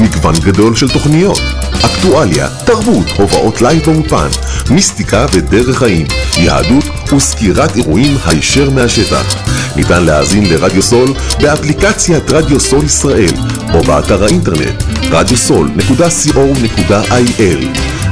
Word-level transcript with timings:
מגוון 0.00 0.34
גדול 0.34 0.76
של 0.76 0.88
תוכניות, 0.88 1.40
אקטואליה, 1.84 2.48
תרבות, 2.64 3.06
הופעות 3.18 3.62
live 3.62 3.82
באולפן, 3.82 4.28
מיסטיקה 4.70 5.26
ודרך 5.32 5.78
חיים, 5.78 6.06
יהדות 6.36 6.84
וסקירת 7.12 7.76
אירועים 7.76 8.16
הישר 8.26 8.70
מהשטח. 8.70 9.34
ניתן 9.76 10.04
להאזין 10.04 10.44
לרדיו 10.44 10.82
סול 10.82 11.14
באפליקציית 11.40 12.30
רדיו 12.30 12.60
סול 12.60 12.84
ישראל 12.84 13.32
או 13.74 13.82
באתר 13.82 14.24
האינטרנט 14.24 14.82
radiosol.co.il 15.02 17.66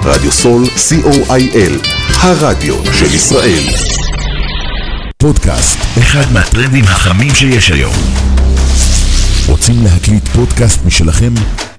רדיו 0.04 0.32
סול 0.32 0.64
co.il 0.64 1.88
הרדיו 2.20 2.74
של 2.92 3.14
ישראל 3.14 3.62
פודקאסט, 5.18 5.78
אחד 5.98 6.32
מהטרנדים 6.32 6.84
החמים 6.84 7.34
שיש 7.34 7.70
היום. 7.70 7.94
רוצים 9.46 9.84
להקליט 9.84 10.28
פודקאסט 10.28 10.84
משלכם? 10.84 11.34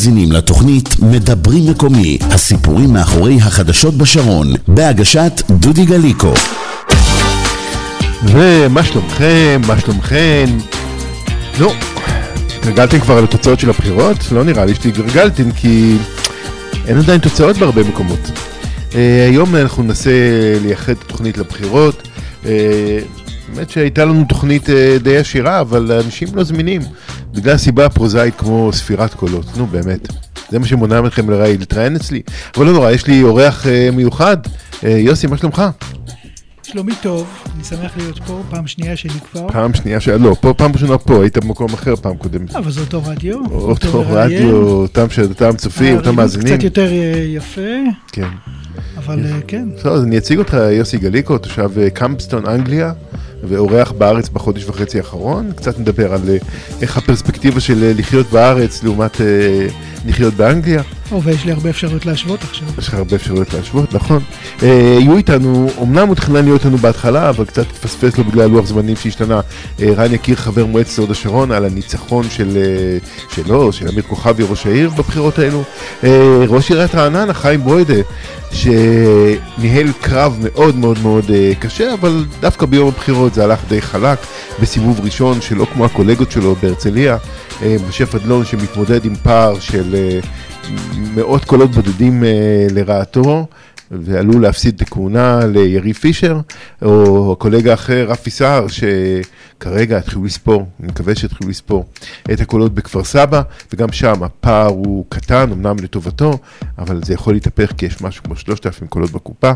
מאזינים 0.00 0.32
לתוכנית 0.32 0.88
מדברים 1.00 1.70
מקומי, 1.70 2.18
הסיפורים 2.20 2.92
מאחורי 2.92 3.36
החדשות 3.36 3.94
בשרון, 3.94 4.46
בהגשת 4.68 5.42
דודי 5.50 5.84
גליקו. 5.84 6.34
ומה 8.24 8.82
שלומכם? 8.82 9.60
מה 9.66 9.80
שלומכם? 9.80 10.46
נו, 11.58 11.70
התרגלתם 12.58 13.00
כבר 13.00 13.16
על 13.16 13.24
התוצאות 13.24 13.60
של 13.60 13.70
הבחירות? 13.70 14.16
לא 14.32 14.44
נראה 14.44 14.64
לי 14.64 14.74
שהתגרגלתם 14.74 15.52
כי 15.52 15.96
אין 16.86 16.98
עדיין 16.98 17.20
תוצאות 17.20 17.56
בהרבה 17.56 17.82
מקומות. 17.82 18.30
אה, 18.94 19.26
היום 19.30 19.56
אנחנו 19.56 19.82
ננסה 19.82 20.10
לייחד 20.62 20.92
את 20.92 21.02
התוכנית 21.02 21.38
לבחירות. 21.38 22.08
אה, 22.46 22.98
באמת 23.54 23.70
שהייתה 23.70 24.04
לנו 24.04 24.24
תוכנית 24.28 24.70
אה, 24.70 24.96
די 25.02 25.16
עשירה, 25.16 25.60
אבל 25.60 25.92
אנשים 26.04 26.28
לא 26.34 26.44
זמינים. 26.44 26.80
בגלל 27.34 27.56
סיבה 27.56 27.88
פרוזאית 27.88 28.34
כמו 28.38 28.70
ספירת 28.72 29.14
קולות. 29.14 29.56
נו 29.56 29.66
באמת. 29.66 30.08
זה 30.50 30.58
מה 30.58 30.66
שמונע 30.66 31.00
מכם 31.00 31.30
לראי- 31.30 31.58
להתראיין 31.58 31.96
אצלי. 31.96 32.22
אבל 32.56 32.66
לא 32.66 32.72
נורא, 32.72 32.90
יש 32.90 33.06
לי 33.06 33.22
אורח 33.22 33.66
אה, 33.66 33.88
מיוחד. 33.92 34.36
אה, 34.84 34.90
יוסי, 34.90 35.26
מה 35.26 35.36
שלומך? 35.36 35.62
שלומי 36.62 36.92
טוב, 37.02 37.26
אני 37.54 37.64
שמח 37.64 37.96
להיות 37.96 38.18
פה, 38.26 38.42
פעם 38.50 38.66
שנייה 38.66 38.96
שלי 38.96 39.10
כבר. 39.32 39.48
פעם 39.48 39.74
שנייה 39.74 40.00
ש... 40.00 40.08
לא, 40.08 40.36
פה 40.40 40.54
פעם 40.56 40.72
ראשונה 40.72 40.98
פה, 40.98 41.22
היית 41.22 41.38
במקום 41.38 41.74
אחר 41.74 41.96
פעם 41.96 42.16
קודמת. 42.16 42.56
אבל 42.56 42.70
זה 42.70 42.80
אותו 42.80 43.02
רדיו. 43.04 43.38
אותו 43.50 44.04
רדיו, 44.08 44.56
אותם 44.62 45.06
צופים, 45.56 45.96
אותם 45.96 46.16
מאזינים. 46.16 46.54
קצת 46.54 46.64
יותר 46.64 46.92
אה, 46.92 47.24
יפה, 47.36 47.60
כן. 48.12 48.28
אבל 48.96 49.26
אה, 49.26 49.38
כן. 49.46 49.68
טוב, 49.82 49.92
אז 49.92 50.02
אני 50.04 50.18
אציג 50.18 50.38
אותך, 50.38 50.56
יוסי 50.72 50.98
גליקו, 50.98 51.38
תושב 51.38 51.70
אה, 51.78 51.90
קמפסטון, 51.90 52.46
אנגליה, 52.46 52.92
ואורח 53.42 53.92
בארץ 53.92 54.28
בחודש 54.28 54.64
וחצי 54.64 54.98
האחרון. 54.98 55.52
קצת 55.56 55.78
נדבר 55.78 56.14
על 56.14 56.20
אה, 56.28 56.36
איך 56.82 56.96
הפרספקטיבה 56.98 57.60
של 57.60 57.84
אה, 57.84 57.92
לחיות 57.96 58.26
בארץ 58.26 58.82
לעומת 58.82 59.20
אה, 59.20 59.66
לחיות 60.06 60.34
באנגליה. 60.34 60.82
ויש 61.22 61.44
לי 61.44 61.52
הרבה 61.52 61.70
אפשרויות 61.70 62.06
להשוות 62.06 62.42
עכשיו. 62.42 62.68
יש 62.78 62.88
לך 62.88 62.94
הרבה 62.94 63.16
אפשרויות 63.16 63.54
להשוות, 63.54 63.94
נכון. 63.94 64.22
אה, 64.62 64.96
יהיו 65.00 65.16
איתנו, 65.16 65.68
אמנם 65.82 66.08
הוא 66.08 66.14
תכנן 66.14 66.44
להיות 66.44 66.60
איתנו 66.60 66.78
בהתחלה, 66.78 67.28
אבל 67.28 67.44
קצת 67.44 67.66
התפספס 67.70 68.18
לו 68.18 68.24
בגלל 68.24 68.46
לוח 68.46 68.66
זמנים 68.66 68.96
שהשתנה. 68.96 69.40
אה, 69.82 69.86
רן 69.96 70.14
יקיר, 70.14 70.36
חבר 70.36 70.66
מועצת 70.66 70.98
הוד 70.98 71.10
השרון, 71.10 71.52
על 71.52 71.64
הניצחון 71.64 72.24
של, 72.30 72.56
אה, 72.56 72.98
שלו, 73.34 73.72
של 73.72 73.88
אמיר 73.88 74.02
כוכבי, 74.02 74.44
ראש 74.50 74.66
העיר, 74.66 74.90
בבחירות 74.90 75.38
האלו. 75.38 75.62
ראש 76.48 76.70
עיריית 76.70 76.94
רעננה, 76.94 77.34
חיים 77.34 77.60
ברוידה, 77.60 77.94
שניהל 78.52 79.92
קרב 80.00 80.38
מאוד 80.42 80.76
מאוד 80.76 80.98
מאוד 81.02 81.24
קשה, 81.58 81.94
אבל 81.94 82.24
דווקא 82.40 82.66
ביום 82.66 82.88
הבחירות 82.88 83.34
זה 83.34 83.44
הלך 83.44 83.60
די 83.68 83.82
חלק, 83.82 84.18
בסיבוב 84.60 85.00
ראשון 85.04 85.40
שלא 85.40 85.66
כמו 85.72 85.84
הקולגות 85.84 86.30
שלו 86.30 86.56
בהרצליה. 86.62 87.16
משה 87.88 88.06
פדלון 88.06 88.44
שמתמודד 88.44 89.04
עם 89.04 89.14
פער 89.22 89.60
של 89.60 90.18
מאות 91.14 91.44
קולות 91.44 91.70
בודדים 91.70 92.24
אה, 92.24 92.66
לרעתו. 92.70 93.46
ועלול 93.90 94.42
להפסיד 94.42 94.74
את 94.74 94.82
הכהונה 94.82 95.40
ליריב 95.46 95.96
פישר, 95.96 96.40
או 96.82 97.32
הקולגה 97.32 97.70
האחר, 97.70 98.06
רפי 98.08 98.30
סער, 98.30 98.66
שכרגע 98.68 99.98
התחילו 99.98 100.24
לספור, 100.24 100.66
אני 100.80 100.88
מקווה 100.88 101.14
שהתחילו 101.14 101.50
לספור 101.50 101.84
את 102.32 102.40
הקולות 102.40 102.74
בכפר 102.74 103.04
סבא, 103.04 103.42
וגם 103.72 103.92
שם 103.92 104.22
הפער 104.22 104.66
הוא 104.66 105.04
קטן, 105.08 105.52
אמנם 105.52 105.76
לטובתו, 105.82 106.38
אבל 106.78 107.00
זה 107.04 107.14
יכול 107.14 107.34
להתהפך 107.34 107.72
כי 107.76 107.86
יש 107.86 108.02
משהו 108.02 108.24
כמו 108.24 108.36
3,000 108.36 108.88
קולות 108.88 109.10
בקופה. 109.10 109.52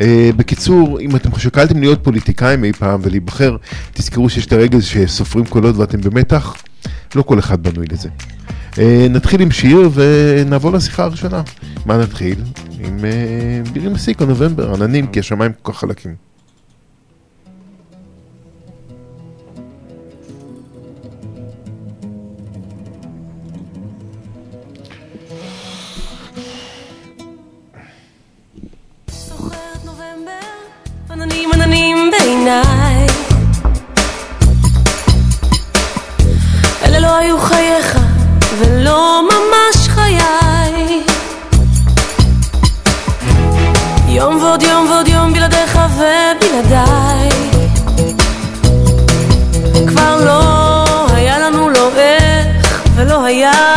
אה, 0.00 0.30
בקיצור, 0.36 1.00
אם 1.00 1.16
אתם 1.16 1.38
שקלתם 1.38 1.80
להיות 1.80 2.04
פוליטיקאים 2.04 2.64
אי 2.64 2.72
פעם 2.72 3.00
ולהיבחר, 3.02 3.56
תזכרו 3.92 4.28
שיש 4.28 4.46
את 4.46 4.52
הרגע 4.52 4.78
שסופרים 4.80 5.46
קולות 5.46 5.76
ואתם 5.76 6.00
במתח, 6.00 6.54
לא 7.14 7.22
כל 7.22 7.38
אחד 7.38 7.62
בנוי 7.62 7.86
לזה. 7.90 8.08
אה, 8.78 9.06
נתחיל 9.10 9.40
עם 9.40 9.50
שיר 9.50 9.90
ונעבור 9.94 10.72
לשיחה 10.72 11.04
הראשונה. 11.04 11.42
מה 11.86 11.96
נתחיל? 11.96 12.42
עם 12.80 13.04
אה, 13.04 13.60
בירי 13.72 13.88
מסיקו, 13.88 14.24
נובמבר, 14.24 14.74
עננים, 14.74 15.06
כי 15.06 15.20
השמיים 15.20 15.52
כל 15.62 15.72
כך 15.72 15.78
חלקים. 15.78 16.14
אלה 36.84 37.00
לא 37.00 37.16
היו 37.16 37.38
חייך 37.38 38.07
ולא 38.56 39.22
ממש 39.22 39.88
חיי. 39.88 41.02
יום 44.08 44.42
ועוד 44.42 44.62
יום 44.62 44.90
ועוד 44.90 45.08
יום 45.08 45.32
בלעדיך 45.32 45.78
ובלעדיי. 45.94 47.28
כבר 49.86 50.24
לא 50.24 50.84
היה 51.14 51.38
לנו 51.38 51.68
לא 51.70 51.90
איך 51.96 52.82
ולא 52.94 53.24
היה 53.24 53.67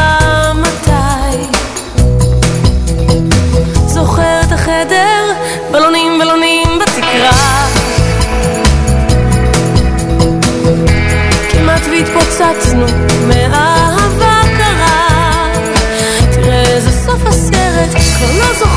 הסרט, 18.24 18.62
כבר 18.62 18.70
לא 18.70 18.71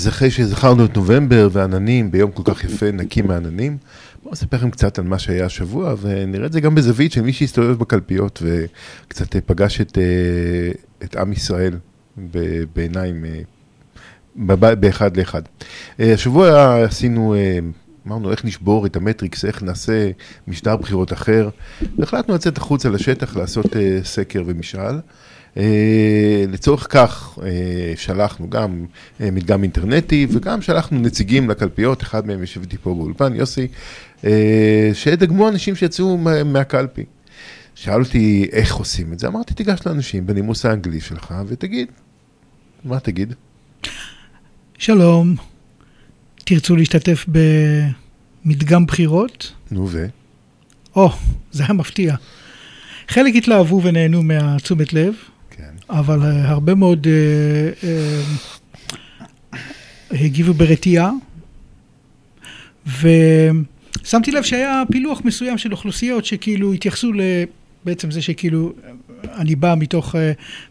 אז 0.00 0.08
אחרי 0.08 0.30
שזכרנו 0.30 0.84
את 0.84 0.96
נובמבר 0.96 1.48
ועננים 1.52 2.10
ביום 2.10 2.30
כל 2.30 2.42
כך 2.54 2.64
יפה, 2.64 2.90
נקי 2.92 3.22
מעננים, 3.22 3.78
בואו 4.22 4.32
נספר 4.32 4.56
לכם 4.56 4.70
קצת 4.70 4.98
על 4.98 5.04
מה 5.04 5.18
שהיה 5.18 5.44
השבוע, 5.44 5.94
ונראה 6.00 6.46
את 6.46 6.52
זה 6.52 6.60
גם 6.60 6.74
בזווית 6.74 7.12
של 7.12 7.22
מי 7.22 7.32
שהסתובב 7.32 7.78
בקלפיות 7.78 8.42
וקצת 8.42 9.36
אה, 9.36 9.40
פגש 9.40 9.80
את, 9.80 9.98
אה, 9.98 10.72
את 11.04 11.16
עם 11.16 11.32
ישראל 11.32 11.76
בעיניים, 12.74 13.24
אה, 13.24 14.74
באחד 14.74 15.16
לאחד. 15.16 15.42
השבוע 15.98 16.74
עשינו, 16.84 17.34
אמרנו 18.06 18.30
איך 18.30 18.44
נשבור 18.44 18.86
את 18.86 18.96
המטריקס, 18.96 19.44
איך 19.44 19.62
נעשה 19.62 20.10
משטר 20.48 20.76
בחירות 20.76 21.12
אחר, 21.12 21.48
והחלטנו 21.98 22.34
לצאת 22.34 22.58
החוצה 22.58 22.88
לשטח 22.88 23.36
לעשות 23.36 23.76
אה, 23.76 23.98
סקר 24.02 24.42
ומשאל. 24.46 24.98
אה, 25.56 26.44
לצורך 26.48 26.86
כך 26.90 27.38
אה, 27.42 27.48
שלחנו 27.96 28.50
גם 28.50 28.86
אה, 29.20 29.30
מדגם 29.30 29.62
אינטרנטי 29.62 30.26
וגם 30.30 30.62
שלחנו 30.62 30.98
נציגים 30.98 31.50
לקלפיות, 31.50 32.02
אחד 32.02 32.26
מהם 32.26 32.40
יושב 32.40 32.60
איתי 32.60 32.76
פה 32.82 32.94
באולפן, 32.94 33.34
יוסי, 33.34 33.66
שדגמו 34.94 35.48
אנשים 35.48 35.76
שיצאו 35.76 36.16
מה- 36.18 36.44
מהקלפי. 36.44 37.04
שאל 37.74 38.00
אותי 38.02 38.48
איך 38.52 38.74
עושים 38.74 39.12
את 39.12 39.18
זה, 39.18 39.26
אמרתי 39.26 39.54
תיגש 39.54 39.78
לאנשים 39.86 40.26
בנימוס 40.26 40.64
האנגלי 40.66 41.00
שלך 41.00 41.34
ותגיד, 41.46 41.88
מה 42.84 43.00
תגיד? 43.00 43.34
שלום, 44.78 45.34
תרצו 46.44 46.76
להשתתף 46.76 47.26
במדגם 48.44 48.86
בחירות? 48.86 49.52
נו 49.70 49.88
ו? 49.90 50.06
או, 50.96 51.10
זה 51.52 51.62
היה 51.64 51.72
מפתיע. 51.72 52.14
חלק 53.08 53.34
התלהבו 53.36 53.82
ונהנו 53.82 54.22
מהתשומת 54.22 54.92
לב. 54.92 55.14
אבל 55.90 56.22
אה, 56.22 56.48
הרבה 56.48 56.74
מאוד 56.74 57.06
אה, 57.06 57.88
אה, 57.88 58.20
הגיבו 60.10 60.54
ברתיעה, 60.54 61.10
ושמתי 62.86 64.30
לב 64.30 64.42
שהיה 64.42 64.82
פילוח 64.92 65.20
מסוים 65.24 65.58
של 65.58 65.72
אוכלוסיות 65.72 66.24
שכאילו 66.24 66.72
התייחסו 66.72 67.12
ל... 67.12 67.20
בעצם 67.84 68.10
זה 68.10 68.22
שכאילו 68.22 68.72
אני 69.24 69.54
בא 69.54 69.74
מתוך 69.78 70.14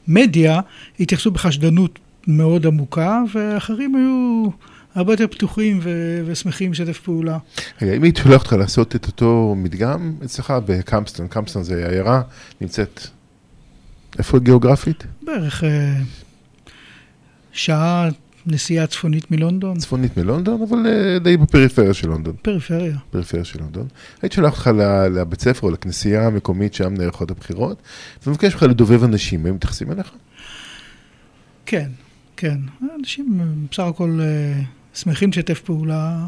מדיה, 0.07 0.59
התייחסו 0.99 1.31
בחשדנות 1.31 1.99
מאוד 2.27 2.65
עמוקה, 2.65 3.21
ואחרים 3.33 3.95
היו 3.95 4.49
הרבה 4.95 5.13
יותר 5.13 5.27
פתוחים 5.27 5.79
ו- 5.81 6.23
ושמחים 6.25 6.71
לשתף 6.71 6.99
פעולה. 6.99 7.38
רגע, 7.81 7.93
אם 7.93 8.03
הייתי 8.03 8.21
שולח 8.21 8.41
אותך 8.41 8.53
לעשות 8.53 8.95
את 8.95 9.07
אותו 9.07 9.55
מדגם 9.57 10.13
אצלך 10.25 10.53
בקמפסטון, 10.65 11.27
קמפסטון 11.27 11.63
זה 11.63 11.88
עיירה, 11.89 12.21
נמצאת, 12.61 13.07
איפה 14.17 14.39
גיאוגרפית? 14.39 15.03
בערך 15.21 15.63
אה, 15.63 15.93
שעה 17.51 18.09
נסיעה 18.45 18.87
צפונית 18.87 19.31
מלונדון, 19.31 19.77
צפונית 19.77 20.17
מלונדון, 20.17 20.61
אבל 20.61 20.87
אה, 20.87 21.19
די 21.19 21.37
בפריפריה 21.37 21.93
של 21.93 22.07
לונדון. 22.07 22.35
פריפריה. 22.41 22.97
פריפריה 23.11 23.45
של 23.45 23.59
לונדון. 23.59 23.87
הייתי 24.21 24.35
שולח 24.35 24.53
אותך 24.53 24.67
לבית 25.15 25.41
ספר 25.41 25.67
או 25.67 25.71
לכנסייה 25.71 26.27
המקומית 26.27 26.73
שם 26.73 26.93
נערכות 26.93 27.31
הבחירות, 27.31 27.81
ומבקש 28.27 28.53
ממך 28.53 28.63
לדובב 28.63 29.03
אנשים, 29.03 29.45
הם 29.45 29.55
מתייחסים 29.55 29.91
אליך? 29.91 30.11
כן, 31.65 31.89
כן. 32.37 32.57
אנשים 32.99 33.39
אה, 33.41 33.45
בסך 33.71 33.83
הכל 33.83 34.19
אה, 34.21 34.61
שמחים 34.93 35.29
לשתף 35.29 35.61
פעולה, 35.61 36.25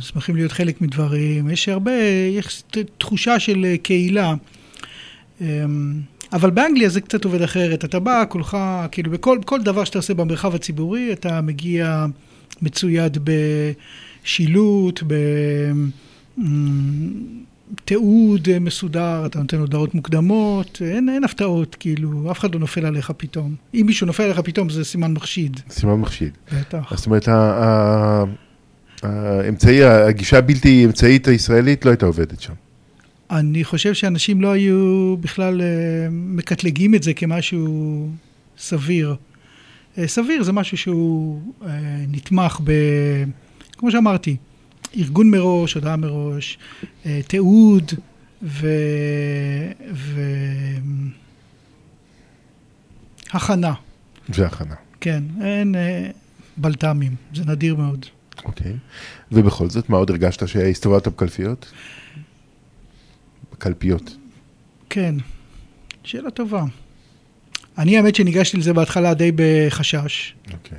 שמחים 0.00 0.36
להיות 0.36 0.52
חלק 0.52 0.80
מדברים. 0.80 1.50
יש 1.50 1.68
הרבה, 1.68 1.92
יש 2.38 2.62
תחושה 2.98 3.38
של 3.38 3.66
קהילה. 3.82 4.34
אבל 6.32 6.50
באנגליה 6.50 6.88
זה 6.88 7.00
קצת 7.00 7.24
עובד 7.24 7.42
אחרת. 7.42 7.84
אתה 7.84 7.98
בא, 7.98 8.24
כולך, 8.28 8.56
כאילו, 8.90 9.10
בכל 9.10 9.38
בכל 9.38 9.62
דבר 9.62 9.84
שאתה 9.84 9.98
עושה 9.98 10.14
במרחב 10.14 10.54
הציבורי, 10.54 11.12
אתה 11.12 11.40
מגיע 11.40 12.06
מצויד 12.62 13.18
בשילוט, 14.24 15.02
בתיעוד 17.74 18.58
מסודר, 18.60 19.26
אתה 19.26 19.38
נותן 19.38 19.58
הודעות 19.58 19.94
מוקדמות, 19.94 20.82
אין, 20.84 21.08
אין 21.08 21.24
הפתעות, 21.24 21.76
כאילו, 21.80 22.30
אף 22.30 22.38
אחד 22.38 22.54
לא 22.54 22.60
נופל 22.60 22.86
עליך 22.86 23.12
פתאום. 23.16 23.54
אם 23.74 23.82
מישהו 23.86 24.06
נופל 24.06 24.22
עליך 24.22 24.40
פתאום, 24.40 24.70
זה 24.70 24.84
סימן 24.84 25.12
מחשיד. 25.12 25.60
סימן 25.70 25.94
מחשיד. 25.94 26.32
בטח. 26.60 26.92
זאת 26.96 27.06
אומרת, 27.06 27.28
האמצעי, 29.02 29.84
הגישה 29.84 30.38
הבלתי 30.38 30.84
אמצעית 30.84 31.28
הישראלית 31.28 31.84
לא 31.84 31.90
הייתה 31.90 32.06
עובדת 32.06 32.40
שם. 32.40 32.52
אני 33.30 33.64
חושב 33.64 33.94
שאנשים 33.94 34.40
לא 34.40 34.52
היו 34.52 35.16
בכלל 35.20 35.60
אה, 35.60 35.66
מקטלגים 36.10 36.94
את 36.94 37.02
זה 37.02 37.14
כמשהו 37.14 38.08
סביר. 38.58 39.16
אה, 39.98 40.08
סביר 40.08 40.42
זה 40.42 40.52
משהו 40.52 40.76
שהוא 40.76 41.42
אה, 41.66 41.68
נתמך 42.08 42.60
ב... 42.64 42.72
כמו 43.72 43.90
שאמרתי, 43.90 44.36
ארגון 44.96 45.30
מראש, 45.30 45.74
הודעה 45.74 45.96
מראש, 45.96 46.58
תיעוד 47.26 47.92
ו... 48.42 48.66
ו... 49.92 50.20
הכנה, 53.30 53.72
והכנה. 54.28 54.74
כן, 55.00 55.22
אין 55.40 55.74
בלת"מים, 56.56 57.14
זה 57.34 57.44
נדיר 57.44 57.76
מאוד. 57.76 58.06
אוקיי. 58.44 58.72
ובכל 59.32 59.70
זאת, 59.70 59.90
מה 59.90 59.96
עוד 59.96 60.10
הרגשת 60.10 60.48
שהסתובבת 60.48 61.08
בקלפיות? 61.08 61.72
בקלפיות. 63.58 64.16
כן, 64.90 65.14
שאלה 66.04 66.30
טובה. 66.30 66.64
אני 67.78 67.96
האמת 67.96 68.14
שניגשתי 68.14 68.56
לזה 68.56 68.72
בהתחלה 68.72 69.14
די 69.14 69.32
בחשש. 69.36 70.34
אוקיי. 70.52 70.78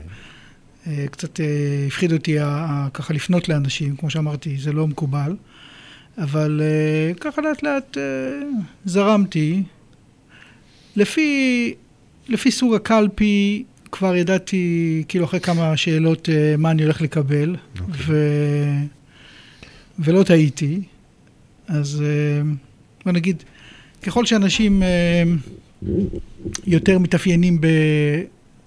אה, 0.87 1.05
קצת 1.11 1.39
אה, 1.39 1.45
הפחיד 1.87 2.13
אותי 2.13 2.37
ככה 2.93 3.13
לפנות 3.13 3.49
לאנשים, 3.49 3.95
כמו 3.95 4.09
שאמרתי, 4.09 4.57
זה 4.57 4.73
לא 4.73 4.87
מקובל. 4.87 5.35
אבל 6.17 6.61
אה, 6.63 7.13
ככה 7.13 7.41
לאט 7.41 7.63
לאט 7.63 7.97
זרמתי. 8.85 9.63
לפי, 10.95 11.73
לפי 12.27 12.51
סוג 12.51 12.73
הקלפי 12.73 13.63
כבר 13.91 14.15
ידעתי, 14.15 15.03
כאילו 15.07 15.25
אחרי 15.25 15.39
כמה 15.39 15.77
שאלות, 15.77 16.29
מה 16.57 16.71
אני 16.71 16.83
הולך 16.83 17.01
לקבל, 17.01 17.55
ו... 17.91 18.25
ולא 19.99 20.23
טעיתי. 20.23 20.81
אז 21.67 22.03
בוא 23.05 23.11
נגיד, 23.11 23.43
ככל 24.03 24.25
שאנשים 24.25 24.83
אה, 24.83 25.23
יותר 26.67 26.99
מתאפיינים 26.99 27.61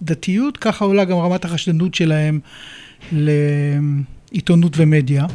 בדתיות, 0.03 0.57
ככה 0.57 0.85
עולה 0.85 1.05
גם 1.05 1.19
רמת 1.19 1.45
החשדנות 1.45 1.95
שלהם 1.95 2.41
לעיתונות 3.13 4.73
ומדיה. 4.77 5.27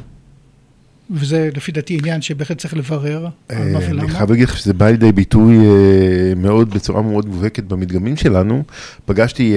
וזה 1.12 1.50
לפי 1.56 1.72
דעתי 1.72 1.98
עניין 1.98 2.22
שבהחלט 2.22 2.58
צריך 2.58 2.74
לברר 2.74 3.28
על 3.50 3.72
מה 3.72 3.80
אה, 3.80 3.90
ולמה. 3.90 4.04
אני 4.04 4.12
חייב 4.12 4.30
להגיד 4.30 4.50
לך 4.50 4.58
שזה 4.58 4.74
בא 4.74 4.90
לידי 4.90 5.12
ביטוי 5.12 5.58
אה, 5.58 6.34
מאוד, 6.36 6.74
בצורה 6.74 7.02
מאוד 7.02 7.28
מובהקת 7.28 7.64
במדגמים 7.64 8.18
שלנו. 8.18 8.64
פגשתי 9.06 9.56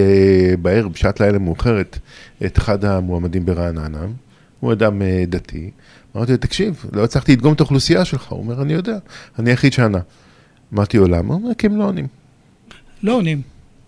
בערב, 0.63 0.93
בשעת 0.93 1.21
לילה 1.21 1.39
מאוחרת, 1.39 1.99
את 2.47 2.59
אחד 2.59 2.85
המועמדים 2.85 3.45
ברעננה. 3.45 4.07
הוא 4.61 4.73
אדם 4.73 5.03
דתי. 5.27 5.71
אמרתי 6.17 6.33
לו, 6.33 6.39
תקשיב, 6.39 6.85
לא 6.93 7.05
הצלחתי 7.05 7.33
לדגום 7.33 7.53
את 7.53 7.61
האוכלוסייה 7.61 8.05
שלך. 8.05 8.29
הוא 8.29 8.39
אומר, 8.39 8.63
אני 8.63 8.73
יודע, 8.73 8.99
אני 9.39 9.51
היחיד 9.51 9.73
שענה. 9.73 9.99
אמרתי 10.75 10.99
לו, 10.99 11.07
למה? 11.07 11.35
הוא 11.35 11.43
אומר, 11.43 11.55
כי 11.55 11.67
הם 11.67 11.77
לא 11.77 11.85
עונים. 11.85 12.07
לא 13.03 13.13
עונים. 13.13 13.43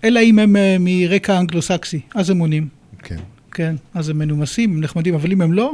אלא 0.04 0.20
אם 0.20 0.38
הם 0.38 0.56
אה, 0.56 0.76
מרקע 0.80 1.38
אנגלו-סקסי, 1.38 2.00
אז 2.14 2.30
הם 2.30 2.38
עונים. 2.38 2.68
כן. 2.98 3.16
כן, 3.52 3.74
אז 3.94 4.08
הם 4.08 4.18
מנומסים, 4.18 4.72
הם 4.72 4.80
נחמדים, 4.80 5.14
אבל 5.14 5.32
אם 5.32 5.40
הם 5.40 5.52
לא, 5.52 5.72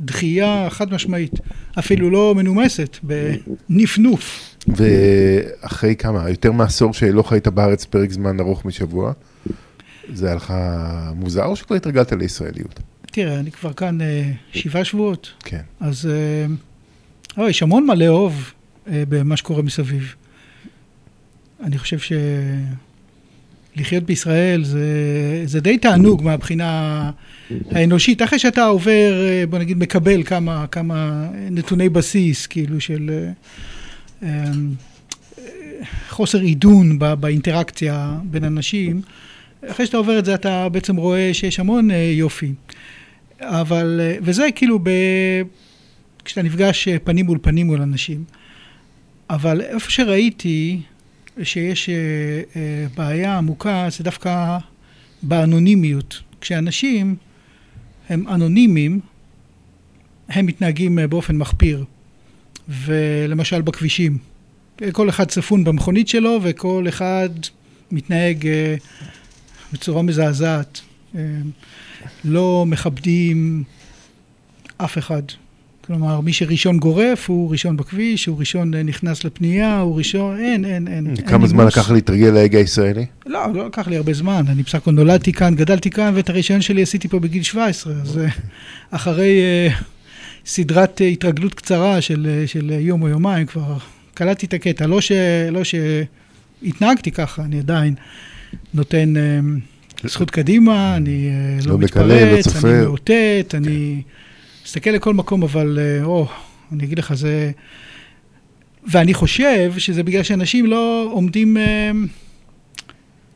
דחייה 0.00 0.66
חד 0.70 0.92
משמעית. 0.92 1.32
אפילו 1.78 2.10
לא 2.10 2.34
מנומסת, 2.34 2.96
בנפנוף. 3.02 4.54
ואחרי 4.68 5.96
כמה, 5.96 6.30
יותר 6.30 6.52
מעשור 6.52 6.94
שלא 6.94 7.22
חיית 7.22 7.48
בארץ 7.48 7.84
פרק 7.84 8.10
זמן 8.10 8.40
ארוך 8.40 8.64
משבוע, 8.64 9.12
זה 10.12 10.26
היה 10.26 10.34
לך 10.34 10.54
מוזר 11.14 11.44
או 11.44 11.56
שכבר 11.56 11.76
התרגלת 11.76 12.12
לישראליות? 12.12 12.80
תראה, 13.18 13.38
אני 13.38 13.50
כבר 13.50 13.72
כאן 13.72 14.00
אה, 14.00 14.30
שבעה 14.52 14.84
שבועות, 14.84 15.32
כן. 15.44 15.60
אז 15.80 16.06
אה, 16.06 16.46
אה, 17.42 17.50
יש 17.50 17.62
המון 17.62 17.86
מה 17.86 17.94
לאהוב 17.94 18.52
אה, 18.88 19.02
במה 19.08 19.36
שקורה 19.36 19.62
מסביב. 19.62 20.14
אני 21.62 21.78
חושב 21.78 22.16
שלחיות 23.76 24.04
בישראל 24.04 24.64
זה, 24.64 24.82
זה 25.44 25.60
די 25.60 25.78
תענוג 25.78 26.22
מהבחינה 26.22 27.10
האנושית. 27.70 28.22
אחרי 28.22 28.38
שאתה 28.38 28.64
עובר, 28.64 29.26
אה, 29.28 29.44
בוא 29.50 29.58
נגיד, 29.58 29.78
מקבל 29.78 30.22
כמה, 30.22 30.66
כמה 30.66 31.28
נתוני 31.50 31.88
בסיס, 31.88 32.46
כאילו 32.46 32.80
של 32.80 33.10
אה, 34.22 34.28
אה, 34.28 34.52
חוסר 36.08 36.40
עידון 36.40 36.98
ב- 36.98 37.14
באינטראקציה 37.14 38.18
בין 38.24 38.44
אנשים, 38.44 39.02
אחרי 39.66 39.86
שאתה 39.86 39.96
עובר 39.96 40.18
את 40.18 40.24
זה 40.24 40.34
אתה 40.34 40.68
בעצם 40.68 40.96
רואה 40.96 41.30
שיש 41.32 41.60
המון 41.60 41.90
אה, 41.90 41.96
יופי. 41.96 42.52
אבל, 43.40 44.00
אה, 44.02 44.16
וזה 44.22 44.48
כאילו 44.54 44.78
ב... 44.78 44.90
כשאתה 46.24 46.42
נפגש 46.42 46.88
אה, 46.88 46.98
פנים 46.98 47.26
מול 47.26 47.38
פנים 47.42 47.66
מול 47.66 47.82
אנשים. 47.82 48.24
אבל 49.30 49.60
איפה 49.60 49.90
שראיתי 49.90 50.80
שיש 51.42 51.88
אה, 51.88 52.86
בעיה 52.96 53.38
עמוקה, 53.38 53.86
זה 53.90 54.04
דווקא 54.04 54.58
באנונימיות. 55.22 56.22
כשאנשים 56.40 57.16
הם 58.08 58.28
אנונימיים, 58.28 59.00
הם 60.28 60.46
מתנהגים 60.46 60.98
באופן 61.08 61.36
מחפיר. 61.36 61.84
ולמשל 62.68 63.62
בכבישים. 63.62 64.18
כל 64.92 65.08
אחד 65.08 65.24
צפון 65.24 65.64
במכונית 65.64 66.08
שלו 66.08 66.38
וכל 66.42 66.86
אחד 66.88 67.28
מתנהג 67.90 68.48
בצורה 69.72 70.02
מזעזעת. 70.02 70.80
אה, 71.16 71.20
לא 72.24 72.64
מכבדים 72.66 73.64
אף 74.76 74.98
אחד. 74.98 75.22
כלומר, 75.88 76.20
מי 76.20 76.32
שראשון 76.32 76.78
גורף 76.78 77.30
הוא 77.30 77.50
ראשון 77.50 77.76
בכביש, 77.76 78.26
הוא 78.26 78.38
ראשון 78.38 78.74
אה, 78.74 78.82
נכנס 78.82 79.24
לפנייה, 79.24 79.80
הוא 79.80 79.98
ראשון, 79.98 80.40
אין, 80.40 80.64
אין, 80.64 80.88
אין. 80.88 81.06
אין 81.06 81.26
כמה 81.26 81.46
זמן 81.46 81.58
נימוס. 81.58 81.76
לקח 81.76 81.90
להתרגל 81.90 82.30
להגה 82.30 82.58
הישראלי? 82.58 83.06
לא, 83.26 83.54
לא 83.54 83.66
לקח 83.66 83.88
לי 83.88 83.96
הרבה 83.96 84.12
זמן. 84.12 84.44
אני 84.48 84.62
בסך 84.62 84.74
הכל 84.74 84.90
נולדתי 84.90 85.32
כאן, 85.32 85.54
גדלתי 85.54 85.90
כאן, 85.90 86.12
ואת 86.14 86.30
הרישיון 86.30 86.60
שלי 86.60 86.82
עשיתי 86.82 87.08
פה 87.08 87.18
בגיל 87.18 87.42
17. 87.42 87.92
אז 87.92 88.18
אה, 88.18 88.28
אחרי 88.96 89.40
אה, 89.40 89.68
סדרת 90.46 91.02
אה, 91.02 91.06
התרגלות 91.06 91.54
קצרה 91.54 92.00
של, 92.00 92.26
אה, 92.30 92.46
של 92.46 92.70
יום 92.70 93.02
או 93.02 93.08
יומיים, 93.08 93.46
כבר 93.46 93.76
קלטתי 94.14 94.46
את 94.46 94.54
הקטע. 94.54 94.86
לא, 94.86 95.00
ש, 95.00 95.12
לא 95.50 95.60
שהתנהגתי 95.64 97.10
ככה, 97.10 97.42
אני 97.42 97.58
עדיין 97.58 97.94
נותן 98.74 99.16
אה, 99.16 99.40
זכות 100.04 100.30
קדימה, 100.30 100.96
אני 100.96 101.28
אה, 101.28 101.58
לא, 101.60 101.66
לא 101.66 101.72
לא 101.72 101.78
מתפרץ, 101.78 102.48
צופה. 102.48 102.68
אני 102.68 102.80
מאותת, 102.80 103.54
אני 103.54 104.02
מסתכל 104.64 104.90
לכל 104.90 105.14
מקום, 105.14 105.42
אבל 105.42 105.78
אה, 105.80 106.04
או, 106.04 106.26
אני 106.72 106.84
אגיד 106.84 106.98
לך, 106.98 107.14
זה... 107.14 107.50
ואני 108.90 109.14
חושב 109.14 109.72
שזה 109.78 110.02
בגלל 110.02 110.22
שאנשים 110.22 110.66
לא 110.66 111.08
עומדים, 111.12 111.56
אה, 111.56 111.90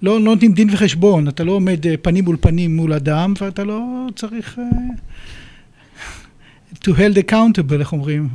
לא, 0.03 0.13
לא 0.13 0.21
נותנים 0.21 0.53
דין 0.53 0.69
וחשבון, 0.73 1.29
אתה 1.29 1.45
לא 1.45 1.53
עומד 1.53 1.87
פנים 2.03 2.25
מול 2.25 2.37
פנים 2.41 2.77
מול 2.77 2.93
אדם, 2.93 3.35
ואתה 3.41 3.65
לא 3.65 4.07
צריך 4.17 4.59
to 6.75 6.89
held 6.89 7.31
accountable, 7.31 7.75
איך 7.81 7.93
אומרים? 7.93 8.29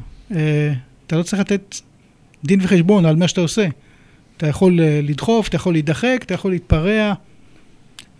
אתה 1.07 1.15
לא 1.15 1.23
צריך 1.23 1.39
לתת 1.39 1.75
דין 2.45 2.59
וחשבון 2.63 3.05
על 3.05 3.15
מה 3.15 3.27
שאתה 3.27 3.41
עושה. 3.41 3.67
אתה 4.37 4.47
יכול 4.47 4.79
לדחוף, 5.03 5.47
אתה 5.47 5.55
יכול 5.55 5.73
להידחק, 5.73 6.19
אתה 6.25 6.33
יכול 6.33 6.51
להתפרע, 6.51 7.13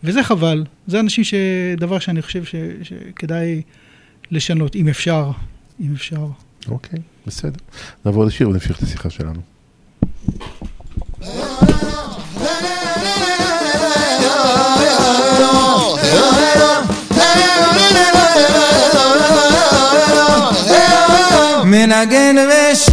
וזה 0.04 0.24
חבל. 0.24 0.64
זה 0.88 1.00
אנשים 1.00 1.24
ש... 1.24 1.34
דבר 1.78 2.00
שאני 2.00 2.22
חושב 2.22 2.46
ש... 2.46 2.56
שכדאי 2.84 3.62
לשנות, 4.32 4.76
אם 4.76 4.88
אפשר, 4.88 5.32
אם 5.80 5.94
אפשר. 5.96 6.28
אוקיי, 6.68 7.00
בסדר. 7.28 7.60
נעבור 8.06 8.26
לשיר 8.26 8.50
ונמשיך 8.50 8.78
את 8.78 8.84
השיחה 8.84 9.10
שלנו. 9.10 9.42
מנגן 21.66 22.36
ושר 22.50 22.87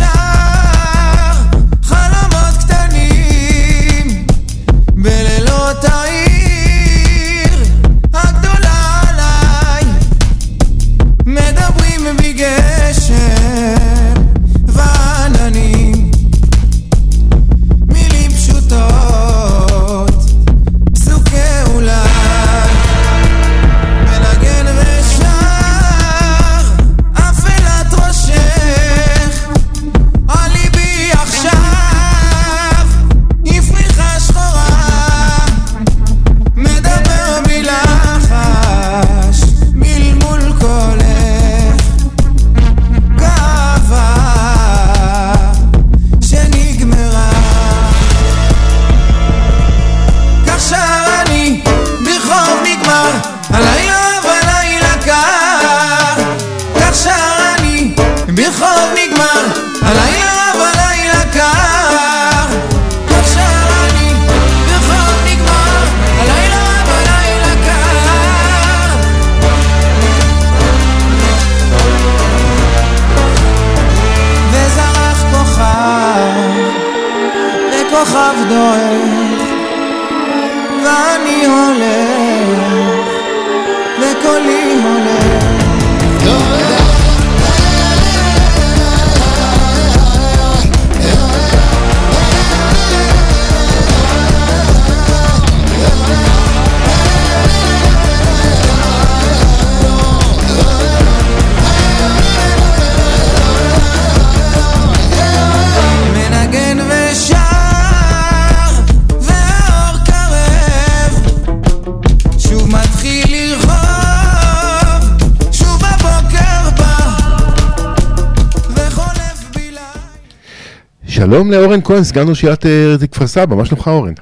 כהן, 121.84 122.04
סגן 122.04 122.28
ראש 122.28 122.42
עיריית 122.42 122.66
אה, 122.66 123.06
כפר 123.12 123.26
סבא, 123.26 123.56
מה 123.56 123.64
שלומך 123.64 123.88
אורן? 123.88 124.12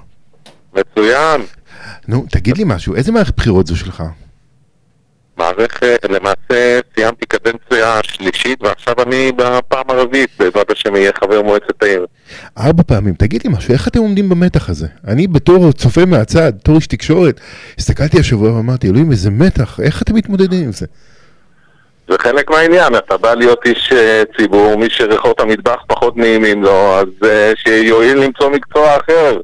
מצוין. 0.75 1.41
נו, 2.09 2.25
תגיד 2.31 2.59
לי 2.59 2.65
משהו, 2.67 2.95
איזה 2.95 3.13
מערכת 3.13 3.37
בחירות 3.37 3.67
זו 3.67 3.77
שלך? 3.77 4.03
מערכת, 5.37 5.99
למעשה 6.11 6.81
סיימתי 6.95 7.27
קדנציה 7.27 8.01
שלישית 8.03 8.63
ועכשיו 8.63 8.95
אני 9.03 9.33
בפעם 9.37 9.85
הרביעית, 9.89 10.31
בעזרת 10.39 10.71
השם 10.71 10.95
אהיה 10.95 11.11
חבר 11.21 11.43
מועצת 11.43 11.83
העיר. 11.83 12.07
ארבע 12.59 12.83
פעמים, 12.83 13.15
תגיד 13.15 13.41
לי 13.45 13.51
משהו, 13.53 13.73
איך 13.73 13.89
אתם 13.89 14.01
עומדים 14.01 14.29
במתח 14.29 14.69
הזה? 14.69 14.87
אני 15.07 15.27
בתור 15.27 15.73
צופה 15.73 16.05
מהצד, 16.05 16.53
בתור 16.59 16.77
איש 16.77 16.87
תקשורת, 16.87 17.41
הסתכלתי 17.79 18.21
השבוע 18.21 18.53
ואמרתי, 18.53 18.89
אלוהים, 18.89 19.11
איזה 19.11 19.31
מתח, 19.31 19.81
איך 19.81 20.03
אתם 20.03 20.15
מתמודדים 20.15 20.65
עם 20.65 20.73
זה? 20.73 20.87
זה 22.09 22.17
חלק 22.19 22.51
מהעניין, 22.51 22.97
אתה 22.97 23.17
בא 23.17 23.35
להיות 23.35 23.67
איש 23.67 23.93
אה, 23.93 24.23
ציבור, 24.37 24.77
מי 24.77 24.87
שריחות 24.91 25.41
המטבח 25.41 25.83
פחות 25.87 26.17
נעימים 26.17 26.63
לו, 26.63 26.99
אז 26.99 27.29
אה, 27.29 27.53
שיואיל 27.57 28.19
למצוא 28.19 28.51
מקצוע 28.51 28.97
אחר. 28.97 29.41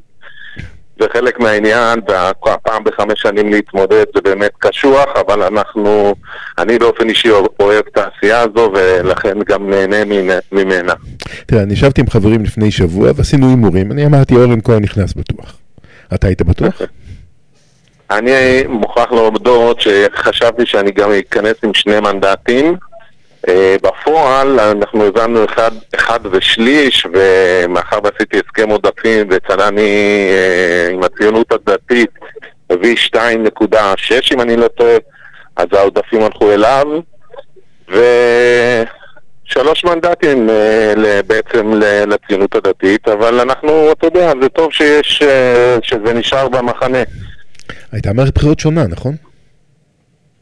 זה 0.99 1.07
חלק 1.13 1.39
מהעניין, 1.39 1.99
והפעם 2.09 2.83
בחמש 2.83 3.21
שנים 3.21 3.51
להתמודד 3.51 4.03
זה 4.15 4.21
באמת 4.21 4.51
קשוח, 4.59 5.07
אבל 5.27 5.43
אנחנו, 5.43 6.15
אני 6.57 6.79
באופן 6.79 7.09
אישי 7.09 7.29
אוהב 7.59 7.83
את 7.93 7.97
העשייה 7.97 8.39
הזו, 8.39 8.71
ולכן 8.75 9.37
גם 9.47 9.69
נהנה 9.69 9.97
ממנה. 10.51 10.93
תראה, 11.45 11.63
אני 11.63 11.73
ישבתי 11.73 12.01
עם 12.01 12.09
חברים 12.09 12.43
לפני 12.43 12.71
שבוע 12.71 13.11
ועשינו 13.15 13.49
הימורים, 13.49 13.91
אני 13.91 14.05
אמרתי, 14.05 14.35
אורן 14.35 14.61
כהן 14.61 14.83
נכנס 14.83 15.13
בטוח. 15.13 15.57
אתה 16.13 16.27
היית 16.27 16.41
בטוח? 16.41 16.81
אני 18.11 18.63
מוכרח 18.67 19.11
להודות 19.11 19.81
שחשבתי 19.81 20.65
שאני 20.65 20.91
גם 20.91 21.11
אכנס 21.11 21.55
עם 21.63 21.73
שני 21.73 21.99
מנדטים. 21.99 22.75
אה, 23.47 23.75
בפועל 23.83 24.59
אנחנו 24.59 25.05
הבנו 25.05 25.45
אחד, 25.45 25.71
אחד 25.95 26.19
ושליש, 26.31 27.07
ומאחר 27.13 27.99
ועשיתי 28.03 28.37
הסכם 28.37 28.69
עודפים 28.69 29.27
וצלני 29.29 30.29
אה, 30.31 30.89
עם 30.93 31.03
הציונות 31.03 31.51
הדתית 31.51 32.09
הביא 32.69 32.95
2.6 33.15 33.17
אם 34.33 34.41
אני 34.41 34.57
לא 34.57 34.67
טועה, 34.67 34.97
אז 35.55 35.65
העודפים 35.71 36.23
הלכו 36.23 36.51
אליו, 36.51 36.85
ושלוש 39.47 39.83
מנדטים 39.83 40.49
אה, 40.49 41.21
בעצם 41.27 41.71
לציונות 42.07 42.55
הדתית, 42.55 43.07
אבל 43.07 43.39
אנחנו, 43.39 43.91
אתה 43.91 44.07
יודע, 44.07 44.31
זה 44.41 44.49
טוב 44.49 44.73
שיש, 44.73 45.23
שזה 45.81 46.13
נשאר 46.13 46.49
במחנה. 46.49 47.03
הייתה 47.91 48.13
מערכת 48.13 48.35
בחירות 48.35 48.59
שונה, 48.59 48.87
נכון? 48.87 49.15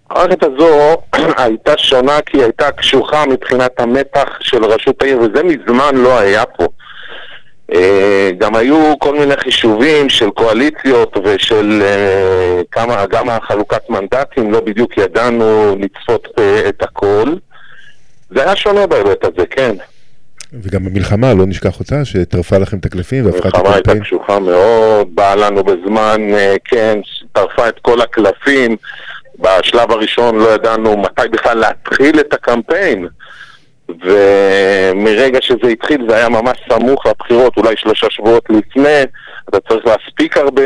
המערכת 0.09 0.43
הזו 0.43 0.97
הייתה 1.43 1.77
שונה 1.77 2.21
כי 2.25 2.37
היא 2.37 2.43
הייתה 2.43 2.71
קשוחה 2.71 3.25
מבחינת 3.25 3.79
המתח 3.79 4.29
של 4.39 4.65
ראשות 4.65 5.01
העיר, 5.01 5.19
וזה 5.19 5.43
מזמן 5.43 5.95
לא 5.95 6.19
היה 6.19 6.45
פה. 6.45 6.67
אה, 7.73 8.31
גם 8.37 8.55
היו 8.55 8.93
כל 8.99 9.19
מיני 9.19 9.37
חישובים 9.37 10.09
של 10.09 10.29
קואליציות 10.29 11.17
ושל 11.23 11.81
אה, 11.85 12.61
כמה, 12.71 13.05
גם 13.05 13.29
החלוקת 13.29 13.89
מנדטים, 13.89 14.51
לא 14.51 14.59
בדיוק 14.59 14.97
ידענו 14.97 15.75
לצפות 15.79 16.27
אה, 16.39 16.69
את 16.69 16.83
הכל. 16.83 17.35
זה 18.29 18.43
היה 18.43 18.55
שונה 18.55 18.87
בהיבט 18.87 19.23
הזה, 19.23 19.45
כן. 19.45 19.75
וגם 20.53 20.85
במלחמה, 20.85 21.33
לא 21.33 21.45
נשכח 21.45 21.79
אותה, 21.79 22.05
שטרפה 22.05 22.57
לכם 22.57 22.77
את 22.77 22.85
הקלפים 22.85 23.25
והפכה 23.25 23.49
את 23.49 23.55
הקמפיין. 23.55 23.73
המלחמה 23.73 23.93
הייתה 23.93 24.05
קשוחה 24.05 24.39
מאוד, 24.39 25.15
באה 25.15 25.35
לנו 25.35 25.63
בזמן, 25.63 26.21
כן, 26.65 26.99
טרפה 27.33 27.69
את 27.69 27.79
כל 27.81 28.01
הקלפים. 28.01 28.75
בשלב 29.39 29.91
הראשון 29.91 30.35
לא 30.39 30.53
ידענו 30.53 30.97
מתי 30.97 31.27
בכלל 31.31 31.57
להתחיל 31.57 32.19
את 32.19 32.33
הקמפיין. 32.33 33.07
ומרגע 33.89 35.39
שזה 35.41 35.67
התחיל 35.71 36.05
זה 36.09 36.15
היה 36.15 36.29
ממש 36.29 36.57
סמוך 36.69 37.05
לבחירות, 37.05 37.57
אולי 37.57 37.73
שלושה 37.77 38.07
שבועות 38.09 38.43
לפני, 38.49 39.03
אתה 39.49 39.57
צריך 39.69 39.85
להספיק 39.85 40.37
הרבה, 40.37 40.63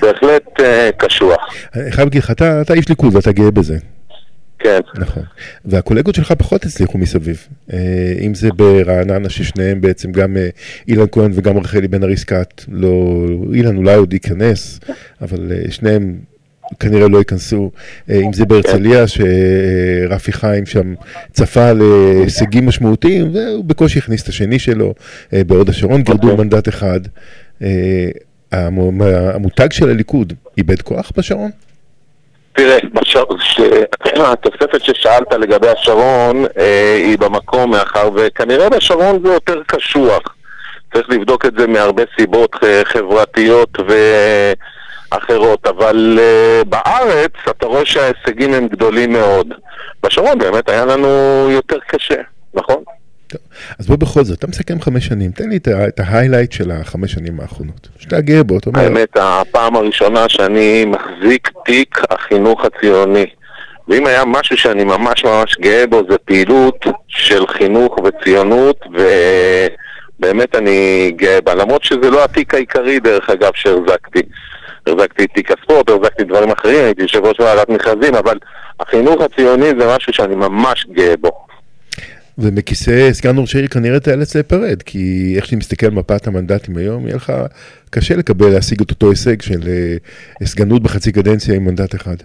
בהחלט 0.00 0.46
uh, 0.58 0.62
קשוח. 0.96 1.54
אני 1.74 1.92
חייב 1.92 2.06
להגיד 2.06 2.22
לך, 2.22 2.30
אתה 2.30 2.74
איש 2.74 2.88
ליכוד 2.88 3.16
ואתה 3.16 3.32
גאה 3.32 3.50
בזה. 3.50 3.76
כן. 4.60 4.80
נכון. 4.94 5.22
והקולגות 5.64 6.14
שלך 6.14 6.32
פחות 6.32 6.64
הצליחו 6.64 6.98
מסביב. 6.98 7.46
Uh, 7.70 7.74
אם 8.20 8.34
זה 8.34 8.48
ברעננה, 8.56 9.28
ששניהם 9.28 9.80
בעצם, 9.80 10.12
גם 10.12 10.36
uh, 10.36 10.88
אילן 10.88 11.06
כהן 11.12 11.30
וגם 11.34 11.58
רחלי 11.58 11.88
בן 11.88 12.02
ארי 12.02 12.16
סקאט, 12.16 12.64
לא, 12.68 13.26
אילן 13.54 13.76
אולי 13.76 13.94
עוד 13.94 14.12
ייכנס, 14.12 14.80
אבל 15.20 15.52
uh, 15.52 15.70
שניהם 15.70 16.16
כנראה 16.80 17.08
לא 17.08 17.18
ייכנסו, 17.18 17.70
אה, 18.10 18.16
אם 18.16 18.32
זה 18.32 18.44
בהרצליה, 18.44 19.04
שרפי 19.08 20.32
חיים 20.32 20.66
שם 20.66 20.94
צפה 21.32 21.72
להישגים 21.72 22.66
משמעותיים, 22.66 23.34
והוא 23.34 23.64
בקושי 23.64 23.98
הכניס 23.98 24.22
את 24.22 24.28
השני 24.28 24.58
שלו, 24.58 24.94
אה, 25.32 25.44
בהוד 25.44 25.68
השרון 25.68 26.02
גירדו 26.02 26.30
אוקיי. 26.30 26.44
מנדט 26.44 26.68
אחד. 26.68 27.00
אה, 27.62 28.08
המותג 28.52 29.72
של 29.72 29.90
הליכוד 29.90 30.32
איבד 30.58 30.82
כוח 30.82 31.12
בשרון? 31.16 31.50
תראה, 32.52 32.78
התוספת 34.24 34.84
ששאלת 34.84 35.32
לגבי 35.32 35.68
השרון 35.68 36.44
היא 37.04 37.18
במקום, 37.18 37.70
מאחר 37.70 38.10
וכנראה 38.14 38.70
בשרון 38.70 39.18
זה 39.24 39.32
יותר 39.32 39.62
קשוח. 39.66 40.22
צריך 40.94 41.10
לבדוק 41.10 41.46
את 41.46 41.52
זה 41.58 41.66
מהרבה 41.66 42.02
סיבות 42.18 42.56
חברתיות 42.84 43.78
ו... 43.88 43.94
אחרות, 45.10 45.66
אבל 45.66 46.18
uh, 46.18 46.68
בארץ 46.68 47.32
אתה 47.50 47.66
רואה 47.66 47.86
שההישגים 47.86 48.54
הם 48.54 48.68
גדולים 48.68 49.12
מאוד. 49.12 49.54
בשרון 50.02 50.38
באמת 50.38 50.68
היה 50.68 50.84
לנו 50.84 51.08
יותר 51.50 51.78
קשה, 51.86 52.20
נכון? 52.54 52.82
טוב. 53.26 53.40
אז 53.78 53.86
בוא 53.86 53.96
בכל 53.96 54.24
זאת, 54.24 54.38
אתה 54.38 54.46
מסכם 54.46 54.80
חמש 54.80 55.06
שנים, 55.06 55.30
תן 55.30 55.48
לי 55.48 55.56
את 55.88 56.00
ההיילייט 56.00 56.52
של 56.52 56.70
החמש 56.70 57.12
שנים 57.12 57.40
האחרונות. 57.40 57.88
שאתה 57.98 58.20
גאה 58.20 58.42
בו, 58.42 58.58
אתה 58.58 58.70
אומר... 58.70 58.80
האמת, 58.80 59.16
הפעם 59.16 59.76
הראשונה 59.76 60.28
שאני 60.28 60.84
מחזיק 60.84 61.50
תיק 61.64 62.00
החינוך 62.10 62.64
הציוני. 62.64 63.26
ואם 63.90 64.06
היה 64.06 64.24
משהו 64.24 64.56
שאני 64.56 64.84
ממש 64.84 65.24
ממש 65.24 65.56
גאה 65.60 65.86
בו, 65.86 66.02
זה 66.10 66.18
פעילות 66.18 66.86
של 67.08 67.46
חינוך 67.46 67.98
וציונות, 68.04 68.80
ובאמת 70.18 70.54
אני 70.54 71.10
גאה 71.16 71.40
בה. 71.40 71.54
למרות 71.54 71.84
שזה 71.84 72.10
לא 72.10 72.24
התיק 72.24 72.54
העיקרי, 72.54 73.00
דרך 73.00 73.30
אגב, 73.30 73.50
שהחזקתי. 73.54 74.22
החזקתי 74.86 75.24
את 75.24 75.30
תיק 75.34 75.50
הספורט, 75.50 75.90
החזקתי 75.90 76.24
דברים 76.24 76.50
אחרים, 76.50 76.84
הייתי 76.84 77.02
יושב 77.02 77.24
ראש 77.24 77.40
ועדת 77.40 77.68
מכרזים, 77.68 78.14
אבל 78.14 78.38
החינוך 78.80 79.20
הציוני 79.22 79.68
זה 79.78 79.96
משהו 79.96 80.12
שאני 80.12 80.34
ממש 80.34 80.86
גאה 80.92 81.16
בו. 81.20 81.46
ומכיסא 82.38 83.12
סגן 83.12 83.38
ראש 83.38 83.54
העיר 83.54 83.68
כנראה 83.68 84.00
תיאלץ 84.00 84.34
להיפרד, 84.34 84.82
כי 84.82 85.32
איך 85.36 85.46
שאני 85.46 85.58
מסתכל 85.58 85.86
על 85.86 85.92
מפת 85.92 86.26
המנדטים 86.26 86.76
היום, 86.76 87.06
יהיה 87.06 87.16
לך 87.16 87.32
קשה 87.90 88.16
לקבל, 88.16 88.48
להשיג 88.48 88.80
את 88.80 88.90
אותו 88.90 89.10
הישג 89.10 89.42
של 89.42 89.60
uh, 89.60 90.46
סגנות 90.46 90.82
בחצי 90.82 91.12
קדנציה 91.12 91.54
עם 91.54 91.64
מנדט 91.64 91.94
אחד. 91.94 92.16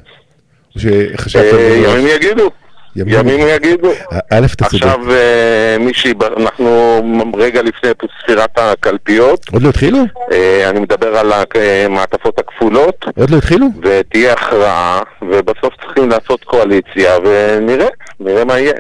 שחשבת... 0.78 1.44
אה, 1.44 1.84
ימים 1.86 2.08
יגידו. 2.08 2.50
ימים 2.96 3.40
יגידו. 3.56 3.92
א', 4.32 4.46
אתה 4.54 4.66
צודק. 4.66 4.84
עכשיו 4.84 5.12
אה, 5.12 5.78
מישהי, 5.80 6.14
אנחנו 6.38 7.02
רגע 7.38 7.62
לפני 7.62 7.90
ספירת 8.24 8.58
הקלפיות. 8.58 9.46
עוד 9.54 9.62
לא 9.62 9.70
התחילו? 9.70 10.00
אה, 10.32 10.70
אני 10.70 10.80
מדבר 10.80 11.18
על 11.18 11.32
המעטפות 11.34 12.40
הכפולות. 12.40 13.06
עוד 13.18 13.30
לא 13.30 13.38
התחילו? 13.38 13.68
ותהיה 13.82 14.34
הכרעה, 14.34 15.02
ובסוף 15.22 15.74
צריכים 15.86 16.10
לעשות 16.10 16.44
קואליציה, 16.44 17.18
ונראה, 17.26 17.88
נראה 18.20 18.46
מה 18.46 18.60
יהיה. 18.60 18.74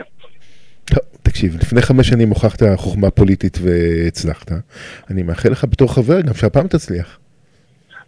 תקשיב, 1.23 1.57
לפני 1.61 1.81
חמש 1.81 2.07
שנים 2.07 2.29
הוכחת 2.29 2.63
חוכמה 2.75 3.09
פוליטית 3.09 3.57
והצלחת. 3.61 4.51
אני 5.09 5.23
מאחל 5.23 5.49
לך 5.49 5.65
בתור 5.69 5.93
חבר 5.93 6.21
גם 6.21 6.33
שהפעם 6.33 6.67
תצליח. 6.67 7.17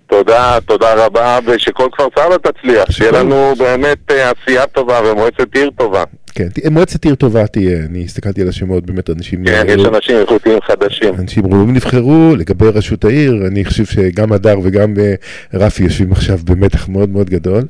תודה, 0.09 0.57
תודה 0.65 1.05
רבה, 1.05 1.39
ושכל 1.45 1.87
כפר 1.91 2.07
סבא 2.19 2.37
תצליח, 2.37 2.91
שיהיה 2.91 3.11
לנו 3.11 3.53
באמת 3.57 4.11
אה, 4.11 4.31
עשייה 4.31 4.67
טובה 4.67 5.01
ומועצת 5.05 5.55
עיר 5.55 5.69
טובה. 5.77 6.03
כן, 6.35 6.47
מועצת 6.71 7.05
עיר 7.05 7.15
טובה 7.15 7.47
תהיה, 7.47 7.85
אני 7.89 8.03
הסתכלתי 8.03 8.41
על 8.41 8.49
השמות, 8.49 8.85
באמת 8.85 9.09
אנשים... 9.09 9.45
כן, 9.45 9.65
יש 9.67 9.85
אנשים 9.85 10.17
איכותיים 10.17 10.59
חדשים. 10.61 11.15
אנשים 11.19 11.45
ראויים 11.45 11.73
נבחרו, 11.73 12.35
לגבי 12.37 12.65
ראשות 12.67 13.05
העיר, 13.05 13.33
אני 13.47 13.65
חושב 13.65 13.85
שגם 13.85 14.31
הדר 14.31 14.59
וגם 14.63 14.93
אה, 14.99 15.13
רפי 15.53 15.83
יושבים 15.83 16.11
עכשיו 16.11 16.37
במתח 16.43 16.89
מאוד 16.89 17.09
מאוד 17.09 17.29
גדול. 17.29 17.63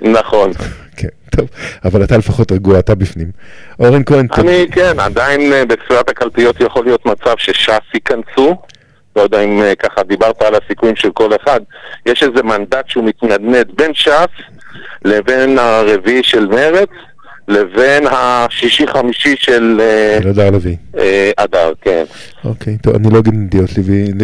נכון. 0.00 0.50
כן, 0.98 1.08
טוב, 1.30 1.48
אבל 1.84 2.04
אתה 2.04 2.16
לפחות 2.16 2.52
רגוע, 2.52 2.78
אתה 2.78 2.94
בפנים. 2.94 3.30
אורן 3.80 4.02
כהן, 4.04 4.26
אני, 4.38 4.66
כן, 4.72 5.00
עדיין 5.00 5.52
אה, 5.52 5.64
בספירת 5.64 6.10
הקלפיות 6.10 6.60
יכול 6.60 6.84
להיות 6.84 7.06
מצב 7.06 7.34
שש"ס 7.38 7.94
ייכנסו. 7.94 8.56
לא 9.16 9.22
יודע 9.22 9.40
אם 9.40 9.62
אה, 9.62 9.74
ככה 9.74 10.02
דיברת 10.02 10.42
על 10.42 10.54
הסיכויים 10.54 10.96
של 10.96 11.10
כל 11.10 11.30
אחד, 11.42 11.60
יש 12.06 12.22
איזה 12.22 12.42
מנדט 12.42 12.88
שהוא 12.88 13.04
מתנדנד 13.04 13.66
בין 13.76 13.94
ש"ס 13.94 14.28
לבין 15.04 15.58
הרביעי 15.58 16.22
של 16.22 16.46
מרץ 16.46 16.88
לבין 17.48 18.04
השישי-חמישי 18.10 19.36
של... 19.38 19.80
אדר 20.30 20.42
אה, 20.42 20.50
לביא. 20.50 20.76
אדר, 21.36 21.72
כן. 21.80 22.04
אוקיי, 22.44 22.78
טוב, 22.78 22.94
אני 22.94 23.14
לא 23.14 23.18
אגיד 23.18 23.34
נדיעות 23.34 23.70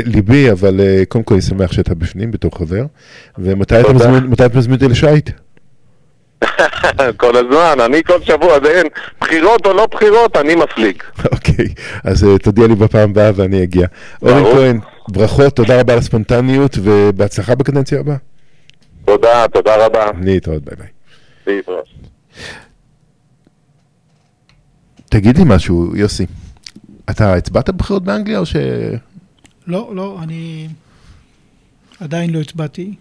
ליבי, 0.06 0.50
אבל 0.50 0.80
אה, 0.80 1.02
קודם 1.08 1.24
כל 1.24 1.34
אני 1.34 1.42
שמח 1.42 1.72
שאתה 1.72 1.94
בפנים 1.94 2.30
בתור 2.30 2.50
חבר. 2.58 2.84
ומתי 3.38 3.80
אתה 3.80 3.92
מזמין 4.54 4.74
אותי 4.74 4.88
לשייט? 4.88 5.30
כל 7.22 7.36
הזמן, 7.36 7.84
אני 7.84 8.04
כל 8.04 8.22
שבוע, 8.22 8.58
זה 8.64 8.70
אין, 8.70 8.86
בחירות 9.20 9.66
או 9.66 9.72
לא 9.72 9.86
בחירות, 9.86 10.36
אני 10.36 10.54
מפליג. 10.54 11.02
אוקיי, 11.32 11.66
אז 12.04 12.24
אה, 12.24 12.38
תודיע 12.38 12.66
לי 12.66 12.74
בפעם 12.74 13.10
הבאה 13.10 13.30
ואני 13.34 13.62
אגיע. 13.62 13.86
אורן. 14.22 14.44
כהן, 14.44 14.80
ברכות, 15.08 15.56
תודה 15.56 15.80
רבה 15.80 15.92
על 15.92 15.98
הספונטניות 15.98 16.78
ובהצלחה 16.82 17.54
בקדנציה 17.54 18.00
הבאה. 18.00 18.16
תודה, 19.04 19.46
תודה 19.52 19.86
רבה. 19.86 20.06
להתראות, 20.22 20.62
ביי 20.62 20.76
ביי. 20.76 20.88
להתראות. 21.46 21.84
תגיד 25.10 25.38
לי 25.38 25.44
משהו, 25.46 25.96
יוסי. 25.96 26.26
אתה 27.10 27.34
הצבעת 27.34 27.70
בבחירות 27.70 28.04
באנגליה 28.04 28.38
או 28.38 28.46
ש... 28.46 28.56
לא, 29.66 29.90
לא, 29.94 30.18
אני 30.22 30.68
עדיין 32.00 32.30
לא 32.30 32.40
הצבעתי. 32.40 32.94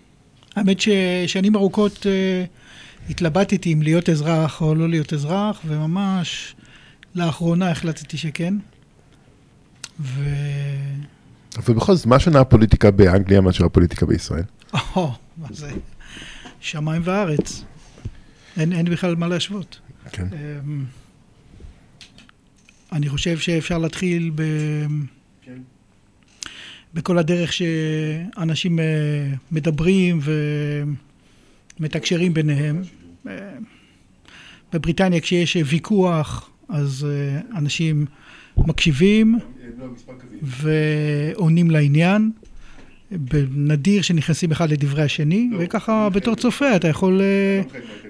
האמת 0.56 0.78
ששנים 0.80 1.56
ארוכות 1.56 2.08
אה, 2.10 2.44
התלבטתי 3.10 3.74
אם 3.74 3.82
להיות 3.82 4.10
אזרח 4.10 4.62
או 4.62 4.76
לא 4.76 4.90
להיות 4.90 5.14
אזרח, 5.14 5.62
וממש 5.66 6.56
לאחרונה 7.16 7.72
החלטתי 7.72 8.18
שכן. 8.18 8.54
ו... 10.00 10.24
ובכל 11.68 11.96
זאת, 11.96 12.06
מה 12.06 12.20
שונה 12.20 12.40
הפוליטיקה 12.40 12.92
באנגליה 12.92 13.42
מאשר 13.42 13.66
הפוליטיקה 13.66 14.06
בישראל? 14.06 14.44
או, 14.96 15.12
מה 15.38 15.48
זה? 15.52 15.72
שמיים 16.60 17.02
וארץ. 17.06 17.64
אין, 18.58 18.74
אין 18.74 18.86
בכלל 18.86 19.16
מה 19.16 19.28
להשוות. 19.28 19.80
כן. 20.12 20.28
אמ, 20.34 20.86
אני 22.92 23.10
חושב 23.10 23.38
שאפשר 23.38 23.78
להתחיל 23.78 24.32
ב... 24.36 24.44
בכל 26.94 27.18
הדרך 27.18 27.54
שאנשים 27.54 28.80
אה, 28.80 28.86
מדברים 29.52 30.20
ומתקשרים 31.82 32.34
ביניהם. 32.34 32.82
אה, 33.28 33.34
בבריטניה 34.74 35.20
כשיש 35.20 35.58
ויכוח, 35.66 36.50
אז 36.70 37.08
אה, 37.10 37.58
אנשים 37.58 38.06
מקשיבים 38.58 39.40
ועונים 40.42 41.72
לעניין. 41.72 42.32
נדיר 43.56 44.02
שנכנסים 44.02 44.52
אחד 44.52 44.70
לדברי 44.70 45.04
השני, 45.04 45.50
וככה 45.60 46.10
בתור 46.10 46.36
צופה 46.36 46.76
אתה 46.76 46.88
יכול 46.88 47.22
אה, 47.22 47.62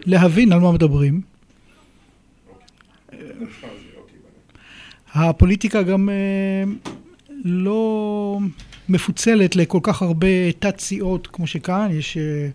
להבין 0.06 0.52
על 0.52 0.60
מה 0.60 0.72
מדברים. 0.72 1.22
הפוליטיקה 5.14 5.84
גם 5.84 6.10
אה, 6.10 6.64
לא 7.44 8.40
מפוצלת 8.90 9.56
לכל 9.56 9.80
כך 9.84 10.02
הרבה 10.02 10.52
תת-סיעות 10.60 11.28
כמו 11.28 11.48
שכאן, 11.48 11.88
יש 11.92 12.18
אה, 12.18 12.50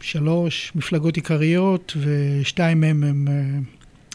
שלוש 0.00 0.72
מפלגות 0.74 1.16
עיקריות 1.16 1.96
ושתיים 1.96 2.80
מהן 2.80 3.02
הן 3.02 3.28
אה, 3.28 3.32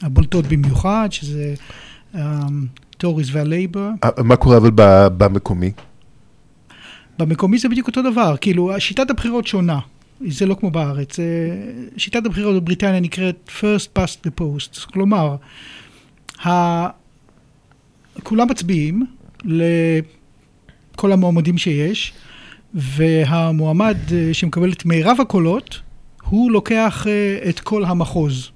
הבולטות 0.02 0.45
במיוחד, 0.45 1.08
שזה 1.12 1.54
טוריס 2.98 3.28
והלייבר. 3.32 3.89
אה, 4.04 4.24
מה 4.24 4.36
קורה 4.36 4.58
אבל 4.58 4.71
במקומי? 5.17 5.71
במקומי 7.19 7.58
זה 7.58 7.69
בדיוק 7.69 7.88
אותו 7.88 8.02
דבר, 8.02 8.36
כאילו 8.41 8.71
שיטת 8.80 9.10
הבחירות 9.10 9.48
שונה, 9.48 9.80
זה 10.28 10.45
לא 10.45 10.56
כמו 10.56 10.71
בארץ. 10.71 11.19
אה, 11.19 11.26
שיטת 11.98 12.26
הבחירות 12.26 12.56
בבריטניה 12.63 13.00
נקראת 13.00 13.50
first 13.60 14.00
past 14.00 14.28
the 14.28 14.41
post, 14.41 14.91
כלומר, 14.93 15.36
ה... 16.45 17.06
כולם 18.24 18.50
מצביעים 18.50 19.06
לכל 19.45 21.12
המועמדים 21.12 21.58
שיש, 21.58 22.13
והמועמד 22.75 23.97
אה, 24.13 24.33
שמקבל 24.33 24.71
את 24.71 24.85
מירב 24.85 25.17
הקולות, 25.21 25.79
הוא 26.23 26.51
לוקח 26.51 27.07
אה, 27.07 27.49
את 27.49 27.59
כל 27.59 27.85
המחוז. 27.85 28.49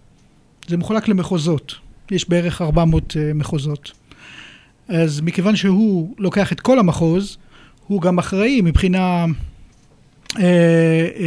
זה 0.67 0.77
מחולק 0.77 1.07
למחוזות, 1.07 1.75
יש 2.11 2.29
בערך 2.29 2.61
400 2.61 3.17
אה, 3.17 3.33
מחוזות. 3.33 3.91
אז 4.87 5.21
מכיוון 5.21 5.55
שהוא 5.55 6.15
לוקח 6.17 6.51
את 6.51 6.59
כל 6.59 6.79
המחוז, 6.79 7.37
הוא 7.87 8.01
גם 8.01 8.17
אחראי 8.17 8.61
מבחינה, 8.61 9.25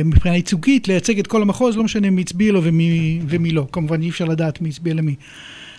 מבחינה 0.05 0.37
ייצוגית 0.37 0.89
לייצג 0.89 1.19
את 1.19 1.27
כל 1.27 1.43
המחוז, 1.43 1.77
לא 1.77 1.85
משנה 1.85 2.11
מי 2.11 2.21
הצביע 2.21 2.53
לו 2.53 2.65
ומי, 2.65 3.21
ומי 3.29 3.51
לא. 3.51 3.67
כמובן 3.73 4.03
אי 4.03 4.09
אפשר 4.11 4.25
לדעת 4.25 4.61
מי 4.61 4.69
הצביע 4.69 4.95
למי. 4.95 5.15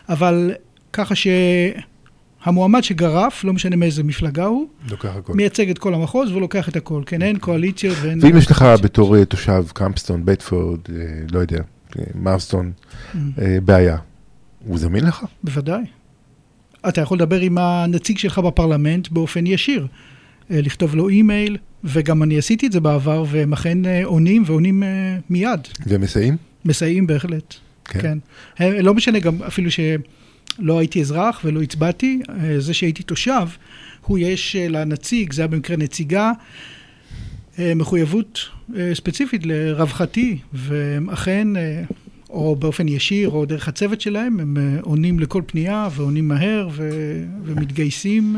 אבל 0.10 0.52
ככה 0.93 1.15
שהמועמד 2.45 2.84
שגרף, 2.84 3.43
לא 3.43 3.53
משנה 3.53 3.75
מאיזה 3.75 4.03
מפלגה 4.03 4.45
הוא. 4.45 4.67
מייצג 5.29 5.69
את 5.69 5.77
כל 5.77 5.93
המחוז 5.93 6.29
והוא 6.29 6.41
לוקח 6.41 6.69
את 6.69 6.75
הכל. 6.75 7.03
כן, 7.06 7.21
אין 7.21 7.39
קואליציות 7.39 7.97
ואין... 8.01 8.19
ואם 8.21 8.38
יש 8.38 8.51
לך 8.51 8.65
בתור 8.84 9.17
אה, 9.17 9.25
תושב 9.25 9.65
קמפסטון, 9.73 10.25
בטפורד, 10.25 10.79
אה, 10.89 10.95
לא 11.32 11.39
יודע, 11.39 11.58
אה, 11.99 12.03
מרסטון, 12.15 12.71
אה, 13.15 13.58
בעיה, 13.65 13.97
הוא 14.65 14.77
זמין 14.77 15.06
לך? 15.06 15.25
בוודאי. 15.43 15.84
אתה 16.88 17.01
יכול 17.01 17.17
לדבר 17.17 17.39
עם 17.39 17.58
הנציג 17.58 18.17
שלך 18.17 18.39
בפרלמנט 18.39 19.08
באופן 19.08 19.47
ישיר. 19.47 19.88
לכתוב 20.49 20.95
לו 20.95 21.10
אימייל, 21.10 21.58
וגם 21.84 22.23
אני 22.23 22.38
עשיתי 22.38 22.67
את 22.67 22.71
זה 22.71 22.79
בעבר, 22.79 23.23
והם 23.29 23.53
אכן 23.53 23.77
עונים 24.03 24.43
ועונים 24.45 24.84
מיד. 25.29 25.60
ומסייעים? 25.88 26.38
מסייעים 26.65 27.08
בהחלט. 27.08 27.53
כן. 27.86 28.17
כן. 28.58 28.84
לא 28.84 28.93
משנה 28.93 29.19
גם 29.19 29.43
אפילו 29.43 29.71
שלא 30.58 30.80
הייתי 30.80 31.02
אזרח 31.02 31.42
ולא 31.46 31.62
הצבעתי, 31.62 32.22
אה, 32.30 32.60
זה 32.60 32.74
שהייתי 32.74 33.04
תושב, 33.04 33.48
הוא 34.02 34.20
יש 34.20 34.56
אה, 34.56 34.68
לנציג, 34.68 35.34
זה 35.34 35.42
היה 35.42 35.48
במקרה 35.48 35.78
נציגה, 35.78 36.32
אה, 37.60 37.74
מחויבות 37.76 38.39
ספציפית 38.94 39.46
לרווחתי, 39.46 40.38
והם 40.54 41.10
אכן, 41.10 41.58
אה, 41.58 41.84
או 42.30 42.56
באופן 42.56 42.88
ישיר 42.88 43.30
או 43.30 43.46
דרך 43.46 43.68
הצוות 43.68 44.02
שלהם, 44.02 44.39
הם 44.39 44.58
עונים 44.82 45.20
לכל 45.20 45.42
פנייה 45.46 45.88
ועונים 45.96 46.28
מהר 46.28 46.70
ו... 46.72 46.89
ומתגייסים 47.44 48.36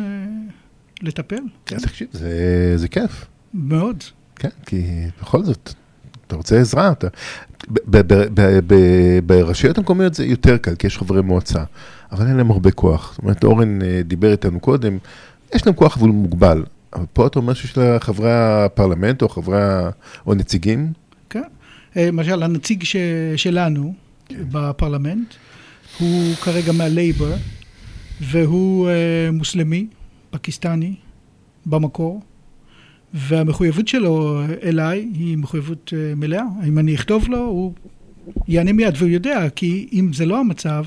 לטפל. 1.02 1.40
כן, 1.66 1.78
תקשיב, 1.80 2.08
זה- 2.12 2.74
זה 2.76 2.88
כיף. 2.88 3.26
מאוד. 3.54 4.04
כן, 4.36 4.50
כי 4.66 4.82
בכל 5.22 5.44
זאת, 5.44 5.74
אתה 6.28 6.36
רוצה 6.36 6.60
עזרה, 6.62 6.92
אתה... 6.92 7.08
ברשויות 9.26 9.78
המקומיות 9.78 10.14
זה 10.14 10.26
יותר 10.26 10.58
קל, 10.58 10.76
כי 10.76 10.88
יש 10.88 10.98
חברי 10.98 11.22
מועצה, 11.22 11.64
אבל 12.16 12.28
אין 12.28 12.38
להם 12.38 12.52
הרבה 12.52 12.72
כוח. 12.72 13.12
זאת 13.12 13.24
אומרת, 13.24 13.44
אורן 13.44 13.82
אה, 13.82 14.02
דיבר 14.04 14.32
איתנו 14.32 14.60
קודם, 14.60 14.98
יש 15.56 15.66
להם 15.66 15.76
כוח 15.76 15.98
אבל 15.98 16.08
הוא 16.08 16.16
מוגבל. 16.16 16.64
אבל 16.94 17.06
פה 17.14 17.28
אתה 17.28 17.40
אומר 17.40 17.54
שיש 17.54 17.78
לחברי 17.78 18.32
הפרלמנט 18.34 19.22
או 19.22 19.30
חברי. 19.30 19.58
או 20.28 20.34
נציגים, 20.34 20.94
כן. 21.30 21.44
אה, 21.98 22.08
למשל, 22.08 22.44
הנציג 22.44 22.84
ש... 22.84 22.96
שלנו 23.36 23.94
בפרלמנט, 24.32 25.34
הוא 26.00 26.36
כרגע 26.36 26.72
מהלייבר, 26.72 27.34
והוא 28.22 28.90
אה, 28.90 29.30
מוסלמי, 29.32 29.88
פקיסטני, 30.30 30.96
במקור, 31.66 32.22
והמחויבות 33.14 33.88
שלו 33.88 34.42
אליי 34.64 35.10
היא 35.14 35.38
מחויבות 35.38 35.94
אה, 35.98 36.16
מלאה. 36.16 36.44
אם 36.68 36.80
אני 36.80 36.96
אכתוב 36.96 37.30
לו, 37.30 37.40
הוא 37.40 37.74
יענה 38.48 38.74
מיד, 38.74 38.94
והוא 38.98 39.10
יודע, 39.10 39.50
כי 39.56 39.90
אם 39.94 40.14
זה 40.14 40.26
לא 40.26 40.40
המצב, 40.40 40.84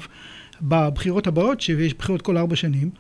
בבחירות 0.63 1.27
הבאות, 1.27 1.61
שיש 1.61 1.95
בחירות 1.95 2.23
כל 2.23 2.37
ארבע 2.37 2.57
שנים, 2.57 2.91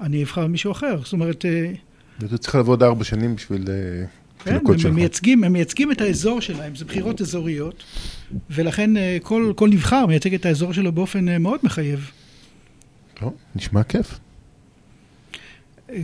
אני 0.00 0.22
אבחר 0.22 0.46
מישהו 0.46 0.72
אחר. 0.72 1.00
זאת 1.04 1.12
אומרת, 1.12 1.44
אה, 1.44 1.72
אתה 2.24 2.38
צריך 2.38 2.54
לעבוד 2.54 2.82
ארבע 2.82 3.04
שנים 3.04 3.36
בשביל 3.36 3.64
אה, 3.68 4.04
כן, 4.44 4.54
הם, 4.54 4.78
שלך. 4.78 4.86
הם, 4.86 4.94
מייצגים, 4.94 5.44
הם 5.44 5.52
מייצגים 5.52 5.92
את 5.92 6.00
האזור 6.00 6.40
שלהם, 6.40 6.76
זה 6.76 6.84
בחירות 6.84 7.20
אזוריות, 7.20 7.82
ולכן 8.50 8.96
אה, 8.96 9.18
כל, 9.22 9.52
כל 9.56 9.68
נבחר 9.68 10.06
מייצג 10.06 10.34
את 10.34 10.46
האזור 10.46 10.72
שלו 10.72 10.92
באופן 10.92 11.42
מאוד 11.42 11.60
מחייב. 11.62 12.10
טוב, 13.14 13.34
נשמע 13.56 13.82
כיף. 13.82 14.18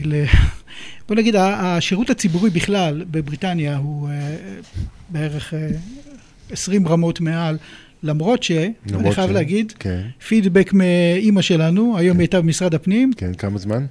בוא 1.09 1.17
נגיד, 1.17 1.37
השירות 1.37 2.11
הציבורי 2.11 2.51
בכלל 2.51 3.05
בבריטניה 3.11 3.77
הוא 3.77 4.09
בערך 5.09 5.55
אה, 5.55 5.69
20 6.51 6.89
רמות 6.89 7.21
מעל, 7.21 7.59
למרות 8.03 8.43
ש, 8.43 8.51
אני 8.51 8.73
למרות 8.93 9.15
חייב 9.15 9.31
ש- 9.31 9.33
להגיד, 9.35 9.73
כן, 9.79 10.07
פידבק 10.29 10.73
מאימא 10.73 11.43
שלנו, 11.43 11.97
היום 11.99 12.17
היא 12.17 12.23
הייתה 12.23 12.41
במשרד 12.41 12.75
הפנים, 12.75 13.13
כן, 13.17 13.35
כמה 13.35 13.59
זמן? 13.59 13.87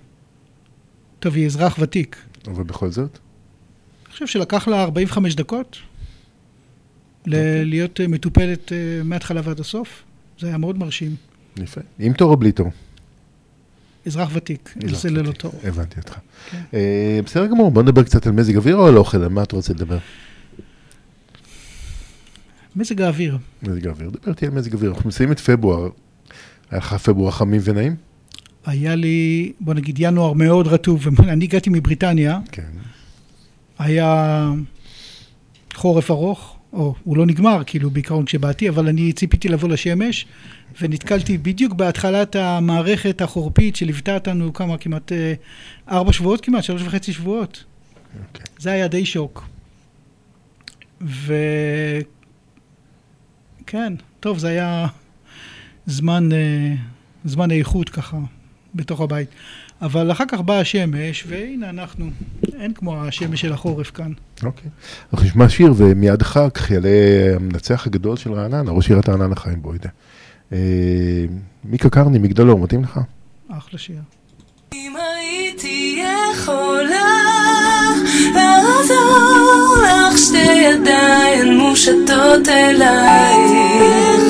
טוב, 1.19 1.35
היא 1.35 1.45
אזרח 1.45 1.77
ותיק. 1.79 2.15
אבל 2.47 2.63
בכל 2.63 2.91
זאת. 2.91 3.17
אני 4.05 4.11
חושב 4.13 4.27
שלקח 4.27 4.67
לה 4.67 4.83
45 4.83 5.35
דקות 5.35 5.77
ל- 7.25 7.63
להיות 7.63 8.01
אה, 8.01 8.07
מטופלת 8.07 8.71
אה, 8.73 8.77
מההתחלה 9.03 9.41
ועד 9.43 9.59
הסוף. 9.59 10.03
זה 10.39 10.47
היה 10.47 10.57
מאוד 10.57 10.77
מרשים. 10.77 11.15
יפה. 11.57 11.81
עם 11.99 12.13
תור 12.13 12.31
או 12.31 12.37
בלי 12.37 12.51
תור? 12.51 12.71
אזרח 14.05 14.29
ותיק, 14.33 14.73
זה 14.87 15.09
ללא. 15.09 15.31
תור. 15.31 15.51
הבנתי 15.63 15.99
אותך. 15.99 16.17
כן. 16.51 16.57
אה, 16.73 17.19
בסדר 17.25 17.45
גמור, 17.45 17.71
בוא 17.71 17.83
נדבר 17.83 18.03
קצת 18.03 18.27
על 18.27 18.31
מזג 18.33 18.55
אוויר 18.55 18.75
או 18.75 18.87
על 18.87 18.97
אוכל, 18.97 19.17
על 19.23 19.27
מה 19.29 19.43
אתה 19.43 19.55
רוצה 19.55 19.73
לדבר? 19.73 19.97
מזג 22.77 23.01
האוויר. 23.01 23.37
מזג 23.63 23.87
אוויר, 23.87 24.09
דבר 24.09 24.31
איתי 24.31 24.45
על 24.45 24.51
מזג 24.51 24.73
אוויר. 24.73 24.91
אנחנו 24.91 25.09
מסיימים 25.09 25.33
את 25.33 25.39
פברואר. 25.39 25.89
היה 26.71 26.77
לך 26.77 26.93
פברואר 26.93 27.31
חמים 27.31 27.61
ונעים? 27.63 27.95
היה 28.65 28.95
לי, 28.95 29.51
בוא 29.59 29.73
נגיד, 29.73 29.95
ינואר 29.99 30.33
מאוד 30.33 30.67
רטוב. 30.67 31.07
אני 31.29 31.45
הגעתי 31.45 31.69
מבריטניה, 31.69 32.39
כן. 32.51 32.63
היה 33.79 34.51
חורף 35.73 36.11
ארוך, 36.11 36.57
או 36.73 36.95
הוא 37.03 37.17
לא 37.17 37.25
נגמר, 37.25 37.63
כאילו, 37.65 37.89
בעיקרון 37.89 38.25
כשבאתי, 38.25 38.69
אבל 38.69 38.87
אני 38.87 39.13
ציפיתי 39.13 39.49
לבוא 39.49 39.69
לשמש, 39.69 40.25
ונתקלתי 40.81 41.37
בדיוק 41.37 41.73
בהתחלת 41.73 42.35
המערכת 42.35 43.21
החורפית 43.21 43.75
שליוותה 43.75 44.13
אותנו 44.13 44.53
כמה, 44.53 44.77
כמעט 44.77 45.11
אה, 45.11 45.33
ארבע 45.91 46.13
שבועות 46.13 46.41
כמעט, 46.41 46.63
שלוש 46.63 46.81
וחצי 46.81 47.13
שבועות. 47.13 47.63
Okay. 47.63 48.27
אוקיי. 48.27 48.45
זה 48.59 48.71
היה 48.71 48.87
די 48.87 49.05
שוק. 49.05 49.43
ו... 51.01 51.33
כן, 53.67 53.93
טוב, 54.19 54.37
זה 54.37 54.47
היה 54.47 54.87
זמן, 55.85 56.29
אה, 56.31 56.73
זמן 57.25 57.51
איכות 57.51 57.89
ככה, 57.89 58.17
בתוך 58.75 59.01
הבית. 59.01 59.29
אבל 59.81 60.11
אחר 60.11 60.23
כך 60.27 60.39
באה 60.39 60.59
השמש, 60.59 61.23
והנה 61.27 61.69
אנחנו, 61.69 62.09
אין 62.53 62.73
כמו 62.73 63.03
השמש 63.03 63.41
של 63.41 63.53
החורף 63.53 63.91
כאן. 63.91 64.11
אוקיי. 64.43 64.69
אנחנו 65.13 65.27
נשמע 65.27 65.49
שיר, 65.49 65.73
ומיד 65.77 66.21
אחר 66.21 66.49
כך 66.49 66.71
יעלה 66.71 66.89
המנצח 67.35 67.87
הגדול 67.87 68.17
של 68.17 68.33
רעננה, 68.33 68.71
ראש 68.71 68.87
עיריית 68.87 69.09
רעננה 69.09 69.35
חיים 69.35 69.61
בוידה. 69.61 69.89
אה, 70.51 70.57
מיקה 71.65 71.89
קרני, 71.89 72.19
מגדלור, 72.19 72.59
מתאים 72.59 72.83
לך? 72.83 72.99
אחלה 73.49 73.79
שיר. 73.79 74.01
אם 74.73 74.93
הייתי 74.95 76.03
יכולה 76.33 77.23
לעזור 78.35 79.75
לך 79.83 80.17
שתי 80.17 80.37
ידיים 80.37 81.57
מושטות 81.57 82.47
אלייך 82.47 84.26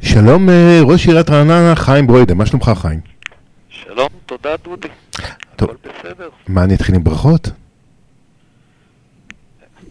שלום 0.00 0.50
אה, 0.50 0.80
ראש 0.82 1.06
עיריית 1.06 1.30
רעננה, 1.30 1.76
חיים 1.76 2.06
ברוידה, 2.06 2.34
מה 2.34 2.46
שלומך 2.46 2.72
חיים? 2.76 3.00
שלום, 3.68 4.08
תודה 4.26 4.50
דודי. 4.64 4.88
טוב. 5.56 5.70
הכל 5.70 5.88
בסדר. 5.88 6.28
מה, 6.48 6.64
אני 6.64 6.74
אתחיל 6.74 6.94
עם 6.94 7.04
ברכות? 7.04 7.50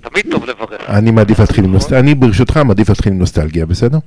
תמיד 0.01 0.25
טוב 0.31 0.45
לברך. 0.45 0.89
אני 0.89 1.11
מעדיף 1.11 1.39
להתחיל 1.39 1.63
עם 1.63 1.71
נוסטלגיה, 1.71 1.99
אני 1.99 2.15
ברשותך 2.15 2.57
מעדיף 2.57 2.89
להתחיל 2.89 3.13
עם 3.13 3.19
נוסטלגיה, 3.19 3.65
בסדר? 3.65 3.97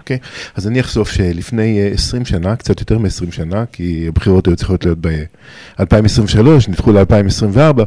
אוקיי, 0.00 0.18
אז 0.54 0.68
אני 0.68 0.80
אחשוף 0.80 1.10
שלפני 1.10 1.80
אה, 1.80 1.90
20 1.94 2.24
שנה, 2.24 2.56
קצת 2.56 2.80
יותר 2.80 2.98
מ-20 2.98 3.32
שנה, 3.32 3.66
כי 3.72 4.04
הבחירות 4.08 4.46
היו 4.46 4.56
צריכות 4.56 4.84
להיות 4.84 4.98
ב-2023, 5.00 6.42
נדחו 6.68 6.92
ל-2024. 6.92 7.82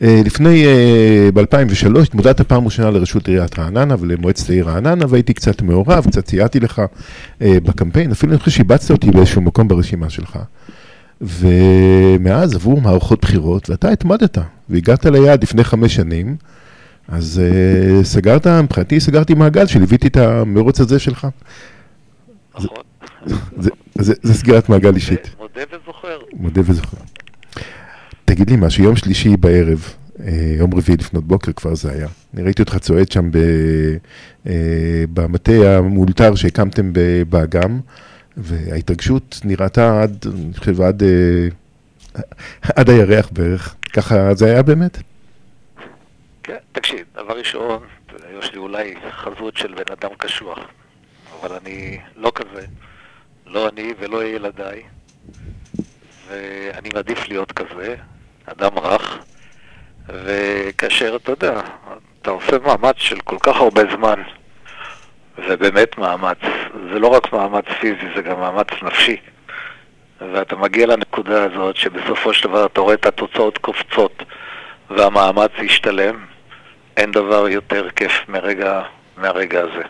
לפני, 0.00 0.66
אה, 0.66 1.28
ב-2003, 1.34 2.00
התמודדת 2.02 2.40
פעם 2.40 2.64
ראשונה 2.64 2.90
לראשות 2.90 3.28
עיריית 3.28 3.58
רעננה 3.58 3.94
ולמועצת 3.98 4.50
העיר 4.50 4.68
רעננה, 4.68 5.04
והייתי 5.08 5.34
קצת 5.34 5.62
מעורב, 5.62 6.06
קצת 6.10 6.28
סייעתי 6.28 6.60
לך 6.60 6.82
אה, 7.42 7.60
בקמפיין, 7.64 8.10
אפילו 8.10 8.32
אני 8.32 8.38
חושב 8.38 8.50
שיבצת 8.50 8.90
אותי 8.90 9.10
באיזשהו 9.10 9.42
מקום 9.42 9.68
ברשימה 9.68 10.10
שלך. 10.10 10.38
ומאז 11.20 12.54
עברו 12.54 12.80
מערכות 12.80 13.20
בחירות, 13.22 13.70
ואתה 13.70 13.88
התמדת, 13.88 14.38
והגעת 14.68 15.06
ליעד 15.06 15.42
לפני 15.42 15.64
חמש 15.64 15.94
שנים, 15.94 16.36
אז 17.08 17.40
uh, 17.42 18.04
סגרת, 18.04 18.46
מבחינתי 18.46 19.00
סגרתי 19.00 19.34
מעגל 19.34 19.66
שליוויתי 19.66 20.08
את 20.08 20.16
המרוץ 20.16 20.80
הזה 20.80 20.98
שלך. 20.98 21.26
נכון. 22.54 22.68
זה, 23.26 23.34
זה, 23.58 23.70
זה, 23.98 24.14
זה 24.22 24.34
סגירת 24.34 24.68
מעגל 24.68 24.94
אישית, 24.94 25.30
מודה 25.38 25.60
וזוכר. 25.72 26.18
מודה 26.32 26.60
וזוכר. 26.64 26.96
תגיד 28.24 28.50
לי 28.50 28.56
משהו, 28.56 28.84
יום 28.84 28.96
שלישי 28.96 29.36
בערב, 29.36 29.94
אה, 30.20 30.54
יום 30.58 30.74
רביעי 30.74 30.96
לפנות 30.96 31.24
בוקר 31.24 31.52
כבר 31.52 31.74
זה 31.74 31.92
היה. 31.92 32.08
אני 32.34 32.42
ראיתי 32.42 32.62
אותך 32.62 32.78
צועד 32.78 33.12
שם 33.12 33.30
ב, 33.30 33.36
אה, 34.46 35.04
במטה 35.12 35.52
המאולתר 35.52 36.34
שהקמתם 36.34 36.92
באגם, 37.28 37.80
וההתרגשות 38.36 39.40
נראתה 39.44 40.02
עד, 40.02 40.24
אני 40.34 40.54
חושב, 40.56 40.80
עד, 40.80 41.02
אה, 41.02 41.48
עד 42.76 42.90
הירח 42.90 43.28
בערך. 43.32 43.74
ככה 43.92 44.34
זה 44.34 44.46
היה 44.46 44.62
באמת? 44.62 44.98
כן, 46.42 46.56
תקשיב, 46.72 47.00
דבר 47.14 47.38
ראשון, 47.38 47.82
יש 48.38 48.52
לי 48.52 48.58
אולי 48.58 48.94
חזות 49.10 49.56
של 49.56 49.74
בן 49.74 49.92
אדם 49.92 50.10
קשוח, 50.18 50.58
אבל 51.40 51.56
אני 51.62 51.98
לא 52.16 52.32
כזה, 52.34 52.66
לא 53.46 53.68
אני 53.68 53.92
ולא 54.00 54.24
ילדיי, 54.24 54.82
ואני 56.28 56.88
מעדיף 56.94 57.28
להיות 57.28 57.52
כזה, 57.52 57.96
אדם 58.46 58.78
רך, 58.78 59.18
וכאשר, 60.08 61.16
אתה 61.16 61.32
יודע, 61.32 61.60
אתה 62.22 62.30
עושה 62.30 62.56
מאמץ 62.66 62.96
של 62.96 63.20
כל 63.20 63.36
כך 63.40 63.56
הרבה 63.56 63.82
זמן, 63.96 64.22
זה 65.48 65.56
באמת 65.56 65.98
מאמץ, 65.98 66.38
זה 66.92 66.98
לא 66.98 67.08
רק 67.08 67.32
מאמץ 67.32 67.64
פיזי, 67.80 68.14
זה 68.16 68.22
גם 68.22 68.40
מאמץ 68.40 68.66
נפשי. 68.82 69.16
ואתה 70.32 70.56
מגיע 70.56 70.86
לנקודה 70.86 71.44
הזאת 71.44 71.76
שבסופו 71.76 72.34
של 72.34 72.48
דבר 72.48 72.66
אתה 72.66 72.80
רואה 72.80 72.94
את 72.94 73.06
התוצאות 73.06 73.58
קופצות 73.58 74.22
והמאמץ 74.90 75.50
ישתלם, 75.62 76.24
אין 76.96 77.12
דבר 77.12 77.48
יותר 77.48 77.90
כיף 77.90 78.12
מרגע, 78.28 78.82
מהרגע 79.16 79.60
הזה. 79.60 79.82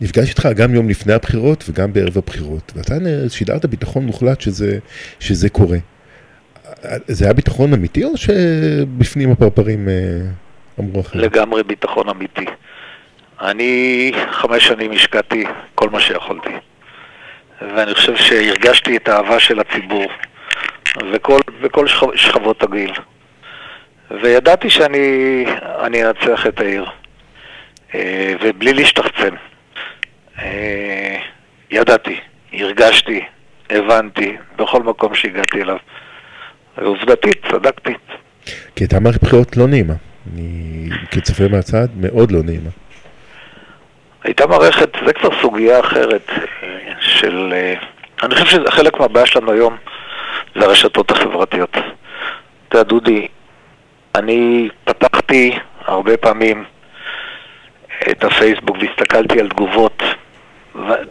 נפגש 0.00 0.28
איתך 0.28 0.48
גם 0.56 0.74
יום 0.74 0.88
לפני 0.88 1.12
הבחירות 1.12 1.64
וגם 1.68 1.92
בערב 1.92 2.18
הבחירות, 2.18 2.72
ואתה 2.76 2.94
שידרת 3.28 3.66
ביטחון 3.66 4.04
מוחלט 4.04 4.40
שזה, 4.40 4.78
שזה 5.20 5.48
קורה. 5.48 5.78
זה 7.06 7.24
היה 7.24 7.34
ביטחון 7.34 7.72
אמיתי 7.72 8.04
או 8.04 8.16
שבפנים 8.16 9.32
הפרפרים 9.32 9.88
אה, 9.88 9.94
אמרו 10.80 11.00
אחרת? 11.00 11.22
לגמרי 11.22 11.62
ביטחון 11.62 12.08
אמיתי. 12.08 12.46
אני 13.40 14.12
חמש 14.30 14.66
שנים 14.66 14.92
השקעתי 14.92 15.44
כל 15.74 15.90
מה 15.90 16.00
שיכולתי, 16.00 16.54
ואני 17.60 17.94
חושב 17.94 18.16
שהרגשתי 18.16 18.96
את 18.96 19.08
האהבה 19.08 19.40
של 19.40 19.60
הציבור 19.60 20.06
וכל, 21.12 21.40
וכל 21.60 21.86
שכב, 21.86 22.16
שכבות 22.16 22.62
הגיל. 22.62 22.92
וידעתי 24.10 24.70
שאני 24.70 25.44
אני 25.62 26.04
אנצח 26.04 26.46
את 26.46 26.60
העיר, 26.60 26.86
אה, 27.94 28.34
ובלי 28.42 28.72
להשתחצן. 28.72 29.34
אה, 30.38 31.18
ידעתי, 31.70 32.20
הרגשתי, 32.52 33.24
הבנתי, 33.70 34.36
בכל 34.56 34.82
מקום 34.82 35.14
שהגעתי 35.14 35.62
אליו. 35.62 35.76
ועובדתית, 36.78 37.46
צדקתי. 37.50 37.94
כי 38.76 38.84
הייתה 38.84 39.00
מערכת 39.00 39.22
בחירות 39.22 39.56
לא 39.56 39.66
נעימה. 39.66 39.94
אני 40.34 40.88
כצופה 41.10 41.44
מהצד, 41.50 41.86
מאוד 41.96 42.32
לא 42.32 42.42
נעימה. 42.42 42.70
הייתה 44.24 44.46
מערכת, 44.46 44.88
זה 45.06 45.12
כבר 45.12 45.28
סוגיה 45.42 45.80
אחרת 45.80 46.30
אה, 46.30 46.92
של... 47.00 47.52
אה, 47.52 47.74
אני 48.22 48.34
חושב 48.34 48.46
שחלק 48.46 49.00
מהבעיה 49.00 49.26
שלנו 49.26 49.52
היום 49.52 49.76
זה 50.54 50.64
הרשתות 50.64 51.10
החברתיות. 51.10 51.70
אתה 52.68 52.78
יודע, 52.78 52.88
דודי, 52.88 53.28
אני 54.14 54.68
פתחתי 54.84 55.58
הרבה 55.84 56.16
פעמים 56.16 56.64
את 58.10 58.24
הפייסבוק 58.24 58.76
והסתכלתי 58.80 59.40
על 59.40 59.48
תגובות. 59.48 60.02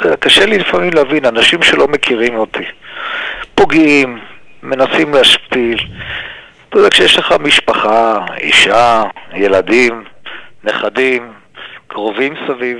וקשה 0.03 0.45
לי 0.45 0.57
לפעמים 0.57 0.93
להבין, 0.93 1.25
אנשים 1.25 1.63
שלא 1.63 1.87
מכירים 1.87 2.35
אותי, 2.35 2.63
פוגעים, 3.55 4.19
מנסים 4.63 5.13
להשפיל. 5.13 5.87
אתה 6.69 6.77
יודע, 6.77 6.89
כשיש 6.89 7.17
לך 7.17 7.31
משפחה, 7.39 8.25
אישה, 8.37 9.03
ילדים, 9.33 10.03
נכדים, 10.63 11.33
קרובים 11.87 12.33
סביב, 12.47 12.79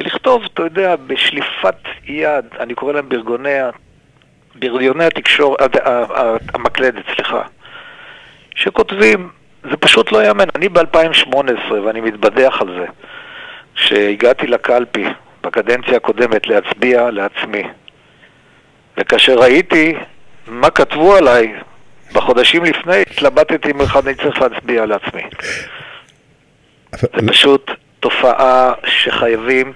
ולכתוב, 0.00 0.42
אתה 0.54 0.62
יודע, 0.62 0.96
בשליפת 0.96 1.76
יד, 2.04 2.44
אני 2.60 2.74
קורא 2.74 2.92
להם 2.92 3.08
בארגוני, 3.08 3.58
בארגוני 4.54 5.04
התקשורת, 5.04 5.76
המקלדת, 6.54 7.04
סליחה, 7.14 7.42
שכותבים, 8.54 9.28
זה 9.70 9.76
פשוט 9.76 10.12
לא 10.12 10.24
יאמן. 10.26 10.44
אני 10.54 10.68
ב-2018, 10.68 11.72
ואני 11.72 12.00
מתבדח 12.00 12.60
על 12.60 12.68
זה, 12.80 12.86
שהגעתי 13.74 14.46
לקלפי 14.46 15.04
בקדנציה 15.42 15.96
הקודמת 15.96 16.46
להצביע 16.46 17.10
לעצמי, 17.10 17.62
וכאשר 18.98 19.38
ראיתי 19.38 19.94
מה 20.50 20.70
כתבו 20.70 21.16
עליי 21.16 21.54
בחודשים 22.12 22.64
לפני, 22.64 23.02
התלבטתי 23.10 23.70
אם 23.70 23.80
אני 23.80 24.14
צריך 24.14 24.42
להצביע 24.42 24.86
לעצמי. 24.86 25.22
זה 26.92 27.08
פשוט 27.28 27.70
תופעה 28.00 28.72
שחייבים 28.86 29.72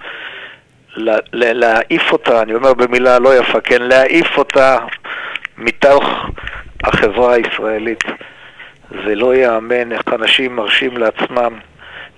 לה, 0.97 1.17
לה, 1.33 1.53
להעיף 1.53 2.13
אותה, 2.13 2.43
אני 2.43 2.55
אומר 2.55 2.75
במילה 2.75 3.19
לא 3.19 3.39
יפה, 3.39 3.61
כן, 3.61 3.83
להעיף 3.83 4.39
אותה 4.39 4.79
מתוך 5.59 6.05
החברה 6.85 7.35
הישראלית. 7.35 8.05
זה 8.91 9.15
לא 9.15 9.35
ייאמן 9.35 9.93
איך 9.93 10.03
אנשים 10.13 10.57
מרשים 10.57 10.97
לעצמם 10.97 11.59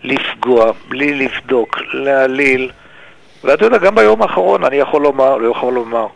לפגוע, 0.05 0.73
בלי 0.89 1.15
לבדוק, 1.15 1.79
להעליל. 1.93 2.71
ואתה 3.45 3.65
יודע, 3.65 3.79
גם 3.79 3.95
ביום 3.95 4.23
האחרון 4.23 4.65
אני 4.65 4.77
יכול 4.77 5.03
לומר, 5.03 5.37
לא 5.37 5.51
יכול 5.51 5.73
לומר, 5.75 6.07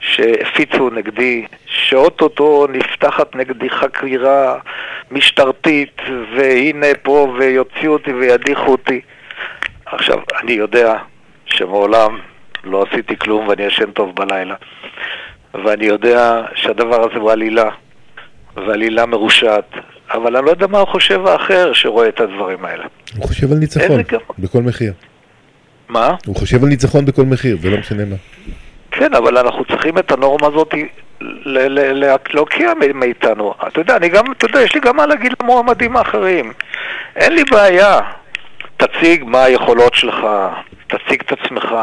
שהפיצו 0.00 0.90
נגדי, 0.90 1.46
שאו-טו-טו 1.88 2.66
נפתחת 2.72 3.36
נגדי 3.36 3.70
חקירה 3.70 4.58
משטרתית, 5.10 6.02
והנה 6.36 6.86
פה, 7.02 7.34
ויוציאו 7.38 7.92
אותי 7.92 8.12
וידיחו 8.12 8.70
אותי. 8.70 9.00
עכשיו, 9.86 10.18
אני 10.42 10.52
יודע 10.52 10.94
שמעולם 11.46 12.18
לא 12.64 12.84
עשיתי 12.90 13.16
כלום 13.16 13.48
ואני 13.48 13.62
ישן 13.62 13.90
טוב 13.90 14.16
בלילה. 14.16 14.54
ואני 15.64 15.86
יודע 15.86 16.42
שהדבר 16.54 17.10
הזה 17.10 17.18
הוא 17.18 17.32
עלילה, 17.32 17.70
ועלילה 18.56 19.06
מרושעת, 19.06 19.74
אבל 20.10 20.36
אני 20.36 20.46
לא 20.46 20.50
יודע 20.50 20.66
מה 20.66 20.78
הוא 20.78 20.88
חושב 20.88 21.26
האחר 21.26 21.72
שרואה 21.72 22.08
את 22.08 22.20
הדברים 22.20 22.64
האלה. 22.64 22.84
הוא 23.16 23.26
חושב 23.26 23.52
על 23.52 23.58
ניצחון, 23.58 24.00
בכל 24.38 24.62
מחיר. 24.62 24.92
מה? 25.88 26.14
הוא 26.26 26.36
חושב 26.36 26.62
על 26.62 26.68
ניצחון 26.68 27.04
בכל 27.04 27.22
מחיר, 27.22 27.56
ולא 27.60 27.78
משנה 27.78 28.04
מה. 28.04 28.16
כן, 28.90 29.14
אבל 29.14 29.38
אנחנו 29.38 29.64
צריכים 29.64 29.98
את 29.98 30.12
הנורמה 30.12 30.46
הזאת 30.46 30.74
להוקיע 32.34 32.72
מאיתנו. 32.94 33.54
אתה 33.68 33.80
יודע, 33.80 33.96
אני 33.96 34.08
גם, 34.08 34.32
אתה 34.32 34.46
יודע, 34.46 34.62
יש 34.62 34.74
לי 34.74 34.80
גם 34.80 34.96
מה 34.96 35.06
להגיד 35.06 35.32
למועמדים 35.42 35.96
האחרים. 35.96 36.52
אין 37.16 37.32
לי 37.34 37.44
בעיה. 37.50 38.00
תציג 38.76 39.24
מה 39.24 39.44
היכולות 39.44 39.94
שלך, 39.94 40.26
תציג 40.86 41.20
את 41.20 41.32
עצמך, 41.32 41.74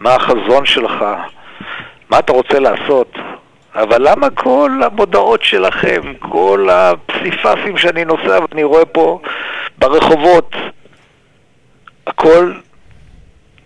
מה 0.00 0.14
החזון 0.14 0.66
שלך, 0.66 1.04
מה 2.10 2.18
אתה 2.18 2.32
רוצה 2.32 2.58
לעשות. 2.58 3.18
אבל 3.74 4.10
למה 4.10 4.30
כל 4.30 4.70
המודעות 4.84 5.42
שלכם, 5.42 6.00
כל 6.18 6.68
הפסיפסים 6.70 7.76
שאני 7.76 8.04
נוסע 8.04 8.38
ואני 8.50 8.64
רואה 8.64 8.84
פה 8.84 9.20
ברחובות, 9.78 10.56
הכל 12.06 12.52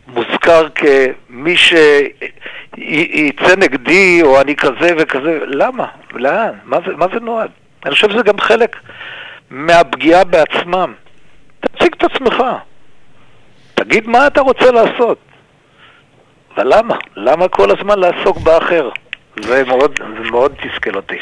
מוזכר 0.07 0.69
כמי 0.69 1.57
שיצא 2.77 3.57
נגדי 3.57 4.23
או 4.23 4.41
אני 4.41 4.57
כזה 4.57 4.91
וכזה, 4.99 5.39
למה? 5.47 5.87
לאן? 6.15 6.51
מה 6.65 6.79
זה, 6.87 6.97
מה 6.97 7.07
זה 7.15 7.21
נועד? 7.21 7.51
אני 7.85 7.95
חושב 7.95 8.11
שזה 8.11 8.23
גם 8.23 8.39
חלק 8.39 8.77
מהפגיעה 9.51 10.25
בעצמם. 10.25 10.93
תציג 11.61 11.95
את 11.99 12.03
עצמך, 12.05 12.43
תגיד 13.75 14.09
מה 14.09 14.27
אתה 14.27 14.41
רוצה 14.41 14.71
לעשות. 14.71 15.19
ולמה? 16.57 16.97
למה 17.17 17.49
כל 17.49 17.71
הזמן 17.79 17.99
לעסוק 17.99 18.39
באחר? 18.39 18.91
זה 19.41 19.65
מאוד, 19.65 19.99
זה 19.99 20.31
מאוד 20.31 20.53
תסכל 20.55 20.95
אותי. 20.97 21.19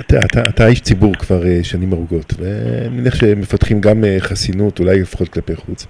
אתה, 0.00 0.16
אתה, 0.24 0.48
אתה 0.48 0.66
איש 0.66 0.80
ציבור 0.80 1.14
כבר 1.14 1.42
uh, 1.42 1.64
שנים 1.64 1.92
ארוכות, 1.92 2.32
ואני 2.38 2.96
מניח 2.96 3.14
שמפתחים 3.14 3.80
גם 3.80 4.04
uh, 4.04 4.20
חסינות, 4.20 4.78
אולי 4.78 5.00
לפחות 5.00 5.28
כלפי 5.28 5.56
חוץ, 5.56 5.86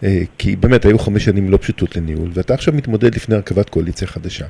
uh, 0.00 0.06
כי 0.38 0.56
באמת 0.56 0.84
היו 0.84 0.98
חמש 0.98 1.24
שנים 1.24 1.50
לא 1.50 1.56
פשוטות 1.56 1.96
לניהול, 1.96 2.30
ואתה 2.34 2.54
עכשיו 2.54 2.74
מתמודד 2.74 3.14
לפני 3.14 3.34
הרכבת 3.34 3.70
קואליציה 3.70 4.08
חדשה. 4.08 4.44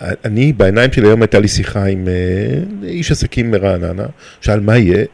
אני, 0.00 0.52
בעיניים 0.52 0.92
שלי 0.92 1.06
היום 1.06 1.22
הייתה 1.22 1.40
לי 1.40 1.48
שיחה 1.48 1.84
עם 1.84 2.08
איש 2.82 3.10
עסקים 3.10 3.50
מרעננה, 3.50 4.06
שאל 4.40 4.60
מה 4.60 4.76
יהיה, 4.76 5.04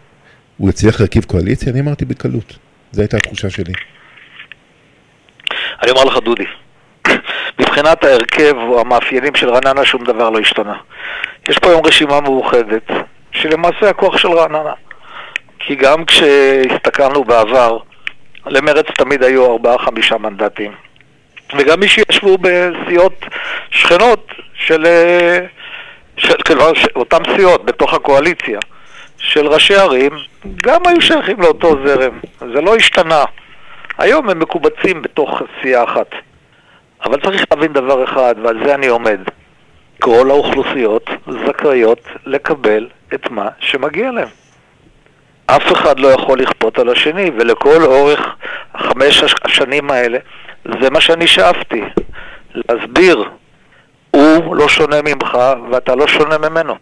הוא 0.56 0.70
יצליח 0.70 1.00
להרכיב 1.00 1.24
קואליציה? 1.24 1.72
אני 1.72 1.80
אמרתי 1.80 2.04
בקלות, 2.04 2.58
זו 2.92 3.02
הייתה 3.02 3.16
התחושה 3.16 3.50
שלי. 3.50 3.72
אני 5.82 5.90
אומר 5.90 6.04
לך, 6.04 6.18
דודי, 6.24 6.44
מבחינת 7.60 8.04
ההרכב 8.04 8.54
או 8.56 8.80
המאפיינים 8.80 9.34
של 9.34 9.48
רעננה 9.48 9.84
שום 9.84 10.04
דבר 10.04 10.30
לא 10.30 10.38
השתנה. 10.38 10.74
יש 11.48 11.58
פה 11.58 11.68
היום 11.68 11.86
רשימה 11.86 12.20
מאוחדת, 12.20 12.90
שלמעשה 13.32 13.90
הכוח 13.90 14.16
של 14.16 14.28
רעננה. 14.28 14.72
כי 15.58 15.74
גם 15.74 16.04
כשהסתכלנו 16.04 17.24
בעבר, 17.24 17.78
למרץ 18.46 18.86
תמיד 18.86 19.22
היו 19.22 19.52
ארבעה-חמישה 19.52 20.18
מנדטים. 20.18 20.72
וגם 21.58 21.80
מי 21.80 21.88
שישבו 21.88 22.38
בסיעות 22.38 23.24
שכנות 23.70 24.32
של, 24.54 24.86
של, 26.16 26.34
של, 26.48 26.58
של 26.74 26.88
אותן 26.96 27.22
סיעות 27.36 27.64
בתוך 27.64 27.94
הקואליציה 27.94 28.58
של 29.18 29.46
ראשי 29.46 29.74
ערים, 29.74 30.12
גם 30.62 30.80
היו 30.86 31.00
שייכים 31.00 31.40
לאותו 31.40 31.76
זרם. 31.86 32.18
זה 32.40 32.60
לא 32.60 32.76
השתנה. 32.76 33.24
היום 33.98 34.30
הם 34.30 34.38
מקובצים 34.38 35.02
בתוך 35.02 35.42
סיעה 35.62 35.84
אחת. 35.84 36.10
אבל 37.04 37.20
צריך 37.20 37.44
להבין 37.50 37.72
דבר 37.72 38.04
אחד, 38.04 38.34
ועל 38.42 38.60
זה 38.66 38.74
אני 38.74 38.86
עומד. 38.86 39.20
כל 40.02 40.30
האוכלוסיות 40.30 41.10
זכאיות 41.46 42.00
לקבל 42.26 42.88
את 43.14 43.30
מה 43.30 43.48
שמגיע 43.60 44.10
להם. 44.10 44.28
אף 45.46 45.72
אחד 45.72 46.00
לא 46.00 46.08
יכול 46.08 46.40
לכפות 46.40 46.78
על 46.78 46.88
השני, 46.88 47.30
ולכל 47.38 47.82
אורך 47.82 48.20
החמש 48.74 49.24
השנים 49.44 49.90
האלה, 49.90 50.18
זה 50.80 50.90
מה 50.90 51.00
שאני 51.00 51.26
שאפתי. 51.26 51.82
להסביר, 52.54 53.24
הוא 54.10 54.56
לא 54.56 54.68
שונה 54.68 54.96
ממך 55.02 55.38
ואתה 55.70 55.94
לא 55.94 56.06
שונה 56.06 56.38
ממנו. 56.38 56.74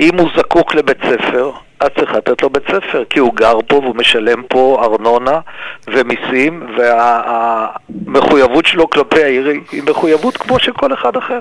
אם 0.00 0.18
הוא 0.18 0.28
זקוק 0.36 0.74
לבית 0.74 0.98
ספר, 1.02 1.50
את 1.86 1.98
צריכה 1.98 2.16
לתת 2.16 2.42
לו 2.42 2.50
בית 2.50 2.66
ספר, 2.66 3.04
כי 3.10 3.18
הוא 3.18 3.34
גר 3.34 3.58
פה 3.66 3.76
והוא 3.76 3.96
משלם 3.96 4.42
פה 4.42 4.82
ארנונה 4.84 5.40
ומיסים, 5.86 6.66
והמחויבות 6.78 8.66
שלו 8.66 8.90
כלפי 8.90 9.22
העיר 9.22 9.48
היא 9.72 9.82
מחויבות 9.82 10.36
כמו 10.36 10.58
של 10.58 10.72
כל 10.72 10.94
אחד 10.94 11.16
אחר. 11.16 11.40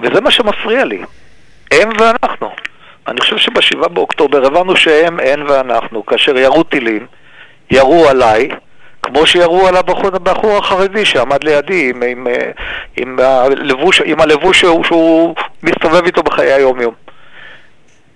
וזה 0.00 0.20
מה 0.20 0.30
שמפריע 0.30 0.84
לי. 0.84 1.02
הם 1.70 1.88
ואנחנו. 1.98 2.50
אני 3.08 3.20
חושב 3.20 3.36
שבשבעה 3.36 3.88
באוקטובר 3.88 4.46
הבנו 4.46 4.76
שהם, 4.76 5.20
הם 5.20 5.44
ואנחנו, 5.48 6.06
כאשר 6.06 6.38
ירו 6.38 6.62
טילים, 6.62 7.06
ירו 7.70 8.08
עליי, 8.08 8.48
כמו 9.02 9.26
שירו 9.26 9.66
על 9.66 9.76
הבחור, 9.76 10.06
הבחור 10.06 10.58
החרדי 10.58 11.04
שעמד 11.04 11.44
לידי 11.44 11.90
עם, 11.90 12.02
עם, 12.02 12.26
עם, 12.96 13.18
הלבוש, 13.20 14.00
עם 14.04 14.20
הלבוש 14.20 14.60
שהוא, 14.60 14.84
שהוא 14.84 15.34
מסתובב 15.62 16.04
איתו 16.04 16.22
בחיי 16.22 16.52
היום-יום. 16.52 16.94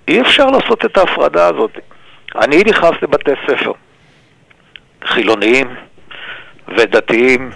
אי 0.09 0.21
אפשר 0.21 0.47
לעשות 0.47 0.85
את 0.85 0.97
ההפרדה 0.97 1.47
הזאת. 1.47 1.79
אני 2.37 2.63
נכנס 2.67 2.93
לבתי 3.03 3.31
ספר, 3.47 3.73
חילוניים 5.05 5.75
ודתיים, 6.69 7.51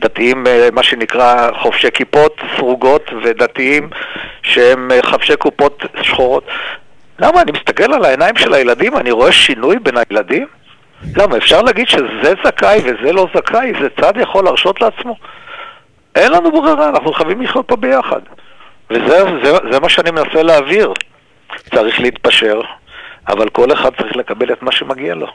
דתיים 0.00 0.46
אה, 0.46 0.68
מה 0.72 0.82
שנקרא 0.82 1.50
חובשי 1.62 1.90
כיפות 1.94 2.40
סרוגות 2.56 3.10
ודתיים 3.22 3.90
שהם 4.42 4.90
אה, 4.90 4.98
חובשי 5.02 5.32
כיפות 5.42 5.84
שחורות. 6.02 6.44
למה? 7.18 7.42
אני 7.42 7.52
מסתכל 7.52 7.92
על 7.92 8.04
העיניים 8.04 8.36
של 8.36 8.54
הילדים, 8.54 8.96
אני 8.96 9.10
רואה 9.10 9.32
שינוי 9.32 9.78
בין 9.78 9.94
הילדים? 9.96 10.46
למה? 11.16 11.36
אפשר 11.36 11.62
להגיד 11.62 11.88
שזה 11.88 12.32
זכאי 12.44 12.80
וזה 12.84 13.12
לא 13.12 13.26
זכאי? 13.34 13.72
זה 13.80 13.88
צד 14.00 14.12
יכול 14.16 14.44
להרשות 14.44 14.80
לעצמו? 14.80 15.16
אין 16.14 16.32
לנו 16.32 16.52
ברירה, 16.52 16.88
אנחנו 16.88 17.12
חייבים 17.12 17.42
לחיות 17.42 17.68
פה 17.68 17.76
ביחד. 17.76 18.20
וזה 18.90 19.24
זה, 19.44 19.52
זה 19.72 19.80
מה 19.80 19.88
שאני 19.88 20.10
מנסה 20.10 20.42
להעביר. 20.42 20.92
צריך 21.74 22.00
להתפשר, 22.00 22.60
אבל 23.28 23.48
כל 23.48 23.72
אחד 23.72 23.90
צריך 23.98 24.16
לקבל 24.16 24.52
את 24.52 24.62
מה 24.62 24.72
שמגיע 24.72 25.14
לו. 25.14 25.26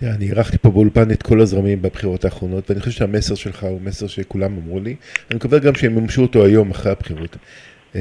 תראה, 0.00 0.14
אני 0.14 0.24
אירחתי 0.24 0.58
פה 0.58 0.70
באולפן 0.70 1.10
את 1.10 1.22
כל 1.22 1.40
הזרמים 1.40 1.82
בבחירות 1.82 2.24
האחרונות, 2.24 2.70
ואני 2.70 2.80
חושב 2.80 2.90
שהמסר 2.90 3.34
שלך 3.34 3.64
הוא 3.64 3.80
מסר 3.80 4.06
שכולם 4.06 4.56
אמרו 4.56 4.80
לי. 4.80 4.96
אני 5.30 5.36
מקווה 5.36 5.58
גם 5.58 5.74
שהם 5.74 5.98
יממשו 5.98 6.22
אותו 6.22 6.44
היום, 6.44 6.70
אחרי 6.70 6.92
הבחירות. 6.92 7.36
אה, 7.94 8.00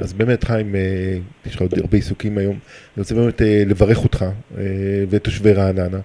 אז 0.00 0.12
באמת, 0.12 0.44
חיים, 0.44 0.74
אה, 0.74 0.80
יש 1.46 1.54
לך 1.54 1.60
עוד 1.60 1.78
הרבה 1.78 1.96
עיסוקים 1.96 2.38
היום. 2.38 2.52
אני 2.52 2.98
רוצה 2.98 3.14
באמת 3.14 3.42
אה, 3.42 3.62
לברך 3.66 4.04
אותך 4.04 4.24
ואת 5.08 5.24
תושבי 5.24 5.52
רעננה, 5.52 5.98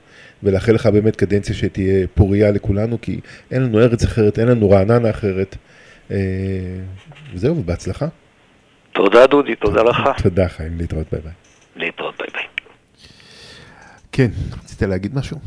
ולאחל 0.44 0.72
לך 0.72 0.86
באמת 0.86 1.16
קדנציה 1.16 1.56
שתהיה 1.56 2.08
פוריה 2.16 2.52
לכולנו, 2.52 3.02
כי 3.02 3.20
אין 3.52 3.64
לנו 3.64 3.80
ארץ 3.80 4.04
אחרת, 4.04 4.40
אין 4.40 4.48
לנו 4.48 4.70
רעננה 4.70 5.10
אחרת. 5.10 5.56
וזהו, 7.34 7.58
ובהצלחה. 7.58 8.08
תודה 8.92 9.28
דודי, 9.28 9.56
תודה 9.56 9.84
לך. 9.84 10.00
תודה 10.24 10.48
חיים, 10.48 10.78
להתראות 10.78 11.08
ביי 11.12 11.22
ביי. 11.22 11.34
להתראות 11.76 12.16
ביי 12.18 12.28
ביי. 12.34 12.44
כן, 14.12 14.30
רצית 14.78 14.90
להגיד 14.90 15.16
משהו? 15.16 15.38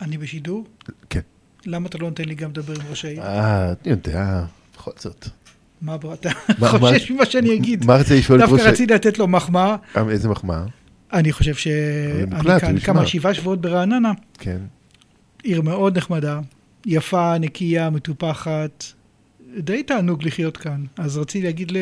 אני 0.00 0.18
בשידור? 0.18 0.66
כן. 1.10 1.20
למה 1.66 1.86
אתה 1.86 1.98
לא 1.98 2.08
נותן 2.08 2.24
לי 2.24 2.34
גם 2.34 2.50
לדבר 2.50 2.74
עם 2.80 2.86
ראש 2.90 3.04
העיר? 3.04 3.22
אה, 3.22 3.68
אני 3.68 3.90
יודע, 3.90 4.44
בכל 4.74 4.90
זאת. 4.98 5.28
מה 5.82 5.96
אתה 6.12 6.30
חושש 6.78 7.10
ממה 7.10 7.26
שאני 7.26 7.54
אגיד? 7.54 7.84
מה 7.84 7.94
רצית 7.94 8.18
לשאול 8.18 8.38
את 8.38 8.42
ראש 8.42 8.50
העיר? 8.50 8.64
דווקא 8.64 8.72
רציתי 8.72 8.94
לתת 8.94 9.18
לו 9.18 9.28
מחמאה. 9.28 9.76
אה, 9.96 10.08
איזה 10.10 10.28
מחמאה? 10.28 10.64
אני 11.12 11.32
חושב 11.32 11.54
שאני 11.54 12.60
כאן 12.60 12.78
כמה 12.78 13.06
שבעה 13.06 13.34
שבועות 13.34 13.60
ברעננה. 13.60 14.12
כן. 14.38 14.58
עיר 15.42 15.62
מאוד 15.62 15.98
נחמדה, 15.98 16.40
יפה, 16.86 17.38
נקייה, 17.38 17.90
מטופחת, 17.90 18.84
די 19.58 19.82
תענוג 19.82 20.24
לחיות 20.24 20.56
כאן. 20.56 20.84
אז 20.96 21.18
רציתי 21.18 21.46
להגיד 21.46 21.72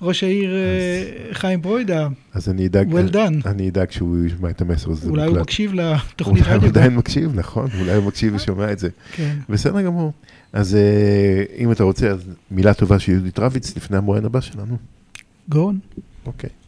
לראש 0.00 0.24
העיר 0.24 0.50
אז, 0.50 1.34
חיים 1.34 1.62
ברוידה, 1.62 2.08
אז 2.34 2.48
אני 2.48 2.66
אדאג, 2.66 2.92
well 2.92 3.12
done. 3.12 3.48
אני 3.48 3.68
אדאג 3.68 3.90
שהוא 3.90 4.26
ישמע 4.26 4.50
את 4.50 4.60
המסר 4.60 4.90
הזה. 4.90 5.10
אולי 5.10 5.26
הוא 5.26 5.38
מקשיב 5.38 5.74
לתוכנית 5.74 6.42
רדיו. 6.42 6.54
אולי 6.54 6.66
הוא 6.66 6.68
עדיין 6.68 6.94
מקשיב, 6.94 7.30
נכון, 7.34 7.68
אולי 7.80 7.94
הוא 7.94 8.04
מקשיב 8.04 8.34
ושומע 8.34 8.72
את 8.72 8.78
זה. 8.78 8.88
כן. 9.12 9.36
בסדר 9.48 9.82
גמור. 9.82 10.12
אז 10.52 10.74
אה, 10.74 11.44
אם 11.58 11.72
אתה 11.72 11.84
רוצה, 11.84 12.08
אז 12.08 12.20
מילה 12.50 12.74
טובה 12.74 12.98
של 12.98 13.12
יהודית 13.12 13.38
רביץ 13.38 13.76
לפני 13.76 13.96
המורן 13.96 14.24
הבא 14.24 14.40
שלנו. 14.40 14.76
גאון. 15.50 15.78
אוקיי. 16.26 16.50
עכשיו 16.50 16.61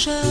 show. 0.00 0.29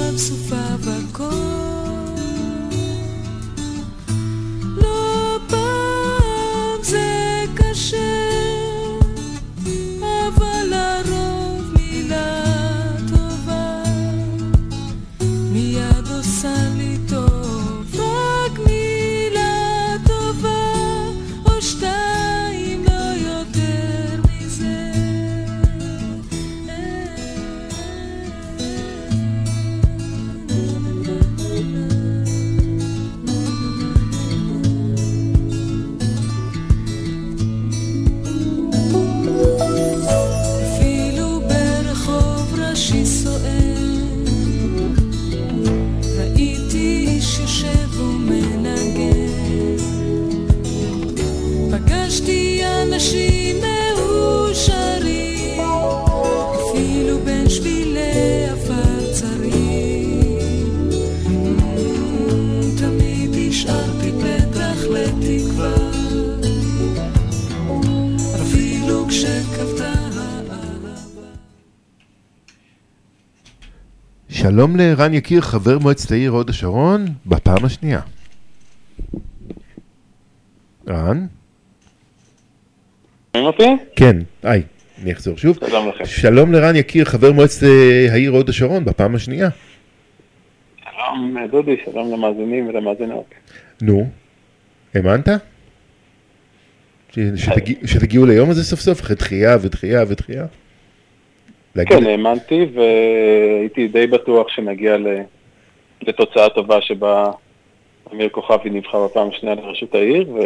שלום 74.59 74.75
לרן 74.75 75.13
יקיר, 75.13 75.41
חבר 75.41 75.79
מועצת 75.79 76.11
העיר 76.11 76.31
הוד 76.31 76.49
השרון, 76.49 77.05
בפעם 77.25 77.65
השנייה. 77.65 78.01
רן? 80.87 81.25
שומעים 83.35 83.47
אותי? 83.47 83.83
כן, 83.95 84.17
היי, 84.43 84.63
אני 85.01 85.11
אחזור 85.11 85.37
שוב. 85.37 85.57
שלום 85.69 85.89
לכם. 85.89 86.05
שלום 86.05 86.51
לרן 86.51 86.75
יקיר, 86.75 87.05
חבר 87.05 87.31
מועצת 87.31 87.63
אה, 87.63 88.07
העיר 88.11 88.31
הוד 88.31 88.49
השרון, 88.49 88.85
בפעם 88.85 89.15
השנייה. 89.15 89.49
שלום 90.83 91.37
דודי, 91.51 91.75
שלום 91.85 92.13
למאזינים 92.13 92.67
ולמאזינות. 92.67 93.25
נו, 93.81 94.09
האמנת? 94.95 95.27
שתגיע- 97.35 97.87
שתגיעו 97.87 98.25
ליום 98.25 98.49
הזה 98.49 98.63
סוף 98.63 98.79
סוף, 98.79 99.01
אחרי 99.01 99.15
דחייה 99.15 99.57
ודחייה 99.61 100.03
ודחייה? 100.07 100.45
להגיד- 101.79 101.97
כן, 101.97 102.05
האמנתי 102.05 102.65
והייתי 102.73 103.87
די 103.87 104.07
בטוח 104.07 104.49
שנגיע 104.49 104.97
לתוצאה 106.01 106.49
טובה 106.49 106.81
שבה 106.81 107.31
אמיר 108.13 108.29
כוכבי 108.29 108.69
נבחר 108.69 109.05
בפעם 109.07 109.29
השנייה 109.29 109.55
לראשות 109.55 109.95
העיר 109.95 110.29
ו... 110.33 110.39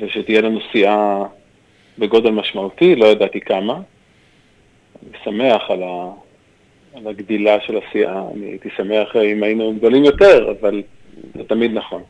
ושתהיה 0.00 0.40
לנו 0.40 0.58
סיעה 0.72 1.22
בגודל 1.98 2.30
משמעותי, 2.30 2.96
לא 2.96 3.06
ידעתי 3.06 3.40
כמה. 3.40 3.74
אני 5.02 5.18
שמח 5.24 5.62
על, 5.70 5.82
ה... 5.82 6.10
על 6.94 7.06
הגדילה 7.08 7.60
של 7.60 7.78
הסיעה, 7.78 8.24
אני 8.34 8.46
הייתי 8.46 8.68
שמח 8.76 9.16
אם 9.16 9.42
היינו 9.42 9.74
גדולים 9.74 10.04
יותר, 10.04 10.54
אבל 10.60 10.82
זה 11.34 11.44
תמיד 11.44 11.72
נכון. 11.74 12.02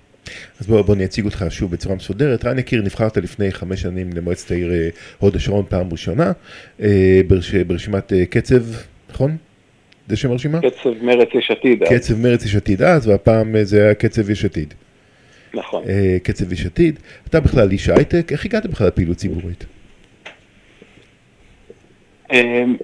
אז 0.61 0.67
בוא, 0.67 0.83
בוא 0.83 0.95
אני 0.95 1.05
אציג 1.05 1.25
אותך 1.25 1.45
שוב 1.51 1.71
בצורה 1.71 1.95
מסודרת. 1.95 2.45
רן 2.45 2.59
יקיר, 2.59 2.83
נבחרת 2.83 3.17
לפני 3.17 3.53
חמש 3.53 3.83
שנים 3.83 4.11
למועצת 4.17 4.51
העיר 4.51 4.73
אה, 4.73 4.89
הוד 5.19 5.37
השרון 5.37 5.65
פעם 5.69 5.89
ראשונה, 5.93 6.33
אה, 6.81 7.21
ברש, 7.29 7.55
ברשימת 7.55 8.13
אה, 8.13 8.27
קצב, 8.27 8.63
נכון? 9.11 9.37
זה 10.09 10.17
שם 10.17 10.31
הרשימה? 10.31 10.61
קצב 10.61 11.03
מרץ 11.03 11.29
יש 11.35 11.51
עתיד, 11.51 11.83
אז, 11.83 11.89
קצב 11.89 12.15
מרץ 12.19 12.45
יש 12.45 12.57
עתיד 12.57 12.83
אז, 12.83 13.09
והפעם 13.09 13.57
זה 13.63 13.85
היה 13.85 13.95
קצב 13.95 14.31
יש 14.31 14.45
עתיד. 14.45 14.75
נכון. 15.55 15.85
קצב 16.23 16.53
יש 16.53 16.67
עתיד. 16.67 16.99
אתה 17.29 17.41
בכלל 17.41 17.71
איש 17.71 17.89
הייטק, 17.89 18.33
איך 18.33 18.45
הגעת 18.45 18.67
בכלל 18.67 18.87
לפעילות 18.87 19.17
ציבורית? 19.17 19.65
אמ, 22.33 22.77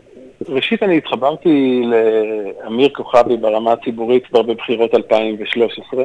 ראשית, 0.48 0.82
אני 0.82 0.96
התחברתי 0.96 1.82
לאמיר 1.84 2.88
כוכבי 2.88 3.36
ברמה 3.36 3.72
הציבורית 3.72 4.26
כבר 4.26 4.42
בבחירות 4.42 4.94
2013. 4.94 6.04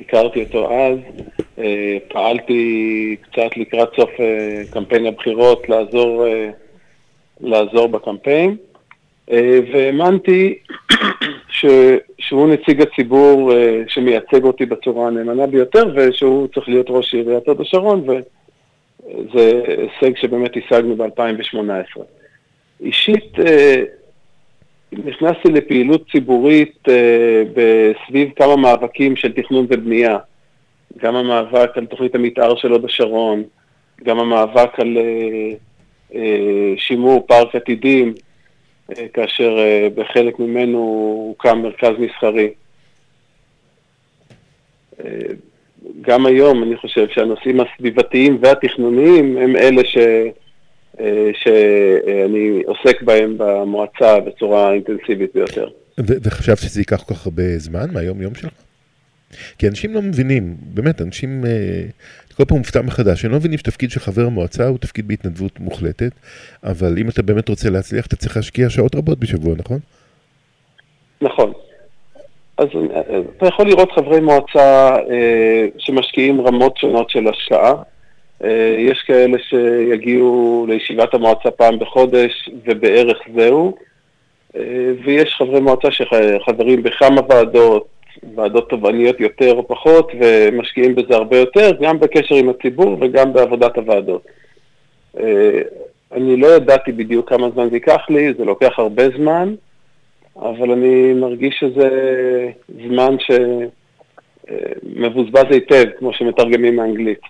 הכרתי 0.00 0.44
אותו 0.44 0.72
אז, 0.72 0.98
אה, 1.58 1.98
פעלתי 2.08 3.16
קצת 3.22 3.56
לקראת 3.56 3.88
סוף 3.96 4.10
אה, 4.20 4.62
קמפיין 4.70 5.06
הבחירות 5.06 5.68
לעזור, 5.68 6.26
אה, 6.26 6.50
לעזור 7.40 7.86
בקמפיין, 7.86 8.56
והאמנתי 9.72 10.58
ש, 11.58 11.66
שהוא 12.18 12.48
נציג 12.48 12.82
הציבור 12.82 13.52
שמייצג 13.88 14.44
אותי 14.44 14.66
בצורה 14.66 15.06
הנאמנה 15.08 15.46
ביותר, 15.46 15.84
ושהוא 15.96 16.48
צריך 16.54 16.68
להיות 16.68 16.86
ראש 16.90 17.14
עיריית 17.14 17.48
הוד 17.48 17.60
השרון, 17.60 18.04
וזה 18.08 19.62
הישג 19.66 20.16
שבאמת 20.16 20.56
השגנו 20.56 20.96
ב-2018. 20.96 22.00
אישית 22.80 23.32
נכנסתי 24.92 25.48
לפעילות 25.48 26.10
ציבורית 26.12 26.78
אה, 26.88 27.42
בסביב 27.54 28.30
כמה 28.36 28.56
מאבקים 28.56 29.16
של 29.16 29.32
תכנון 29.32 29.66
ובנייה. 29.68 30.18
גם 30.98 31.16
המאבק 31.16 31.70
על 31.76 31.86
תוכנית 31.86 32.14
המתאר 32.14 32.56
של 32.56 32.72
הוד 32.72 32.84
השרון, 32.84 33.42
גם 34.04 34.18
המאבק 34.18 34.80
על 34.80 34.98
אה, 34.98 35.50
אה, 36.14 36.74
שימור 36.76 37.26
פארק 37.26 37.54
עתידים, 37.54 38.14
כאשר 39.14 39.56
בחלק 39.94 40.38
ממנו 40.38 40.78
הוקם 41.28 41.62
מרכז 41.62 41.92
מסחרי. 41.98 42.50
גם 46.00 46.26
היום 46.26 46.62
אני 46.62 46.76
חושב 46.76 47.08
שהנושאים 47.08 47.60
הסביבתיים 47.60 48.38
והתכנוניים 48.40 49.36
הם 49.36 49.56
אלה 49.56 49.84
ש... 49.84 49.96
אה, 51.00 51.30
שאני 51.34 52.62
עוסק 52.66 53.02
בהם 53.02 53.34
במועצה 53.38 54.20
בצורה 54.20 54.72
אינטנסיבית 54.72 55.30
ביותר. 55.34 55.68
וחשבת 55.98 56.58
שזה 56.58 56.80
ייקח 56.80 57.02
כל 57.02 57.14
כך 57.14 57.26
הרבה 57.26 57.58
זמן 57.58 57.86
מהיום 57.92 58.22
יום 58.22 58.34
שלך? 58.34 58.52
כי 59.58 59.68
אנשים 59.68 59.94
לא 59.94 60.02
מבינים, 60.02 60.56
באמת, 60.60 61.00
אנשים, 61.00 61.44
אה, 61.46 61.50
אני 61.50 62.36
כל 62.36 62.44
פעם 62.44 62.58
מופתע 62.58 62.82
מחדש, 62.82 63.24
הם 63.24 63.30
לא 63.30 63.36
מבינים 63.36 63.58
שתפקיד 63.58 63.90
של 63.90 64.00
חבר 64.00 64.22
המועצה 64.22 64.66
הוא 64.66 64.78
תפקיד 64.78 65.08
בהתנדבות 65.08 65.60
מוחלטת, 65.60 66.12
אבל 66.64 66.98
אם 66.98 67.08
אתה 67.08 67.22
באמת 67.22 67.48
רוצה 67.48 67.70
להצליח, 67.70 68.06
אתה 68.06 68.16
צריך 68.16 68.36
להשקיע 68.36 68.70
שעות 68.70 68.94
רבות 68.94 69.18
בשבוע, 69.18 69.54
נכון? 69.58 69.78
נכון. 71.20 71.52
אז 72.58 72.66
אה, 72.94 73.00
אתה 73.36 73.46
יכול 73.46 73.66
לראות 73.66 73.92
חברי 73.92 74.20
מועצה 74.20 74.96
אה, 75.10 75.66
שמשקיעים 75.78 76.40
רמות 76.40 76.76
שונות 76.76 77.10
של 77.10 77.28
השקעה. 77.28 77.74
אה, 78.44 78.74
יש 78.78 79.02
כאלה 79.06 79.38
שיגיעו 79.38 80.66
לישיבת 80.68 81.14
המועצה 81.14 81.50
פעם 81.50 81.78
בחודש 81.78 82.50
ובערך 82.64 83.18
זהו, 83.34 83.76
אה, 84.56 84.92
ויש 85.04 85.34
חברי 85.38 85.60
מועצה 85.60 85.88
שחברים 85.90 86.82
בכמה 86.82 87.20
ועדות, 87.28 87.86
ועדות 88.34 88.68
תובעניות 88.68 89.20
יותר 89.20 89.54
או 89.54 89.68
פחות, 89.68 90.12
ומשקיעים 90.20 90.94
בזה 90.94 91.14
הרבה 91.14 91.38
יותר, 91.38 91.70
גם 91.80 92.00
בקשר 92.00 92.34
עם 92.34 92.48
הציבור 92.48 92.96
וגם 93.00 93.32
בעבודת 93.32 93.76
הוועדות. 93.76 94.22
אה, 95.18 95.60
אני 96.12 96.36
לא 96.36 96.46
ידעתי 96.46 96.92
בדיוק 96.92 97.28
כמה 97.28 97.50
זמן 97.50 97.70
זה 97.70 97.76
ייקח 97.76 98.10
לי, 98.10 98.34
זה 98.38 98.44
לוקח 98.44 98.78
הרבה 98.78 99.02
זמן, 99.16 99.54
אבל 100.36 100.70
אני 100.70 101.12
מרגיש 101.12 101.54
שזה 101.60 101.88
זמן 102.88 103.16
שמבוזבז 104.48 105.44
היטב, 105.50 105.84
כמו 105.98 106.12
שמתרגמים 106.12 106.76
מאנגלית. 106.76 107.20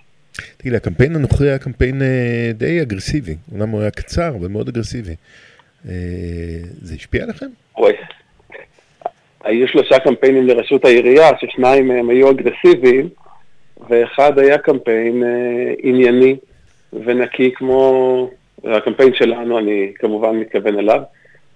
תגיד 0.57 0.73
הקמפיין 0.73 1.15
הנוכחי 1.15 1.43
היה 1.43 1.59
קמפיין 1.59 2.01
אה, 2.01 2.51
די 2.53 2.81
אגרסיבי, 2.81 3.35
אומנם 3.51 3.69
הוא 3.69 3.81
היה 3.81 3.91
קצר, 3.91 4.29
אבל 4.39 4.47
מאוד 4.47 4.67
אגרסיבי. 4.67 5.15
אה, 5.89 5.93
זה 6.81 6.95
השפיע 6.95 7.23
עליכם? 7.23 7.47
אוי. 7.77 7.93
היו 9.43 9.67
שלושה 9.67 9.99
קמפיינים 9.99 10.47
לראשות 10.47 10.85
העירייה, 10.85 11.29
ששניים 11.39 11.87
מהם 11.87 12.09
היו 12.09 12.31
אגרסיביים, 12.31 13.09
ואחד 13.89 14.39
היה 14.39 14.57
קמפיין 14.57 15.23
אה, 15.23 15.73
ענייני 15.83 16.35
ונקי 16.93 17.51
כמו, 17.55 18.29
הקמפיין 18.63 19.13
שלנו, 19.13 19.59
אני 19.59 19.91
כמובן 19.95 20.35
מתכוון 20.35 20.79
אליו, 20.79 21.01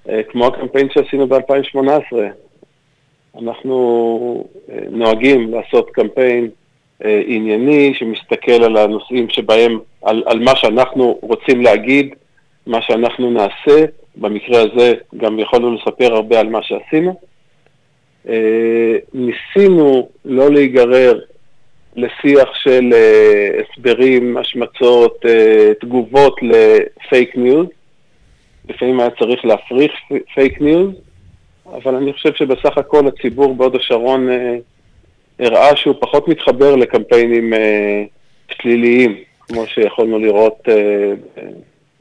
אה, 0.09 0.21
כמו 0.23 0.47
הקמפיין 0.47 0.88
שעשינו 0.93 1.28
ב-2018. 1.28 2.15
אנחנו 3.41 4.47
אה, 4.69 4.80
נוהגים 4.89 5.53
לעשות 5.53 5.89
קמפיין 5.89 6.49
ענייני 7.03 7.93
שמסתכל 7.93 8.63
על 8.63 8.77
הנושאים 8.77 9.29
שבהם, 9.29 9.79
על, 10.01 10.23
על 10.25 10.39
מה 10.39 10.55
שאנחנו 10.55 11.19
רוצים 11.21 11.61
להגיד, 11.61 12.15
מה 12.67 12.81
שאנחנו 12.81 13.31
נעשה, 13.31 13.85
במקרה 14.15 14.61
הזה 14.61 14.93
גם 15.17 15.39
יכולנו 15.39 15.75
לספר 15.75 16.13
הרבה 16.13 16.39
על 16.39 16.49
מה 16.49 16.63
שעשינו. 16.63 17.19
אה, 18.29 18.95
ניסינו 19.13 20.09
לא 20.25 20.51
להיגרר 20.51 21.19
לשיח 21.95 22.49
של 22.53 22.89
אה, 22.93 23.61
הסברים, 23.61 24.37
השמצות, 24.37 25.25
אה, 25.25 25.71
תגובות 25.81 26.35
לפייק 26.41 27.35
ניוז. 27.35 27.67
לפעמים 28.69 28.99
היה 28.99 29.09
צריך 29.09 29.45
להפריך 29.45 29.91
פייק 30.33 30.61
ניוז, 30.61 30.91
אבל 31.73 31.95
אני 31.95 32.13
חושב 32.13 32.33
שבסך 32.33 32.77
הכל 32.77 33.07
הציבור 33.07 33.55
בהוד 33.55 33.75
השרון 33.75 34.29
אה, 34.29 34.55
הראה 35.39 35.75
שהוא 35.75 35.95
פחות 35.99 36.27
מתחבר 36.27 36.75
לקמפיינים 36.75 37.53
אה, 37.53 38.03
שליליים, 38.51 39.17
כמו 39.39 39.67
שיכולנו 39.67 40.19
לראות 40.19 40.63
אה, 40.67 41.13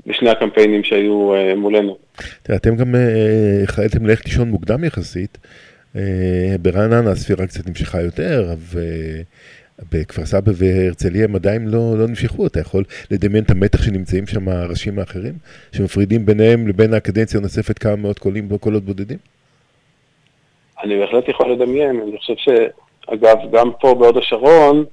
בשני 0.06 0.30
הקמפיינים 0.30 0.84
שהיו 0.84 1.34
אה, 1.34 1.54
מולנו. 1.54 1.96
תראה, 2.42 2.58
אתם 2.58 2.76
גם 2.76 2.94
אה, 2.94 3.62
החלטתם 3.62 4.06
ללכת 4.06 4.24
לישון 4.24 4.48
מוקדם 4.48 4.84
יחסית. 4.84 5.38
אה, 5.96 6.56
ברעננה 6.62 7.10
הספירה 7.10 7.46
קצת 7.46 7.66
נמשכה 7.68 8.02
יותר, 8.02 8.54
ובכפר 9.82 10.26
סבא 10.26 10.52
והרצליה 10.54 11.24
הם 11.24 11.34
עדיין 11.34 11.68
לא, 11.68 11.98
לא 11.98 12.06
נמשכו. 12.08 12.46
אתה 12.46 12.60
יכול 12.60 12.84
לדמיין 13.10 13.44
את 13.44 13.50
המתח 13.50 13.82
שנמצאים 13.82 14.26
שם 14.26 14.48
הראשים 14.48 14.98
האחרים, 14.98 15.34
שמפרידים 15.72 16.26
ביניהם 16.26 16.68
לבין 16.68 16.94
הקדנציה 16.94 17.40
הנוספת 17.40 17.78
כמה 17.78 17.96
מאות 17.96 18.18
קולים 18.18 18.58
קולות 18.58 18.84
בודדים? 18.84 19.18
אני 20.84 20.98
בהחלט 20.98 21.28
יכול 21.28 21.52
לדמיין, 21.52 22.00
אני 22.08 22.18
חושב 22.18 22.34
שאגב, 23.06 23.36
גם 23.52 23.70
פה 23.80 23.94
בהוד 23.94 24.16
השרון, 24.16 24.84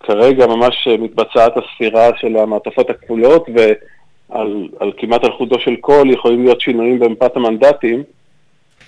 כרגע 0.00 0.46
ממש 0.46 0.88
מתבצעת 0.98 1.52
הספירה 1.56 2.10
של 2.20 2.36
המעטפות 2.36 2.90
הכפולות, 2.90 3.46
ועל 3.54 4.68
על 4.80 4.92
כמעט 4.96 5.24
על 5.24 5.32
חודו 5.32 5.58
של 5.60 5.76
קול 5.76 6.10
יכולים 6.10 6.44
להיות 6.44 6.60
שינויים 6.60 6.98
במפת 6.98 7.36
המנדטים. 7.36 8.02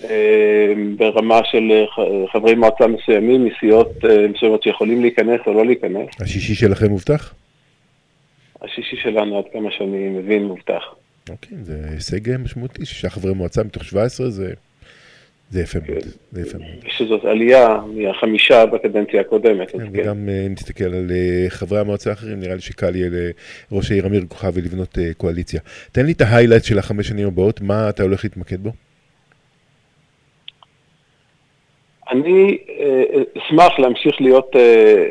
אה, 0.04 0.72
ברמה 0.96 1.40
של 1.44 1.72
אה, 1.72 2.04
חברי 2.32 2.54
מועצה 2.54 2.86
מסוימים, 2.86 3.44
מסיעות 3.44 4.04
אה, 4.04 4.28
מסוימות 4.28 4.62
שיכולים 4.62 5.00
להיכנס 5.00 5.40
או 5.46 5.52
לא 5.52 5.66
להיכנס. 5.66 6.08
השישי 6.20 6.54
שלכם 6.54 6.86
מובטח? 6.86 7.34
השישי 8.62 8.96
שלנו, 9.02 9.38
עד 9.38 9.44
כמה 9.52 9.70
שאני 9.70 10.08
מבין, 10.08 10.44
מובטח. 10.44 10.82
אוקיי, 11.30 11.58
זה 11.62 11.74
הישג 11.90 12.36
משמעותי, 12.38 12.86
שישה 12.86 13.10
חברי 13.10 13.34
מועצה 13.34 13.62
מתוך 13.64 13.84
17 13.84 14.30
זה, 14.30 14.52
זה 15.50 15.62
יפה 15.62 15.78
מאוד, 15.88 16.04
זה 16.32 16.40
יפה 16.40 16.58
מאוד. 16.58 16.70
שזאת 16.88 17.24
עלייה 17.24 17.76
מהחמישה 17.94 18.66
בקדנציה 18.66 19.20
הקודמת. 19.20 19.70
כן, 19.70 19.78
וגם 19.92 20.28
אם 20.46 20.52
נסתכל 20.52 20.84
על 20.84 21.10
חברי 21.48 21.78
המועצה 21.78 22.10
האחרים, 22.10 22.40
נראה 22.40 22.54
לי 22.54 22.60
שקל 22.60 22.96
יהיה 22.96 23.10
לראש 23.70 23.90
העיר 23.90 24.06
אמיר 24.06 24.22
כוכבי 24.28 24.60
לבנות 24.60 24.98
קואליציה. 25.16 25.60
תן 25.92 26.06
לי 26.06 26.12
את 26.12 26.20
ההיילייט 26.20 26.64
של 26.64 26.78
החמש 26.78 27.08
שנים 27.08 27.26
הבאות, 27.26 27.60
מה 27.60 27.88
אתה 27.88 28.02
הולך 28.02 28.24
להתמקד 28.24 28.62
בו? 28.62 28.70
אני 32.10 32.58
אה, 32.80 33.22
אשמח 33.38 33.78
להמשיך 33.78 34.20
להיות 34.20 34.56
אה, 34.56 35.08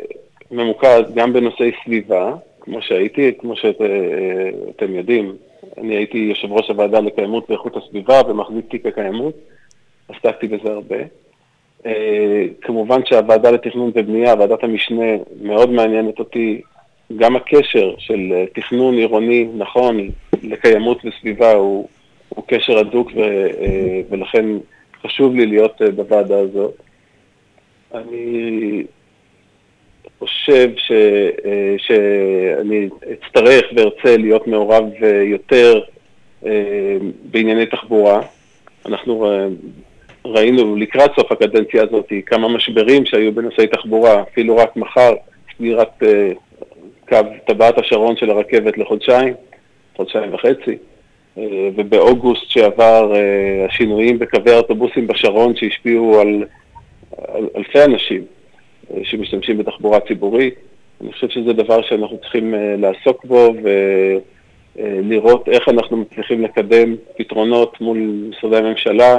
ממוקד 0.50 1.02
גם 1.14 1.32
בנושאי 1.32 1.70
סביבה, 1.84 2.34
כמו 2.60 2.82
שהייתי, 2.82 3.32
כמו 3.38 3.56
שאתם 3.56 4.94
יודעים, 4.94 5.36
אני 5.78 5.96
הייתי 5.96 6.18
יושב 6.18 6.52
ראש 6.52 6.68
הוועדה 6.68 7.00
לקיימות 7.00 7.50
ואיכות 7.50 7.76
הסביבה 7.76 8.20
ומחזיק 8.28 8.70
תיק 8.70 8.86
הקיימות, 8.86 9.34
עסקתי 10.08 10.46
בזה 10.46 10.70
הרבה. 10.70 10.96
אה, 11.86 12.44
כמובן 12.60 13.00
שהוועדה 13.04 13.50
לתכנון 13.50 13.90
ובנייה, 13.94 14.34
ועדת 14.34 14.64
המשנה, 14.64 15.06
מאוד 15.42 15.70
מעניינת 15.70 16.18
אותי 16.18 16.60
גם 17.16 17.36
הקשר 17.36 17.94
של 17.98 18.44
תכנון 18.54 18.94
עירוני 18.94 19.48
נכון 19.56 20.10
לקיימות 20.42 20.98
וסביבה 21.04 21.52
הוא, 21.52 21.88
הוא 22.28 22.44
קשר 22.46 22.78
הדוק 22.78 23.10
ו, 23.16 23.20
ולכן 24.10 24.46
חשוב 25.02 25.34
לי 25.34 25.46
להיות 25.46 25.82
בוועדה 25.96 26.38
הזאת. 26.38 26.74
אני 27.94 28.84
חושב 30.18 30.70
ש, 30.76 30.92
אה, 31.44 31.74
שאני 31.78 32.88
אצטרך 33.12 33.64
וארצה 33.76 34.16
להיות 34.16 34.46
מעורב 34.46 34.84
אה, 35.02 35.22
יותר 35.22 35.80
אה, 36.46 36.96
בענייני 37.30 37.66
תחבורה. 37.66 38.20
אנחנו 38.86 39.26
ראינו 40.28 40.76
לקראת 40.76 41.10
סוף 41.16 41.32
הקדנציה 41.32 41.82
הזאת 41.82 42.12
כמה 42.26 42.48
משברים 42.48 43.06
שהיו 43.06 43.32
בנושאי 43.32 43.66
תחבורה, 43.66 44.22
אפילו 44.22 44.56
רק 44.56 44.76
מחר 44.76 45.14
סגירת 45.56 46.02
קו 47.08 47.16
טבעת 47.46 47.78
השרון 47.78 48.16
של 48.16 48.30
הרכבת 48.30 48.78
לחודשיים, 48.78 49.34
חודשיים 49.96 50.34
וחצי. 50.34 50.76
ובאוגוסט 51.76 52.50
שעבר 52.50 53.12
השינויים 53.68 54.18
בקווי 54.18 54.52
האוטובוסים 54.52 55.06
בשרון 55.06 55.56
שהשפיעו 55.56 56.20
על 56.20 56.44
אלפי 57.56 57.84
אנשים 57.84 58.24
אה, 58.94 59.00
שמשתמשים 59.04 59.58
בתחבורה 59.58 60.00
ציבורית. 60.00 60.54
אני 61.00 61.12
חושב 61.12 61.28
שזה 61.28 61.52
דבר 61.52 61.82
שאנחנו 61.82 62.18
צריכים 62.18 62.54
אה, 62.54 62.74
לעסוק 62.78 63.24
בו 63.24 63.54
ולראות 64.76 65.48
איך 65.48 65.68
אנחנו 65.68 65.96
מצליחים 65.96 66.42
לקדם 66.42 66.94
פתרונות 67.16 67.80
מול 67.80 67.98
משרדי 68.30 68.56
הממשלה 68.56 69.18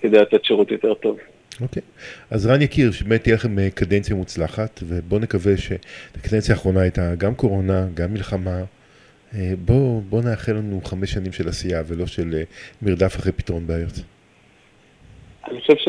כדי 0.00 0.18
לתת 0.18 0.44
שירות 0.44 0.70
יותר 0.70 0.94
טוב. 0.94 1.18
אוקיי, 1.60 1.82
okay. 1.82 2.00
אז 2.30 2.46
רן 2.46 2.62
יקיר, 2.62 2.92
שבאמת 2.92 3.22
תהיה 3.22 3.34
לכם 3.34 3.68
קדנציה 3.68 4.16
מוצלחת, 4.16 4.80
ובואו 4.82 5.20
נקווה 5.20 5.52
שהקדנציה 5.56 6.54
האחרונה 6.54 6.80
הייתה 6.80 7.14
גם 7.18 7.34
קורונה, 7.34 7.86
גם 7.94 8.12
מלחמה. 8.12 8.62
בואו 9.64 10.00
בוא 10.08 10.22
נאחל 10.22 10.52
לנו 10.52 10.80
חמש 10.84 11.10
שנים 11.10 11.32
של 11.32 11.48
עשייה 11.48 11.82
ולא 11.86 12.06
של 12.06 12.42
מרדף 12.82 13.16
אחרי 13.16 13.32
פתרון 13.32 13.66
בעיות. 13.66 14.00
אני 15.50 15.60
חושב 15.60 15.76
ש... 15.76 15.88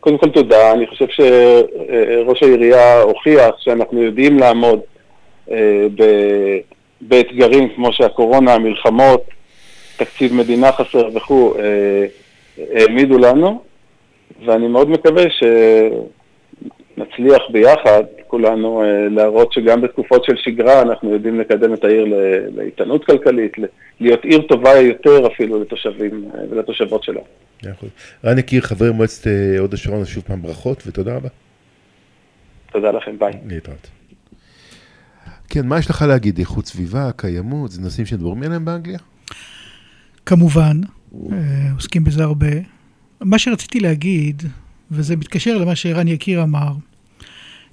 קודם 0.00 0.18
כל 0.18 0.30
תודה, 0.30 0.72
אני 0.72 0.86
חושב 0.86 1.06
שראש 1.08 2.42
העירייה 2.42 3.02
הוכיח 3.02 3.54
שאנחנו 3.58 4.02
יודעים 4.02 4.38
לעמוד 4.38 4.80
אה, 5.50 5.86
ב... 5.94 6.02
באתגרים 7.00 7.68
כמו 7.74 7.92
שהקורונה, 7.92 8.54
המלחמות, 8.54 9.24
תקציב 9.96 10.34
מדינה 10.34 10.72
חסר 10.72 11.08
וכו', 11.14 11.54
אה, 11.58 12.06
העמידו 12.58 13.18
לנו, 13.18 13.62
ואני 14.46 14.68
מאוד 14.68 14.90
מקווה 14.90 15.24
שנצליח 16.96 17.42
ביחד, 17.52 18.02
כולנו, 18.26 18.82
אה, 18.82 19.08
להראות 19.08 19.52
שגם 19.52 19.80
בתקופות 19.80 20.24
של 20.24 20.36
שגרה 20.36 20.82
אנחנו 20.82 21.12
יודעים 21.12 21.40
לקדם 21.40 21.74
את 21.74 21.84
העיר 21.84 22.04
לאיתנות 22.56 23.04
כלכלית, 23.04 23.52
להיות 24.00 24.24
עיר 24.24 24.42
טובה 24.42 24.74
יותר 24.74 25.26
אפילו 25.26 25.60
לתושבים 25.60 26.30
ולתושבות 26.50 27.02
שלה. 27.02 27.20
רן 28.24 28.38
יקיר, 28.38 28.60
חבר 28.60 28.92
מועצת 28.92 29.26
אה, 29.26 29.58
הוד 29.58 29.74
השרון, 29.74 30.04
שוב 30.04 30.24
פעם 30.26 30.42
ברכות 30.42 30.82
ותודה 30.86 31.16
רבה. 31.16 31.28
תודה 32.72 32.90
לכם, 32.90 33.18
ביי. 33.18 33.32
להתראות. 33.48 33.90
כן, 35.48 35.66
מה 35.66 35.78
יש 35.78 35.90
לך 35.90 36.04
להגיד? 36.08 36.38
איכות 36.38 36.66
סביבה, 36.66 37.10
קיימות, 37.16 37.70
זה 37.70 37.80
נושאים 37.82 38.06
שדבורים 38.06 38.42
עליהם 38.42 38.64
באנגליה? 38.64 38.98
כמובן, 40.26 40.80
אה, 40.84 40.95
עוסקים 41.74 42.04
בזה 42.04 42.24
הרבה. 42.24 42.46
מה 43.20 43.38
שרציתי 43.38 43.80
להגיד, 43.80 44.42
וזה 44.90 45.16
מתקשר 45.16 45.58
למה 45.58 45.76
שרן 45.76 46.08
יקיר 46.08 46.42
אמר, 46.42 46.72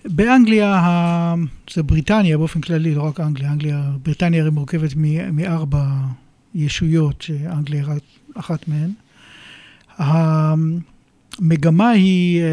באנגליה, 0.06 1.36
זה 1.74 1.84
בריטניה 1.84 2.38
באופן 2.38 2.62
כללי, 2.62 2.96
לא 2.96 3.02
רק 3.02 3.20
אנגליה, 3.20 3.52
אנגליה, 3.52 3.92
בריטניה 4.04 4.42
הרי 4.42 4.50
מורכבת 4.50 4.94
מארבע 5.32 5.86
ישויות, 6.56 7.22
שאנגליה 7.22 7.86
אחת 8.36 8.68
מהן. 8.68 8.92
המגמה 9.98 11.90
היא, 11.90 12.42
אה, 12.42 12.48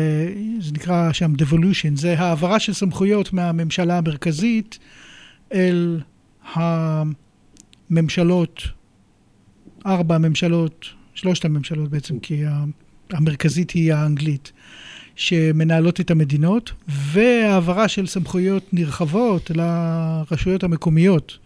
זה 0.60 0.72
נקרא 0.72 1.12
שם 1.12 1.32
devolution, 1.38 1.94
זה 1.94 2.18
העברה 2.18 2.60
של 2.60 2.72
סמכויות 2.72 3.32
מהממשלה 3.32 3.98
המרכזית 3.98 4.78
אל 5.52 6.00
הממשלות, 7.90 8.62
ארבע 9.86 10.14
הממשלות, 10.14 10.86
שלושת 11.14 11.44
הממשלות 11.44 11.90
בעצם, 11.90 12.18
כי 12.18 12.42
המרכזית 13.10 13.70
היא 13.70 13.94
האנגלית, 13.94 14.52
שמנהלות 15.16 16.00
את 16.00 16.10
המדינות, 16.10 16.72
והעברה 16.88 17.88
של 17.88 18.06
סמכויות 18.06 18.74
נרחבות 18.74 19.50
לרשויות 19.54 20.64
המקומיות, 20.64 21.38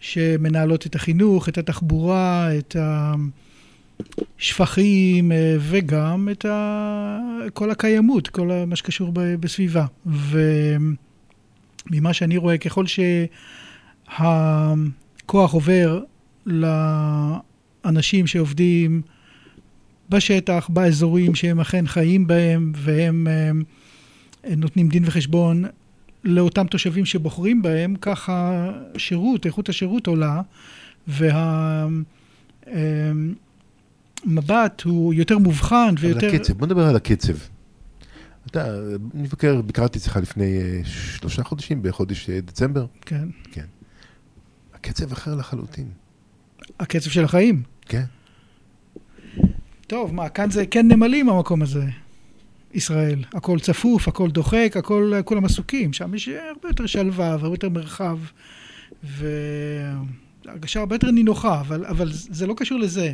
שמנהלות 0.00 0.86
את 0.86 0.94
החינוך, 0.94 1.48
את 1.48 1.58
התחבורה, 1.58 2.58
את 2.58 2.76
ה... 2.76 3.14
שפכים 4.38 5.32
אה, 5.32 5.56
וגם 5.60 6.28
את 6.32 6.44
ה... 6.44 7.18
כל 7.52 7.70
הקיימות, 7.70 8.28
כל 8.28 8.50
מה 8.66 8.76
שקשור 8.76 9.12
בסביבה. 9.14 9.86
וממה 10.06 10.92
שאני 12.12 12.36
רואה, 12.36 12.58
ככל 12.58 12.84
שהכוח 14.06 15.52
עובר 15.52 16.00
לאנשים 17.84 18.26
שעובדים 18.26 19.02
בשטח, 20.10 20.68
באזורים 20.72 21.34
שהם 21.34 21.60
אכן 21.60 21.86
חיים 21.86 22.26
בהם, 22.26 22.72
והם 22.76 23.26
אה, 23.30 24.54
נותנים 24.56 24.88
דין 24.88 25.02
וחשבון 25.06 25.64
לאותם 26.24 26.66
תושבים 26.66 27.04
שבוחרים 27.04 27.62
בהם, 27.62 27.94
ככה 28.00 28.70
שירות, 28.96 29.46
איכות 29.46 29.68
השירות 29.68 30.06
עולה, 30.06 30.40
וה... 31.08 31.86
אה, 32.66 33.12
הוא 34.84 35.14
יותר 35.14 35.38
מובחן 35.38 35.94
ויותר... 35.98 36.26
על 36.26 36.34
הקצב, 36.34 36.52
בוא 36.52 36.66
נדבר 36.66 36.86
על 36.86 36.96
הקצב. 36.96 37.32
אתה, 38.46 38.78
אני 39.14 39.22
מבקר, 39.22 39.62
ביקרתי 39.62 39.98
אצלך 39.98 40.16
לפני 40.16 40.60
שלושה 40.84 41.42
חודשים, 41.42 41.82
בחודש 41.82 42.30
דצמבר. 42.30 42.86
כן. 43.00 43.28
כן. 43.52 43.66
הקצב 44.74 45.12
אחר 45.12 45.34
לחלוטין. 45.34 45.88
הקצב 46.80 47.10
של 47.10 47.24
החיים? 47.24 47.62
כן. 47.86 48.04
טוב, 49.86 50.14
מה, 50.14 50.28
כאן 50.28 50.50
זה 50.50 50.66
כן 50.66 50.88
נמלים 50.88 51.28
המקום 51.28 51.62
הזה, 51.62 51.84
ישראל. 52.74 53.24
הכל 53.34 53.58
צפוף, 53.60 54.08
הכל 54.08 54.30
דוחק, 54.30 54.74
הכל, 54.78 55.12
כולם 55.24 55.44
עסוקים. 55.44 55.92
שם 55.92 56.14
יש 56.14 56.28
הרבה 56.28 56.68
יותר 56.68 56.86
שלווה 56.86 57.28
והרבה 57.28 57.54
יותר 57.54 57.68
מרחב, 57.68 58.18
והרגשה 59.02 60.80
הרבה 60.80 60.94
יותר 60.94 61.10
נינוחה, 61.10 61.60
אבל, 61.60 61.86
אבל 61.86 62.08
זה 62.12 62.46
לא 62.46 62.54
קשור 62.56 62.78
לזה. 62.78 63.12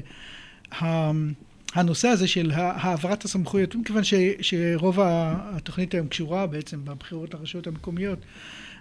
הנושא 1.74 2.08
הזה 2.08 2.28
של 2.28 2.50
העברת 2.54 3.24
הסמכויות, 3.24 3.74
מכיוון 3.74 4.04
ש, 4.04 4.14
שרוב 4.40 4.98
התוכנית 5.00 5.94
היום 5.94 6.08
קשורה 6.08 6.46
בעצם 6.46 6.84
בבחירות 6.84 7.34
לרשויות 7.34 7.66
המקומיות, 7.66 8.18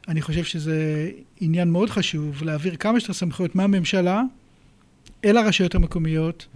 אני 0.08 0.22
חושב 0.22 0.44
שזה 0.44 1.10
עניין 1.42 1.72
מאוד 1.72 1.90
חשוב 1.90 2.44
להעביר 2.44 2.76
כמה 2.76 3.00
שיותר 3.00 3.14
סמכויות 3.14 3.56
מהממשלה 3.56 4.22
אל 5.26 5.38
הרשויות 5.38 5.76
המקומיות, 5.76 6.48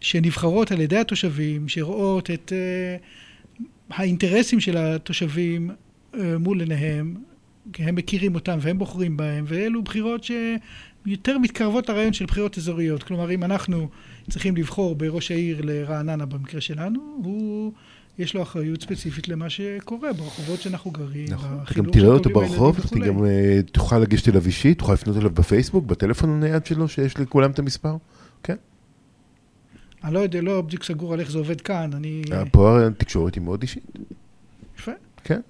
שנבחרות 0.00 0.72
על 0.72 0.80
ידי 0.80 0.98
התושבים, 0.98 1.68
שרואות 1.68 2.30
את 2.30 2.52
uh, 2.52 3.62
האינטרסים 3.90 4.60
של 4.60 4.76
התושבים 4.76 5.70
uh, 5.70 6.16
מול 6.38 6.60
עיניהם, 6.60 7.14
כי 7.72 7.82
הם 7.82 7.94
מכירים 7.94 8.34
אותם 8.34 8.58
והם 8.60 8.78
בוחרים 8.78 9.16
בהם, 9.16 9.44
ואלו 9.48 9.82
בחירות 9.82 10.24
שיותר 10.24 11.38
מתקרבות 11.38 11.88
לרעיון 11.88 12.12
של 12.12 12.24
בחירות 12.24 12.58
אזוריות. 12.58 13.02
כלומר, 13.02 13.30
אם 13.30 13.44
אנחנו 13.44 13.88
צריכים 14.30 14.56
לבחור 14.56 14.94
בראש 14.94 15.30
העיר 15.30 15.60
לרעננה 15.64 16.26
במקרה 16.26 16.60
שלנו, 16.60 17.00
הוא... 17.24 17.72
יש 18.20 18.34
לו 18.34 18.42
אחריות 18.42 18.82
ספציפית 18.82 19.28
למה 19.28 19.50
שקורה 19.50 20.12
ברחובות 20.12 20.60
שאנחנו 20.60 20.90
גרים, 20.90 21.26
נכון, 21.30 21.58
אתה 21.64 21.74
גם 21.74 21.90
תראה 21.90 22.08
אותו 22.08 22.30
ברחוב, 22.30 22.78
אתה. 22.78 22.98
גם 22.98 23.24
אה, 23.24 23.60
תוכל 23.72 23.98
לגשת 23.98 24.28
אליו 24.28 24.46
אישית, 24.46 24.78
תוכל 24.78 24.92
לפנות 24.92 25.16
אליו 25.16 25.30
בפייסבוק, 25.30 25.84
בטלפון 25.84 26.30
הנייד 26.30 26.66
שלו, 26.66 26.88
שיש 26.88 27.18
לכולם 27.18 27.50
את 27.50 27.58
המספר. 27.58 27.96
כן. 28.42 28.56
אני 30.04 30.14
לא 30.14 30.18
יודע, 30.18 30.40
לא 30.40 30.60
בדיוק 30.60 30.84
סגור 30.84 31.12
על 31.12 31.20
איך 31.20 31.30
זה 31.30 31.38
עובד 31.38 31.60
כאן, 31.60 31.90
אני... 31.94 32.22
פה 32.52 32.86
התקשורת 32.86 33.34
היא 33.34 33.42
מאוד 33.42 33.62
אישית. 33.62 33.84
כן, 35.30 35.40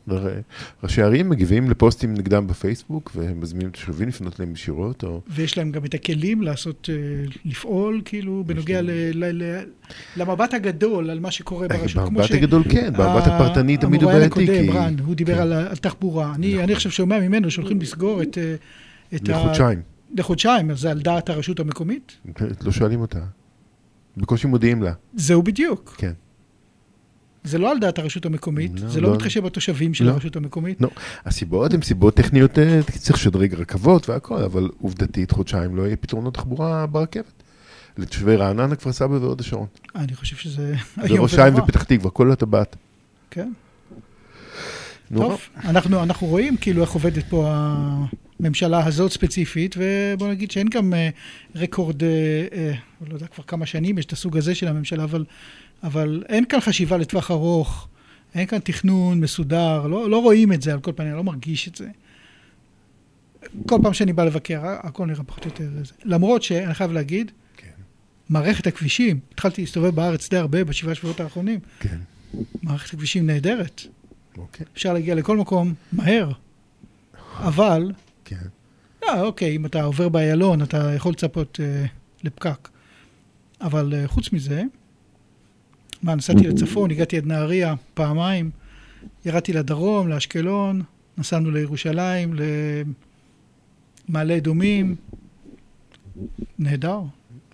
ראשי 0.83 1.03
ערים 1.03 1.29
מגיבים 1.29 1.71
לפוסטים 1.71 2.15
נגדם 2.15 2.47
בפייסבוק, 2.47 3.13
והם 3.15 3.41
מזמינים 3.41 3.69
את 3.69 3.77
התושבים 3.77 4.09
לפנות 4.09 4.41
להם 4.41 4.53
ישירות, 4.53 5.05
או... 5.05 5.21
ויש 5.29 5.59
להם 5.59 5.71
גם 5.73 5.85
את 5.85 5.95
הכלים 5.95 6.43
לעשות, 6.43 6.89
אה, 6.93 6.95
לפעול, 7.45 8.03
כאילו, 8.05 8.45
בנוגע 8.47 8.83
ל- 8.83 8.91
ל- 9.15 9.43
ל- 9.43 9.65
למבט 10.17 10.55
הגדול 10.55 11.11
על 11.11 11.21
מה 11.21 11.31
שקורה 11.31 11.69
ברשות. 11.69 12.05
במבט 12.09 12.25
ש- 12.25 12.31
הגדול 12.33 12.63
כן, 12.71 12.93
במבט 12.93 13.27
ה- 13.27 13.37
הפרטני 13.37 13.77
תמיד 13.77 14.03
הוא 14.03 14.13
בעייתי, 14.13 14.27
הקודם, 14.27 14.47
כי- 14.47 14.79
רן, 14.79 14.97
הוא 15.05 15.15
דיבר 15.15 15.35
כן. 15.35 15.41
על 15.41 15.77
תחבורה. 15.77 16.35
אני 16.35 16.63
אני 16.65 16.73
עכשיו 16.73 16.93
שומע 16.93 17.21
ממנו 17.21 17.51
שהולכים 17.51 17.81
לסגור 17.81 18.23
את... 18.23 18.39
אה, 18.39 18.55
את 19.15 19.29
ה- 19.29 19.33
לחודשיים. 19.33 19.83
לחודשיים, 20.19 20.71
אז 20.71 20.79
זה 20.81 20.91
על 20.91 21.01
דעת 21.01 21.29
הרשות 21.31 21.61
המקומית? 21.61 22.13
לא 22.65 22.73
שואלים 22.73 23.01
אותה. 23.01 23.21
בקושי 24.17 24.47
מודיעים 24.47 24.83
לה. 24.83 24.93
זהו 25.15 25.43
בדיוק. 25.43 25.95
כן. 25.99 26.13
זה 27.45 27.59
לא 27.59 27.73
על 27.73 27.79
דעת 27.79 27.99
הרשות 27.99 28.27
המקומית, 28.27 28.81
לא, 28.81 28.89
זה 28.89 29.01
לא 29.01 29.09
לא. 29.09 29.15
מתחשב 29.15 29.45
בתושבים 29.45 29.95
של 29.95 30.05
לא. 30.05 30.11
הרשות 30.11 30.37
המקומית. 30.37 30.81
לא, 30.81 30.91
הסיבות 31.25 31.75
הן 31.75 31.83
סיבות 31.83 32.15
טכניות, 32.15 32.59
אה, 32.59 32.81
צריך 32.83 33.17
לשדרג 33.19 33.55
רכבות 33.55 34.09
והכל, 34.09 34.43
אבל 34.43 34.69
עובדתית 34.81 35.31
חודשיים 35.31 35.77
לא 35.77 35.83
יהיה 35.83 35.97
פתרונות 35.97 36.35
תחבורה 36.35 36.87
ברכבת. 36.87 37.43
לתושבי 37.99 38.37
רעננה, 38.37 38.77
כפר 38.77 38.93
סבא 38.93 39.15
והוד 39.15 39.41
השרון. 39.41 39.67
אני 39.95 40.15
חושב 40.15 40.37
שזה 40.37 40.75
איום 41.05 41.21
וראש 41.21 41.35
העין. 41.35 41.55
ופתח 41.55 41.83
תקווה, 41.83 42.11
כל 42.11 42.33
הטבעת. 42.33 42.77
כן. 43.31 43.53
נורא. 45.11 45.29
טוב, 45.29 45.41
אנחנו, 45.65 46.03
אנחנו 46.03 46.27
רואים 46.27 46.57
כאילו 46.57 46.83
איך 46.83 46.91
עובדת 46.91 47.25
פה 47.29 47.53
הממשלה 48.41 48.87
הזאת 48.87 49.13
ספציפית, 49.13 49.77
ובוא 49.79 50.29
נגיד 50.29 50.51
שאין 50.51 50.69
גם 50.69 50.95
אה, 50.95 51.09
רקורד, 51.55 52.03
אה, 52.03 52.09
אה, 52.53 52.73
לא 53.09 53.15
יודע 53.15 53.27
כבר 53.27 53.45
כמה 53.45 53.67
שנים 53.67 53.99
יש 53.99 54.05
את 54.05 54.13
הסוג 54.13 54.37
הזה 54.37 54.55
של 54.55 54.69
הממשלה, 54.69 55.05
אבל, 55.05 55.25
אבל 55.83 56.23
אין 56.29 56.45
כאן 56.45 56.61
חשיבה 56.61 56.97
לטווח 56.97 57.31
ארוך, 57.31 57.89
אין 58.35 58.47
כאן 58.47 58.59
תכנון 58.59 59.21
מסודר, 59.21 59.87
לא, 59.87 60.11
לא 60.11 60.19
רואים 60.23 60.53
את 60.53 60.63
זה 60.63 60.73
על 60.73 60.81
כל 60.81 60.93
פנים, 60.93 61.09
אני 61.09 61.17
לא 61.17 61.25
מרגיש 61.25 61.69
את 61.69 61.77
זה. 61.77 61.89
כל 63.67 63.79
פעם 63.83 63.95
שאני 63.95 64.13
בא 64.13 64.25
לבקר, 64.25 64.61
הכל 64.65 65.07
נראה 65.07 65.25
פחות 65.25 65.45
או 65.45 65.51
יותר 65.51 65.85
זה. 65.85 65.93
למרות 66.05 66.43
שאני 66.43 66.75
חייב 66.75 66.93
להגיד, 66.93 67.31
כן. 67.57 67.71
מערכת 68.29 68.67
הכבישים, 68.67 69.21
התחלתי 69.33 69.61
להסתובב 69.61 69.95
בארץ 69.95 70.29
די 70.29 70.37
הרבה 70.37 70.65
בשבעה 70.65 70.95
שבועות 70.95 71.21
האחרונים, 71.21 71.61
כן. 71.81 71.99
מערכת 72.63 72.95
הכבישים 72.95 73.27
נהדרת. 73.27 73.83
אוקיי. 74.39 74.67
אפשר 74.73 74.93
להגיע 74.93 75.15
לכל 75.15 75.37
מקום 75.37 75.75
מהר, 75.93 76.33
אבל, 77.39 77.93
כן. 78.25 78.37
אה, 79.05 79.21
אוקיי, 79.21 79.57
אם 79.57 79.67
אתה 79.67 79.83
עובר 79.83 80.09
באיילון, 80.09 80.63
אתה 80.63 80.93
יכול 80.97 81.13
לצפות 81.13 81.61
אה, 81.63 81.87
לפקק. 82.25 82.69
אבל 83.61 83.95
אה, 83.95 84.09
חוץ 84.09 84.33
מזה, 84.33 84.63
מה, 86.03 86.15
נסעתי 86.15 86.47
לצפון, 86.47 86.91
הגעתי 86.91 87.17
עד 87.17 87.27
נהריה 87.27 87.75
פעמיים, 87.95 88.51
ירדתי 89.25 89.53
לדרום, 89.53 90.09
לאשקלון, 90.09 90.83
נסענו 91.19 91.51
לירושלים, 91.51 92.35
למעלה 94.09 94.37
אדומים, 94.37 94.97
נהדר. 96.59 97.01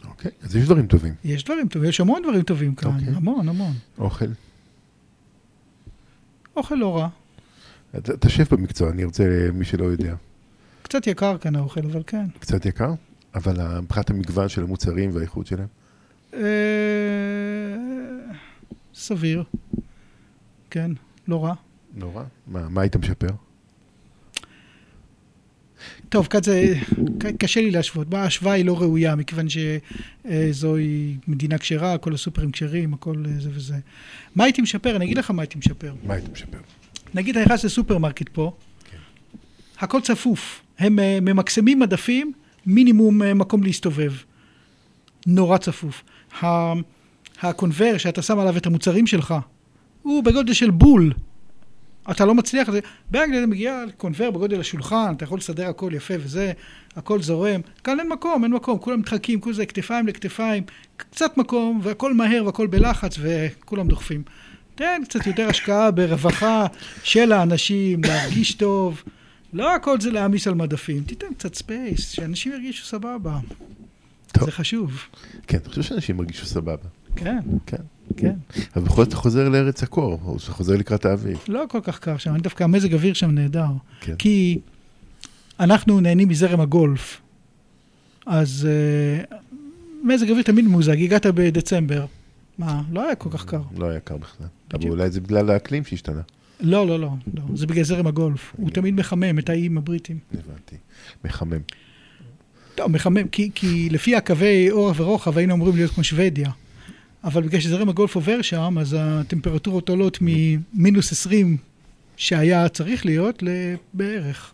אוקיי, 0.09 0.31
אז 0.43 0.57
יש 0.57 0.65
דברים 0.65 0.87
טובים. 0.87 1.15
יש 1.25 1.45
דברים 1.45 1.69
טובים, 1.69 1.89
יש 1.89 2.01
המון 2.01 2.23
דברים 2.23 2.43
טובים 2.43 2.75
כאן, 2.75 2.91
אוקיי. 2.95 3.09
המון, 3.15 3.49
המון. 3.49 3.73
אוכל. 3.99 4.27
אוכל 6.57 6.75
לא 6.75 6.97
רע. 6.97 7.09
אתה 7.99 8.29
שף 8.29 8.53
במקצוע, 8.53 8.91
אני 8.91 9.05
רוצה, 9.05 9.49
מי 9.55 9.65
שלא 9.65 9.85
יודע. 9.85 10.15
קצת 10.83 11.07
יקר 11.07 11.39
כאן 11.39 11.57
האוכל, 11.57 11.81
אבל 11.81 12.03
כן. 12.07 12.27
קצת 12.39 12.67
יקר, 12.67 12.93
אבל 13.35 13.79
מבחינת 13.81 14.11
המגוון 14.11 14.49
של 14.49 14.63
המוצרים 14.63 15.11
והאיכות 15.15 15.47
שלהם. 15.47 15.67
סביר. 19.01 19.45
כן, 20.71 20.91
לא 21.29 21.45
רע. 21.45 21.55
נורא. 21.95 22.25
מה, 22.47 22.69
מה 22.69 22.81
היית 22.81 22.97
משפר? 22.97 23.27
טוב, 26.09 26.27
כאן 26.27 26.43
זה, 26.43 26.75
ק- 27.19 27.37
קשה 27.39 27.61
לי 27.61 27.71
להשוות. 27.71 28.15
ההשוואה 28.15 28.53
היא 28.55 28.65
לא 28.65 28.81
ראויה, 28.81 29.17
מכיוון 29.17 29.47
שזוהי 29.49 31.17
מדינה 31.29 31.59
כשרה, 31.59 31.99
כל 31.99 32.15
הסופרים 32.15 32.51
כשרים, 32.51 32.95
הכל 32.95 33.23
אה, 33.27 33.41
זה 33.41 33.51
וזה. 33.53 33.77
מה 34.35 34.45
הייתי 34.45 34.63
משפר? 34.63 34.97
אני 34.97 35.05
אגיד 35.05 35.19
לך 35.19 35.31
מה 35.31 35.43
הייתי 35.43 35.59
משפר. 35.59 35.95
מה 36.03 36.15
היית 36.15 36.33
משפר? 36.33 36.59
נגיד, 37.15 37.37
אני 37.37 37.45
נכנס 37.45 37.65
לסופרמרקט 37.65 38.29
פה, 38.29 38.57
הכל 39.79 40.01
צפוף. 40.01 40.63
הם 40.79 40.99
אה, 40.99 41.19
ממקסמים 41.23 41.79
מדפים, 41.79 42.33
מינימום 42.67 43.23
אה, 43.23 43.35
מקום 43.35 43.63
להסתובב. 43.63 44.13
נורא 45.27 45.59
צפוף. 45.59 46.03
ה 47.43 47.49
conveyor 47.49 47.99
שאתה 47.99 48.23
שם 48.23 48.39
עליו 48.39 48.57
את 48.57 48.67
המוצרים 48.67 49.07
שלך, 49.07 49.35
הוא 50.03 50.25
בגודל 50.25 50.53
של 50.53 50.71
בול. 50.71 51.13
אתה 52.11 52.25
לא 52.25 52.35
מצליח, 52.35 52.71
זה- 52.71 52.81
באנגליה 53.11 53.39
אתה 53.41 53.47
מגיע 53.47 53.85
ל 53.89 53.93
conveyor 53.93 54.31
בגודל 54.31 54.61
השולחן, 54.61 55.13
אתה 55.17 55.25
יכול 55.25 55.39
לסדר 55.39 55.69
הכל 55.69 55.91
יפה 55.95 56.15
וזה, 56.21 56.53
הכל 56.97 57.23
זורם. 57.23 57.61
כאן 57.85 58.01
אין 58.01 58.09
מקום, 58.09 58.45
אין 58.45 58.53
מקום, 58.53 58.79
כולם 58.79 59.01
מתחלקים, 59.01 59.41
כל 59.41 59.53
זה 59.53 59.67
כתפיים 59.67 60.07
לכתפיים, 60.07 60.63
קצת 60.97 61.39
מקום, 61.39 61.81
והכל 61.83 62.15
מהר 62.15 62.43
והכל 62.47 62.67
בלחץ, 62.67 63.17
וכולם 63.21 63.89
דוחפים. 63.89 64.23
תן 64.75 65.03
קצת 65.09 65.27
יותר 65.27 65.49
השקעה 65.49 65.91
ברווחה 65.91 66.67
של 67.03 67.33
האנשים, 67.33 68.05
להרגיש 68.05 68.55
טוב. 68.55 69.03
לא 69.53 69.75
הכל 69.75 70.01
זה 70.01 70.11
להעמיס 70.11 70.47
על 70.47 70.55
מדפים, 70.55 71.03
תיתן 71.05 71.35
קצת 71.39 71.55
space, 71.55 72.11
שאנשים 72.11 72.53
ירגישו 72.53 72.85
סבבה. 72.87 73.39
טוב. 74.33 74.45
זה 74.45 74.53
חשוב. 74.53 75.03
כן, 75.47 75.57
אתה 75.59 75.69
חושב 75.69 75.83
שאנשים 75.83 76.17
מרגישו 76.17 76.47
סבבה. 76.47 76.89
כן, 77.17 77.39
כן. 77.67 77.83
כן. 78.17 78.35
אבל 78.77 78.85
בכל 78.85 79.03
זאת 79.03 79.09
אתה 79.09 79.17
חוזר 79.17 79.49
לארץ 79.49 79.83
הקור, 79.83 80.21
או 80.25 80.39
שאתה 80.39 80.53
חוזר 80.53 80.77
לקראת 80.77 81.05
האביב. 81.05 81.39
לא 81.49 81.65
כל 81.69 81.81
כך 81.83 81.99
קר 81.99 82.17
שם, 82.17 82.37
דווקא 82.37 82.65
המזג 82.65 82.95
אוויר 82.95 83.15
שם 83.15 83.31
נהדר. 83.31 83.67
כן. 84.01 84.15
כי 84.19 84.59
אנחנו 85.61 86.01
נהנים 86.01 86.29
מזרם 86.29 86.61
הגולף, 86.61 87.21
אז 88.27 88.69
uh, 89.31 89.35
מזג 90.03 90.31
אוויר 90.31 90.43
תמיד 90.43 90.65
ממוזג, 90.65 91.03
הגעת 91.03 91.27
בדצמבר. 91.27 92.07
מה, 92.59 92.83
לא 92.93 93.07
היה 93.07 93.15
כל 93.15 93.31
כך 93.33 93.45
קר. 93.45 93.63
לא 93.77 93.87
היה 93.87 94.01
קר 94.01 94.17
בכלל. 94.17 94.47
אבל. 94.75 94.89
אולי 94.89 95.11
זה 95.11 95.21
בגלל 95.21 95.51
האקלים 95.51 95.85
שהשתנה. 95.85 96.21
לא, 96.61 96.87
לא, 96.87 97.01
לא, 97.01 97.11
לא, 97.35 97.43
זה 97.55 97.67
בגלל 97.67 97.85
זרם 97.85 98.07
הגולף. 98.07 98.55
הוא 98.57 98.71
תמיד 98.71 98.95
מחמם 98.95 99.39
את 99.39 99.49
האיים 99.49 99.79
הבריטים. 99.79 100.19
הבנתי. 100.33 100.77
מחמם. 101.25 101.61
טוב, 102.75 102.91
מחמם, 102.91 103.29
כי, 103.29 103.51
כי 103.55 103.89
לפי 103.91 104.17
הקווי 104.17 104.71
אורך 104.71 105.01
ורוחב 105.01 105.39
היינו 105.39 105.55
אמורים 105.55 105.77
להיות 105.77 105.91
כמו 105.91 106.05
שוודיה. 106.05 106.51
אבל 107.27 107.43
בגלל 107.43 107.61
שזרם 107.61 107.89
הגולף 107.89 108.15
עובר 108.15 108.43
שם, 108.43 108.77
אז 108.81 108.97
הטמפרטורות 108.99 109.89
עולות 109.89 110.19
ממינוס 110.21 111.13
20 111.13 111.57
שהיה 112.17 112.69
צריך 112.69 113.07
להיות 113.07 113.43
לבערך 113.43 114.53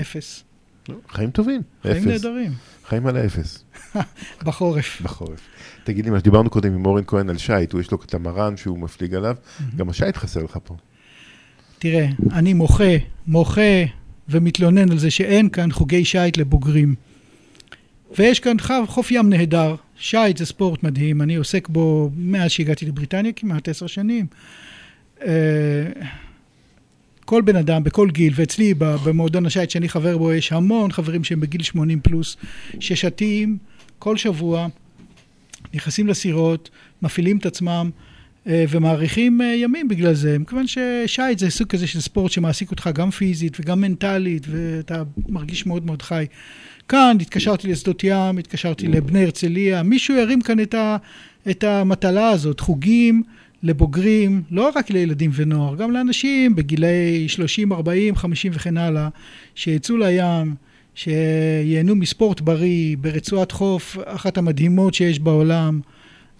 אפס. 0.00 0.44
לא, 0.88 0.94
חיים 1.08 1.30
טובים. 1.30 1.62
חיים 1.82 1.96
אפס. 1.96 2.06
נהדרים. 2.06 2.52
חיים 2.88 3.06
על 3.06 3.16
האפס. 3.16 3.64
בחורף. 4.46 5.00
בחורף. 5.02 5.40
תגיד 5.84 6.04
לי, 6.04 6.10
מה 6.10 6.18
שדיברנו 6.18 6.50
קודם 6.50 6.74
עם 6.74 6.86
אורן 6.86 7.02
כהן 7.06 7.30
על 7.30 7.38
שייט, 7.38 7.72
הוא 7.72 7.80
יש 7.80 7.90
לו 7.90 7.98
קטמרן 7.98 8.56
שהוא 8.56 8.78
מפליג 8.78 9.14
עליו, 9.14 9.36
גם 9.76 9.88
השייט 9.88 10.16
חסר 10.16 10.42
לך 10.42 10.58
פה. 10.64 10.76
תראה, 11.78 12.06
אני 12.32 12.52
מוחה, 12.52 12.94
מוחה 13.26 13.84
ומתלונן 14.28 14.90
על 14.90 14.98
זה 14.98 15.10
שאין 15.10 15.48
כאן 15.48 15.72
חוגי 15.72 16.04
שיט 16.04 16.36
לבוגרים. 16.36 16.94
ויש 18.18 18.40
כאן 18.40 18.56
חוף 18.86 19.10
ים 19.10 19.30
נהדר, 19.30 19.74
שיט 19.98 20.36
זה 20.36 20.46
ספורט 20.46 20.82
מדהים, 20.82 21.22
אני 21.22 21.36
עוסק 21.36 21.68
בו 21.68 22.10
מאז 22.16 22.50
שהגעתי 22.50 22.86
לבריטניה, 22.86 23.32
כמעט 23.32 23.68
עשר 23.68 23.86
שנים. 23.86 24.26
אה, 25.22 25.32
כל 27.24 27.42
בן 27.42 27.56
אדם, 27.56 27.84
בכל 27.84 28.10
גיל, 28.10 28.32
ואצלי 28.36 28.74
במועדון 28.78 29.46
השיט 29.46 29.70
שאני 29.70 29.88
חבר 29.88 30.18
בו, 30.18 30.32
יש 30.32 30.52
המון 30.52 30.92
חברים 30.92 31.24
שהם 31.24 31.40
בגיל 31.40 31.62
80 31.62 32.00
פלוס, 32.00 32.36
ששתים 32.80 33.58
כל 33.98 34.16
שבוע, 34.16 34.68
נכנסים 35.74 36.06
לסירות, 36.06 36.70
מפעילים 37.02 37.38
את 37.38 37.46
עצמם, 37.46 37.90
אה, 38.46 38.64
ומאריכים 38.68 39.40
אה, 39.40 39.46
ימים 39.46 39.88
בגלל 39.88 40.14
זה, 40.14 40.38
מכיוון 40.38 40.66
ששיט 40.66 41.38
זה 41.38 41.50
סוג 41.50 41.68
כזה 41.68 41.86
של 41.86 42.00
ספורט 42.00 42.32
שמעסיק 42.32 42.70
אותך 42.70 42.90
גם 42.94 43.10
פיזית 43.10 43.60
וגם 43.60 43.80
מנטלית, 43.80 44.46
ואתה 44.50 45.02
מרגיש 45.28 45.66
מאוד 45.66 45.86
מאוד 45.86 46.02
חי. 46.02 46.26
כאן 46.88 47.16
התקשרתי 47.20 47.68
לשדות 47.68 48.04
ים, 48.04 48.38
התקשרתי 48.38 48.88
לבני 48.88 49.24
הרצליה, 49.24 49.82
מישהו 49.82 50.14
ירים 50.14 50.40
כאן 50.40 50.60
את, 50.60 50.74
ה, 50.74 50.96
את 51.50 51.64
המטלה 51.64 52.28
הזאת, 52.28 52.60
חוגים 52.60 53.22
לבוגרים, 53.62 54.42
לא 54.50 54.70
רק 54.74 54.90
לילדים 54.90 55.30
ונוער, 55.34 55.76
גם 55.76 55.90
לאנשים 55.90 56.56
בגילאי 56.56 57.28
30, 57.28 57.72
40, 57.72 58.16
50 58.16 58.52
וכן 58.54 58.76
הלאה, 58.76 59.08
שיצאו 59.54 59.96
לים, 59.96 60.54
שייהנו 60.94 61.94
מספורט 61.96 62.40
בריא 62.40 62.96
ברצועת 63.00 63.52
חוף, 63.52 63.98
אחת 64.04 64.38
המדהימות 64.38 64.94
שיש 64.94 65.18
בעולם. 65.18 65.80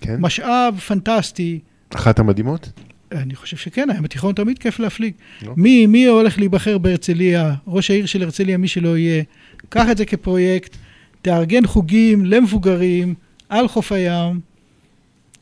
כן? 0.01 0.17
משאב 0.19 0.79
פנטסטי. 0.87 1.59
אחת 1.95 2.19
המדהימות? 2.19 2.73
אני 3.13 3.35
חושב 3.35 3.57
שכן, 3.57 3.91
הים 3.91 4.05
התיכון 4.05 4.35
תמיד 4.35 4.59
כיף 4.59 4.79
להפליג. 4.79 5.13
לא. 5.43 5.55
מי, 5.57 5.87
מי 5.87 6.07
הולך 6.07 6.39
להיבחר 6.39 6.79
בהרצליה, 6.79 7.55
ראש 7.67 7.91
העיר 7.91 8.07
של 8.07 8.23
הרצליה, 8.23 8.57
מי 8.57 8.69
שלא 8.69 8.99
יהיה, 8.99 9.23
קח 9.69 9.91
את 9.91 9.97
זה 9.97 10.05
כפרויקט, 10.05 10.77
תארגן 11.23 11.67
חוגים 11.67 12.25
למבוגרים 12.25 13.15
על 13.49 13.69
חוף 13.69 13.93
הים, 13.93 14.41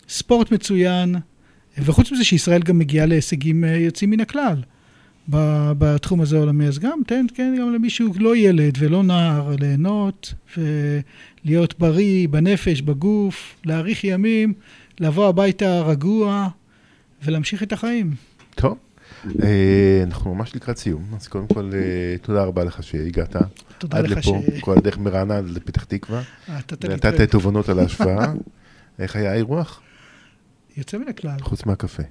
ספורט 0.09 0.53
מצוין, 0.53 1.17
וחוץ 1.79 2.12
מזה 2.12 2.25
שישראל 2.25 2.62
גם 2.62 2.79
מגיעה 2.79 3.07
להישגים 3.07 3.65
אה, 3.65 3.77
יוצאים 3.77 4.11
מן 4.11 4.21
הכלל 4.21 4.62
בתחום 5.29 6.21
הזה 6.21 6.37
העולמי, 6.37 6.67
אז 6.67 6.79
גם 6.79 7.01
תן 7.07 7.27
כן, 7.35 7.55
גם 7.59 7.73
למישהו 7.73 8.12
לא 8.17 8.37
ילד 8.37 8.75
ולא 8.79 9.03
נער 9.03 9.57
ליהנות 9.61 10.35
ולהיות 10.57 11.79
בריא 11.79 12.29
בנפש, 12.29 12.81
בגוף, 12.81 13.57
להאריך 13.65 14.05
ימים, 14.05 14.53
לבוא 15.01 15.29
הביתה 15.29 15.83
רגוע 15.83 16.49
ולהמשיך 17.25 17.62
את 17.62 17.73
החיים. 17.73 18.15
טוב. 18.55 18.84
אה, 19.43 20.03
אנחנו 20.07 20.35
ממש 20.35 20.57
לקראת 20.57 20.79
סיום, 20.79 21.05
אז 21.16 21.29
קודם 21.29 21.47
כל 21.47 21.70
אה, 21.75 21.79
תודה 22.22 22.45
רבה 22.45 22.64
לך 22.64 22.83
שהגעת. 22.83 23.37
תודה 23.79 23.99
עד 23.99 24.07
לך 24.09 24.18
לפה, 24.18 24.41
ש- 24.57 24.61
כל 24.61 24.79
הדרך 24.79 24.99
מרעננה 24.99 25.39
עד 25.39 25.49
לפתח 25.49 25.85
תקווה. 25.85 26.22
נתת 26.49 26.85
לי 26.85 26.91
ונתת 26.91 27.14
פרק. 27.16 27.31
תובנות 27.31 27.68
על 27.68 27.79
ההשוואה. 27.79 28.33
איך 28.99 29.16
היה 29.16 29.33
האירוח? 29.33 29.81
יוצא 30.77 30.99
מן 30.99 31.09
הכלל. 31.09 31.37
חוץ 31.41 31.66
מהקפה. 31.66 32.03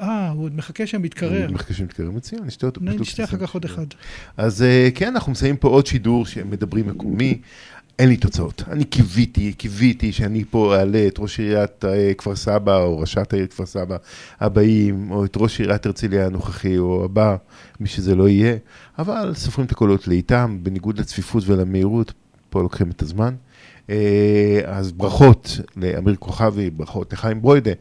אה, 0.00 0.28
הוא 0.30 0.44
עוד 0.44 0.54
מחכה 0.56 0.86
שם 0.86 1.02
מתקרר. 1.02 1.50
מחכה 1.50 1.74
שמתקרר 1.74 2.10
מצוין, 2.10 2.44
נשתה 2.44 2.66
אותו. 2.66 2.80
נשתה 2.84 3.24
אחר 3.24 3.36
כך 3.38 3.54
עוד 3.54 3.64
אחד. 3.64 3.86
אז 4.36 4.62
אה, 4.62 4.88
כן, 4.94 5.06
אנחנו 5.14 5.32
מסיימים 5.32 5.56
פה 5.56 5.68
עוד 5.68 5.86
שידור 5.86 6.26
שמדברים 6.26 6.86
מקומי. 6.86 7.40
אין 7.98 8.08
לי 8.08 8.16
תוצאות. 8.16 8.62
אני 8.70 8.84
קיוויתי, 8.84 9.52
קיוויתי 9.52 10.12
שאני 10.12 10.44
פה 10.50 10.76
אעלה 10.76 11.06
את 11.06 11.18
ראש 11.18 11.40
עיריית 11.40 11.84
אה, 11.84 12.14
כפר 12.18 12.36
סבא, 12.36 12.76
או 12.82 12.98
ראשת 12.98 13.32
העיר 13.32 13.46
כפר 13.46 13.66
סבא 13.66 13.96
הבאים, 14.40 15.10
או 15.10 15.24
את 15.24 15.36
ראש 15.36 15.60
עיריית 15.60 15.86
הרצליה 15.86 16.26
הנוכחי, 16.26 16.78
או 16.78 17.04
הבא, 17.04 17.36
מי 17.80 17.88
שזה 17.88 18.14
לא 18.14 18.28
יהיה. 18.28 18.56
אבל 18.98 19.32
סופרים 19.34 19.66
את 19.66 19.72
הקולות 19.72 20.08
לאיתם, 20.08 20.58
בניגוד 20.62 20.98
לצפיפות 20.98 21.42
ולמהירות, 21.46 22.12
פה 22.50 22.62
לוקחים 22.62 22.90
את 22.90 23.02
הזמן. 23.02 23.34
אה, 23.90 24.60
אז 24.64 24.92
ברכות 24.92 25.60
לאמיר 25.76 26.16
כוכבי, 26.16 26.70
ברכות 26.70 27.12
לחיים 27.12 27.42
ברוידה, 27.42 27.72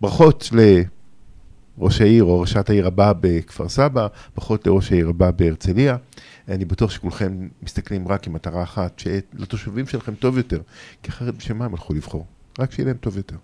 ברכות 0.00 0.50
לראש 0.52 2.00
העיר 2.00 2.24
או 2.24 2.40
ראשת 2.40 2.70
העיר 2.70 2.86
הבאה 2.86 3.12
בכפר 3.20 3.68
סבא, 3.68 4.06
ברכות 4.36 4.66
לראש 4.66 4.92
העיר 4.92 5.08
הבא 5.08 5.30
בהרצליה. 5.30 5.96
אני 6.48 6.64
בטוח 6.64 6.90
שכולכם 6.90 7.48
מסתכלים 7.62 8.08
רק 8.08 8.26
עם 8.26 8.32
מטרה 8.32 8.62
אחת, 8.62 8.98
שלתושבים 8.98 9.86
שלכם 9.86 10.14
טוב 10.14 10.36
יותר, 10.36 10.60
כי 11.02 11.10
אחרת 11.10 11.34
בשביל 11.34 11.56
מה 11.56 11.64
הם 11.64 11.72
הלכו 11.74 11.94
לבחור? 11.94 12.26
רק 12.58 12.72
שיהיה 12.72 12.86
להם 12.86 12.96
טוב 12.96 13.16
יותר. 13.16 13.36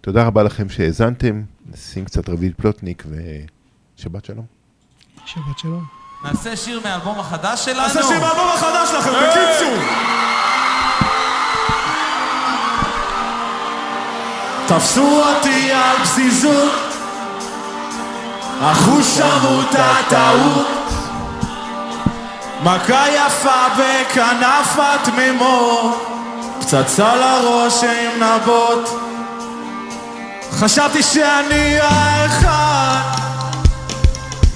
תודה 0.00 0.24
רבה 0.24 0.42
לכם 0.42 0.68
שהאזנתם, 0.68 1.42
נשים 1.66 2.04
קצת 2.04 2.28
רביד 2.28 2.52
פלוטניק 2.56 3.04
ושבת 3.06 4.24
שלום. 4.24 4.44
שבת 5.26 5.58
שלום. 5.58 5.84
נעשה 6.24 6.56
שיר 6.56 6.80
מהאלבום 6.84 7.18
החדש 7.18 7.64
שלנו. 7.64 7.80
נעשה 7.80 8.02
שיר 8.02 8.20
מהאלבום 8.20 8.48
החדש 8.54 8.88
שלכם, 8.88 9.10
בקיצור. 9.10 9.74
תפסו 14.68 15.22
אותי 15.22 15.72
על 15.72 15.96
פזיזות, 16.04 16.72
אחוש 18.60 19.18
שמות 19.18 19.74
הטעות. 19.74 20.83
מכה 22.64 23.04
יפה 23.08 23.66
בכנף 23.78 24.78
התמימות, 24.78 26.06
פצצה 26.60 27.14
לראש 27.16 27.84
עם 27.84 28.22
נבות. 28.22 29.00
חשבתי 30.52 31.02
שאני 31.02 31.80
האחד, 31.80 33.00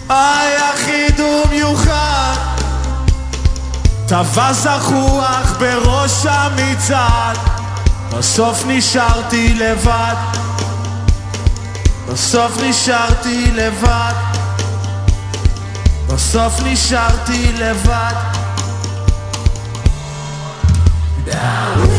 היחיד 0.09 1.21
ומיוחד. 1.21 2.35
טווה 4.09 4.53
זחוח 4.53 5.57
בראש 5.59 6.27
המצעד, 6.29 7.39
בסוף 8.13 8.63
נשארתי 8.67 9.55
לבד. 9.55 10.15
בסוף 12.09 12.53
נשארתי 12.63 13.51
לבד. 13.55 14.48
בסוף 16.19 16.61
נשארתי 16.65 17.53
לבד. 17.53 18.15
Down. 21.27 21.98